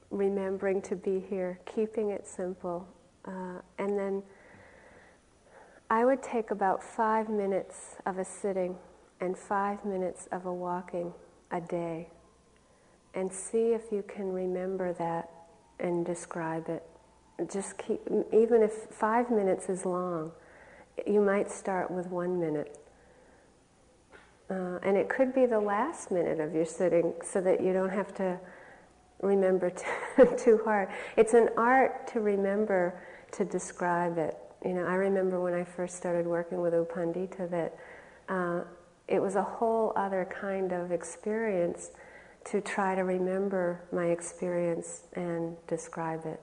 remembering 0.09 0.81
to 0.81 0.95
be 0.95 1.19
here, 1.29 1.59
keeping 1.65 2.09
it 2.09 2.27
simple, 2.27 2.87
uh, 3.25 3.59
and 3.77 3.97
then 3.97 4.23
I 5.89 6.03
would 6.03 6.21
take 6.21 6.51
about 6.51 6.83
five 6.83 7.29
minutes 7.29 7.95
of 8.05 8.17
a 8.17 8.25
sitting 8.25 8.75
and 9.21 9.37
five 9.37 9.85
minutes 9.85 10.27
of 10.31 10.45
a 10.45 10.53
walking 10.53 11.13
a 11.51 11.61
day, 11.61 12.09
and 13.13 13.31
see 13.31 13.73
if 13.73 13.83
you 13.91 14.03
can 14.07 14.31
remember 14.33 14.93
that 14.93 15.29
and 15.79 16.05
describe 16.05 16.67
it. 16.67 16.83
Just 17.49 17.77
keep, 17.77 18.01
even 18.33 18.61
if 18.63 18.73
five 18.91 19.29
minutes 19.31 19.69
is 19.69 19.85
long, 19.85 20.31
you 21.05 21.21
might 21.21 21.49
start 21.49 21.89
with 21.89 22.07
one 22.07 22.39
minute. 22.39 22.77
Uh, 24.49 24.79
and 24.83 24.95
it 24.95 25.09
could 25.09 25.33
be 25.33 25.45
the 25.45 25.59
last 25.59 26.09
minute 26.09 26.39
of 26.39 26.53
your 26.53 26.65
sitting 26.65 27.13
so 27.23 27.41
that 27.41 27.61
you 27.61 27.73
don't 27.73 27.89
have 27.89 28.13
to 28.15 28.39
remember 29.21 29.69
too, 30.37 30.61
hard. 30.63 30.89
It's 31.17 31.33
an 31.33 31.49
art 31.57 32.07
to 32.13 32.21
remember 32.21 33.01
to 33.33 33.43
describe 33.43 34.17
it. 34.17 34.37
You 34.65 34.73
know, 34.73 34.85
I 34.85 34.95
remember 34.95 35.41
when 35.41 35.53
I 35.53 35.63
first 35.63 35.97
started 35.97 36.25
working 36.25 36.61
with 36.61 36.73
U 36.73 36.87
Pandita 36.89 37.49
that 37.51 37.75
uh, 38.29 38.61
it 39.07 39.21
was 39.21 39.35
a 39.35 39.43
whole 39.43 39.93
other 39.95 40.27
kind 40.29 40.71
of 40.71 40.91
experience 40.91 41.91
to 42.45 42.61
try 42.61 42.95
to 42.95 43.03
remember 43.03 43.83
my 43.91 44.05
experience 44.07 45.03
and 45.13 45.55
describe 45.67 46.25
it. 46.25 46.39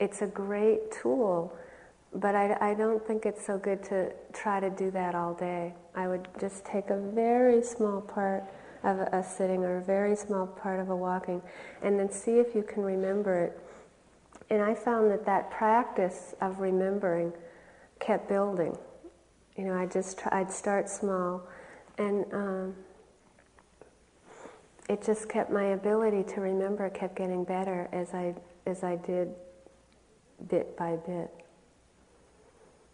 It's 0.00 0.22
a 0.22 0.26
great 0.26 0.90
tool, 0.90 1.56
but 2.14 2.34
I, 2.34 2.56
I, 2.60 2.74
don't 2.74 3.04
think 3.04 3.26
it's 3.26 3.44
so 3.44 3.58
good 3.58 3.82
to 3.84 4.12
try 4.32 4.60
to 4.60 4.70
do 4.70 4.90
that 4.92 5.14
all 5.14 5.34
day. 5.34 5.74
I 5.94 6.06
would 6.06 6.28
just 6.40 6.64
take 6.64 6.90
a 6.90 6.96
very 6.96 7.62
small 7.62 8.00
part 8.00 8.44
of 8.84 8.98
a, 8.98 9.24
sitting 9.24 9.64
or 9.64 9.78
a 9.78 9.82
very 9.82 10.14
small 10.14 10.46
part 10.46 10.78
of 10.78 10.90
a 10.90 10.96
walking 10.96 11.42
and 11.82 11.98
then 11.98 12.10
see 12.10 12.38
if 12.38 12.54
you 12.54 12.62
can 12.62 12.82
remember 12.82 13.44
it. 13.44 13.60
And 14.50 14.62
I 14.62 14.74
found 14.74 15.10
that 15.10 15.24
that 15.26 15.50
practice 15.50 16.34
of 16.40 16.60
remembering 16.60 17.32
kept 17.98 18.28
building. 18.28 18.76
You 19.56 19.64
know, 19.64 19.74
I 19.74 19.86
just 19.86 20.18
try, 20.18 20.40
I'd 20.40 20.52
start 20.52 20.88
small 20.88 21.46
and 21.98 22.26
um, 22.32 22.74
it 24.88 25.02
just 25.02 25.28
kept 25.28 25.50
my 25.50 25.66
ability 25.66 26.22
to 26.34 26.40
remember 26.40 26.90
kept 26.90 27.16
getting 27.16 27.44
better 27.44 27.88
as 27.92 28.12
I 28.12 28.34
as 28.66 28.82
I 28.84 28.96
did 28.96 29.34
bit 30.48 30.76
by 30.76 30.96
bit. 30.96 31.43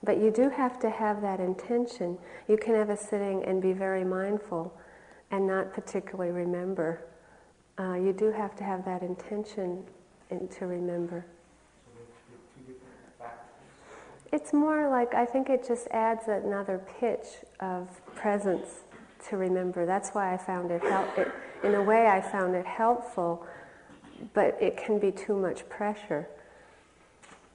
But 0.02 0.18
you 0.18 0.30
do 0.30 0.48
have 0.48 0.78
to 0.80 0.90
have 0.90 1.20
that 1.22 1.40
intention. 1.40 2.18
You 2.48 2.56
can 2.56 2.74
have 2.74 2.88
a 2.88 2.96
sitting 2.96 3.44
and 3.44 3.60
be 3.60 3.72
very 3.72 4.04
mindful 4.04 4.72
and 5.30 5.46
not 5.46 5.72
particularly 5.72 6.32
remember. 6.32 7.04
Uh, 7.78 7.94
you 7.94 8.12
do 8.12 8.30
have 8.32 8.56
to 8.56 8.64
have 8.64 8.84
that 8.84 9.02
intention 9.02 9.84
in, 10.30 10.48
to 10.48 10.66
remember. 10.66 11.26
It's 14.32 14.52
more 14.52 14.88
like 14.88 15.14
I 15.14 15.26
think 15.26 15.50
it 15.50 15.66
just 15.66 15.88
adds 15.88 16.28
another 16.28 16.80
pitch 16.98 17.26
of 17.58 18.00
presence 18.14 18.84
to 19.28 19.36
remember. 19.36 19.86
That's 19.86 20.10
why 20.10 20.32
I 20.32 20.36
found 20.36 20.70
it 20.70 20.82
help. 20.82 21.18
It, 21.18 21.32
in 21.62 21.74
a 21.74 21.82
way, 21.82 22.06
I 22.06 22.20
found 22.20 22.54
it 22.54 22.64
helpful, 22.64 23.46
but 24.32 24.56
it 24.60 24.76
can 24.76 24.98
be 24.98 25.10
too 25.10 25.36
much 25.36 25.68
pressure. 25.68 26.28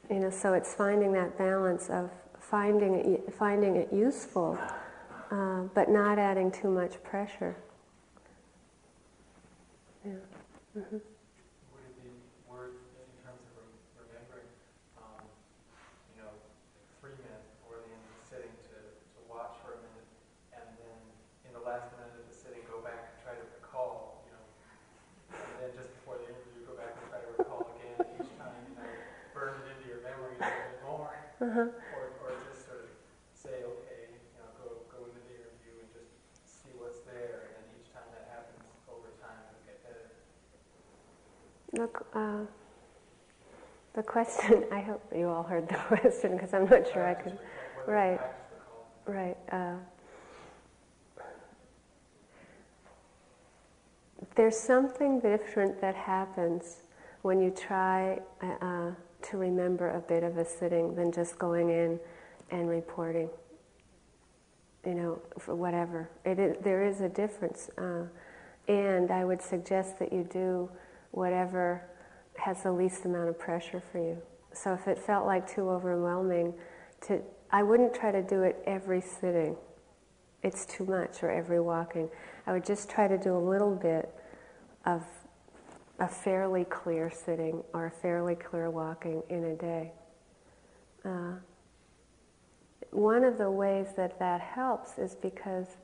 You 0.09 0.19
know, 0.19 0.29
so 0.29 0.53
it's 0.53 0.73
finding 0.73 1.13
that 1.13 1.37
balance 1.37 1.89
of 1.89 2.11
finding 2.49 2.95
it, 2.95 3.33
finding 3.33 3.75
it 3.75 3.91
useful, 3.91 4.57
uh, 5.31 5.61
but 5.73 5.89
not 5.89 6.19
adding 6.19 6.51
too 6.51 6.69
much 6.69 7.01
pressure. 7.03 7.55
Yeah. 10.05 10.13
Mm-hmm. 10.77 10.97
Would 31.41 31.84
Look, 41.77 42.05
uh, 42.13 42.37
the 43.93 44.03
question, 44.03 44.63
I 44.71 44.79
hope 44.79 45.03
you 45.13 45.27
all 45.27 45.43
heard 45.43 45.67
the 45.67 45.75
question 45.87 46.33
because 46.33 46.53
I'm 46.53 46.69
not 46.69 46.91
sure 46.91 47.05
I 47.05 47.13
could. 47.13 47.37
Right. 47.85 48.19
Right. 49.05 49.37
Uh, 49.51 49.75
there's 54.35 54.57
something 54.57 55.19
different 55.19 55.79
that 55.81 55.95
happens 55.95 56.77
when 57.23 57.41
you 57.41 57.51
try 57.51 58.19
uh, 58.41 58.91
to 59.23 59.37
remember 59.37 59.89
a 59.91 59.99
bit 59.99 60.23
of 60.23 60.37
a 60.37 60.45
sitting 60.45 60.95
than 60.95 61.11
just 61.11 61.37
going 61.37 61.69
in 61.69 61.99
and 62.51 62.69
reporting. 62.69 63.29
You 64.85 64.93
know, 64.93 65.21
for 65.39 65.55
whatever. 65.55 66.09
It 66.23 66.39
is, 66.39 66.55
there 66.63 66.83
is 66.83 67.01
a 67.01 67.09
difference. 67.09 67.69
Uh, 67.77 68.03
and 68.67 69.11
I 69.11 69.25
would 69.25 69.41
suggest 69.41 69.99
that 69.99 70.13
you 70.13 70.23
do 70.23 70.69
whatever 71.15 71.89
has 72.37 72.63
the 72.63 72.71
least 72.71 73.05
amount 73.05 73.29
of 73.29 73.39
pressure 73.39 73.81
for 73.91 73.99
you. 73.99 74.21
So 74.53 74.73
if 74.73 74.87
it 74.87 74.99
felt 74.99 75.25
like 75.25 75.49
too 75.49 75.69
overwhelming, 75.69 76.53
to 77.07 77.21
I 77.51 77.63
wouldn't 77.63 77.93
try 77.93 78.11
to 78.11 78.21
do 78.21 78.43
it 78.43 78.61
every 78.65 79.01
sitting. 79.01 79.55
It's 80.43 80.65
too 80.65 80.85
much, 80.85 81.23
or 81.23 81.31
every 81.31 81.59
walking. 81.59 82.09
I 82.45 82.51
would 82.51 82.65
just 82.65 82.89
try 82.89 83.07
to 83.07 83.17
do 83.17 83.35
a 83.35 83.39
little 83.39 83.75
bit 83.75 84.13
of 84.85 85.03
a 85.99 86.07
fairly 86.07 86.65
clear 86.65 87.09
sitting 87.09 87.63
or 87.73 87.85
a 87.87 87.91
fairly 87.91 88.35
clear 88.35 88.69
walking 88.69 89.23
in 89.29 89.43
a 89.45 89.55
day. 89.55 89.91
Uh, 91.03 91.35
one 92.91 93.23
of 93.23 93.37
the 93.37 93.49
ways 93.49 93.87
that 93.95 94.19
that 94.19 94.41
helps 94.41 94.97
is 94.97 95.15
because 95.15 95.77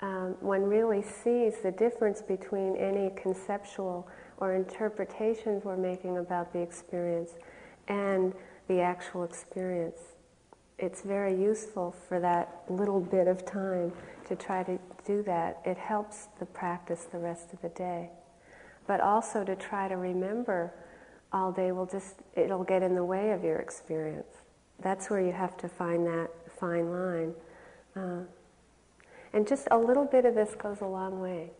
um, 0.00 0.36
one 0.40 0.62
really 0.62 1.02
sees 1.02 1.54
the 1.62 1.70
difference 1.70 2.20
between 2.20 2.76
any 2.76 3.10
conceptual 3.20 4.08
or 4.38 4.54
interpretations 4.54 5.64
we're 5.64 5.76
making 5.76 6.18
about 6.18 6.52
the 6.52 6.60
experience 6.60 7.30
and 7.88 8.34
the 8.68 8.80
actual 8.80 9.24
experience. 9.24 10.00
It's 10.78 11.02
very 11.02 11.34
useful 11.34 11.94
for 12.08 12.20
that 12.20 12.62
little 12.68 13.00
bit 13.00 13.28
of 13.28 13.46
time 13.46 13.92
to 14.28 14.36
try 14.36 14.62
to 14.64 14.78
do 15.06 15.22
that. 15.22 15.60
It 15.64 15.78
helps 15.78 16.28
the 16.38 16.46
practice 16.46 17.06
the 17.10 17.18
rest 17.18 17.52
of 17.52 17.62
the 17.62 17.70
day. 17.70 18.10
But 18.86 19.00
also 19.00 19.42
to 19.44 19.56
try 19.56 19.88
to 19.88 19.96
remember 19.96 20.72
all 21.32 21.50
day 21.50 21.72
will 21.72 21.86
just, 21.86 22.16
it'll 22.34 22.64
get 22.64 22.82
in 22.82 22.94
the 22.94 23.04
way 23.04 23.30
of 23.30 23.42
your 23.42 23.56
experience. 23.56 24.42
That's 24.80 25.08
where 25.08 25.20
you 25.20 25.32
have 25.32 25.56
to 25.58 25.68
find 25.68 26.06
that 26.06 26.30
fine 26.58 26.90
line. 26.90 27.34
Uh, 27.94 28.24
and 29.32 29.46
just 29.46 29.68
a 29.70 29.78
little 29.78 30.04
bit 30.04 30.24
of 30.24 30.34
this 30.34 30.54
goes 30.54 30.80
a 30.80 30.86
long 30.86 31.20
way. 31.20 31.50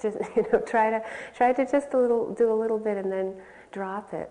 Just 0.00 0.18
you 0.36 0.44
know, 0.52 0.60
try 0.60 0.90
to 0.90 1.02
try 1.34 1.52
to 1.52 1.70
just 1.70 1.94
a 1.94 1.98
little 1.98 2.34
do 2.34 2.52
a 2.52 2.54
little 2.54 2.78
bit 2.78 2.96
and 2.96 3.10
then 3.10 3.34
drop 3.72 4.12
it. 4.14 4.30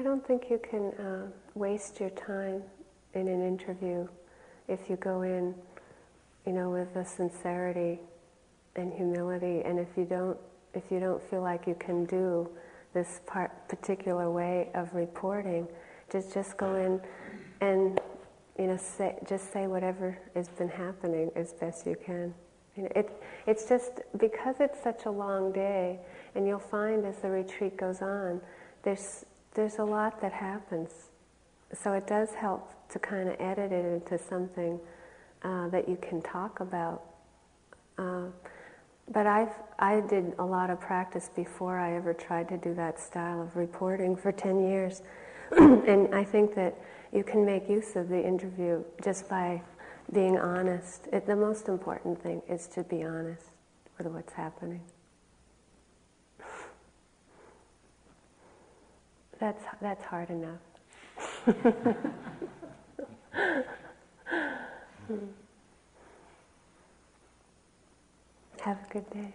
I 0.00 0.02
don't 0.02 0.26
think 0.26 0.48
you 0.48 0.58
can 0.58 0.92
uh, 0.92 1.26
waste 1.54 2.00
your 2.00 2.08
time 2.08 2.62
in 3.12 3.28
an 3.28 3.46
interview 3.46 4.08
if 4.66 4.88
you 4.88 4.96
go 4.96 5.20
in, 5.20 5.54
you 6.46 6.54
know, 6.54 6.70
with 6.70 6.96
a 6.96 7.04
sincerity 7.04 8.00
and 8.76 8.94
humility, 8.94 9.60
and 9.62 9.78
if 9.78 9.88
you 9.98 10.06
don't, 10.06 10.38
if 10.72 10.84
you 10.90 11.00
don't 11.00 11.22
feel 11.22 11.42
like 11.42 11.66
you 11.66 11.74
can 11.78 12.06
do 12.06 12.48
this 12.94 13.20
part, 13.26 13.68
particular 13.68 14.30
way 14.30 14.70
of 14.72 14.94
reporting, 14.94 15.68
just 16.10 16.32
just 16.32 16.56
go 16.56 16.76
in 16.76 16.98
and 17.60 18.00
you 18.58 18.68
know 18.68 18.78
say 18.78 19.18
just 19.28 19.52
say 19.52 19.66
whatever 19.66 20.18
has 20.34 20.48
been 20.48 20.70
happening 20.70 21.30
as 21.36 21.52
best 21.52 21.86
you 21.86 21.96
can. 22.02 22.32
You 22.74 22.84
know, 22.84 22.92
it, 22.96 23.10
it's 23.46 23.68
just 23.68 24.00
because 24.16 24.56
it's 24.60 24.82
such 24.82 25.04
a 25.04 25.10
long 25.10 25.52
day, 25.52 25.98
and 26.34 26.46
you'll 26.46 26.58
find 26.58 27.04
as 27.04 27.18
the 27.18 27.28
retreat 27.28 27.76
goes 27.76 28.00
on, 28.00 28.40
there's 28.82 29.26
there's 29.60 29.78
a 29.78 29.84
lot 29.84 30.22
that 30.22 30.32
happens. 30.32 30.88
So 31.74 31.92
it 31.92 32.06
does 32.06 32.30
help 32.32 32.72
to 32.88 32.98
kind 32.98 33.28
of 33.28 33.36
edit 33.38 33.72
it 33.72 33.84
into 33.84 34.16
something 34.16 34.80
uh, 35.42 35.68
that 35.68 35.86
you 35.86 35.98
can 36.00 36.22
talk 36.22 36.60
about. 36.60 37.02
Uh, 37.98 38.28
but 39.12 39.26
I've, 39.26 39.52
I 39.78 40.00
did 40.00 40.32
a 40.38 40.44
lot 40.44 40.70
of 40.70 40.80
practice 40.80 41.28
before 41.36 41.78
I 41.78 41.94
ever 41.94 42.14
tried 42.14 42.48
to 42.48 42.56
do 42.56 42.72
that 42.72 42.98
style 42.98 43.42
of 43.42 43.54
reporting 43.54 44.16
for 44.16 44.32
10 44.32 44.66
years. 44.66 45.02
and 45.58 46.14
I 46.14 46.24
think 46.24 46.54
that 46.54 46.74
you 47.12 47.22
can 47.22 47.44
make 47.44 47.68
use 47.68 47.96
of 47.96 48.08
the 48.08 48.26
interview 48.26 48.82
just 49.04 49.28
by 49.28 49.60
being 50.10 50.38
honest. 50.38 51.06
It, 51.12 51.26
the 51.26 51.36
most 51.36 51.68
important 51.68 52.22
thing 52.22 52.40
is 52.48 52.66
to 52.68 52.82
be 52.82 53.04
honest 53.04 53.44
with 53.98 54.06
what's 54.06 54.32
happening. 54.32 54.80
That's, 59.40 59.64
that's 59.80 60.04
hard 60.04 60.30
enough. 60.30 60.60
Hmm. 65.08 65.16
Have 68.60 68.78
a 68.88 68.92
good 68.92 69.10
day. 69.10 69.34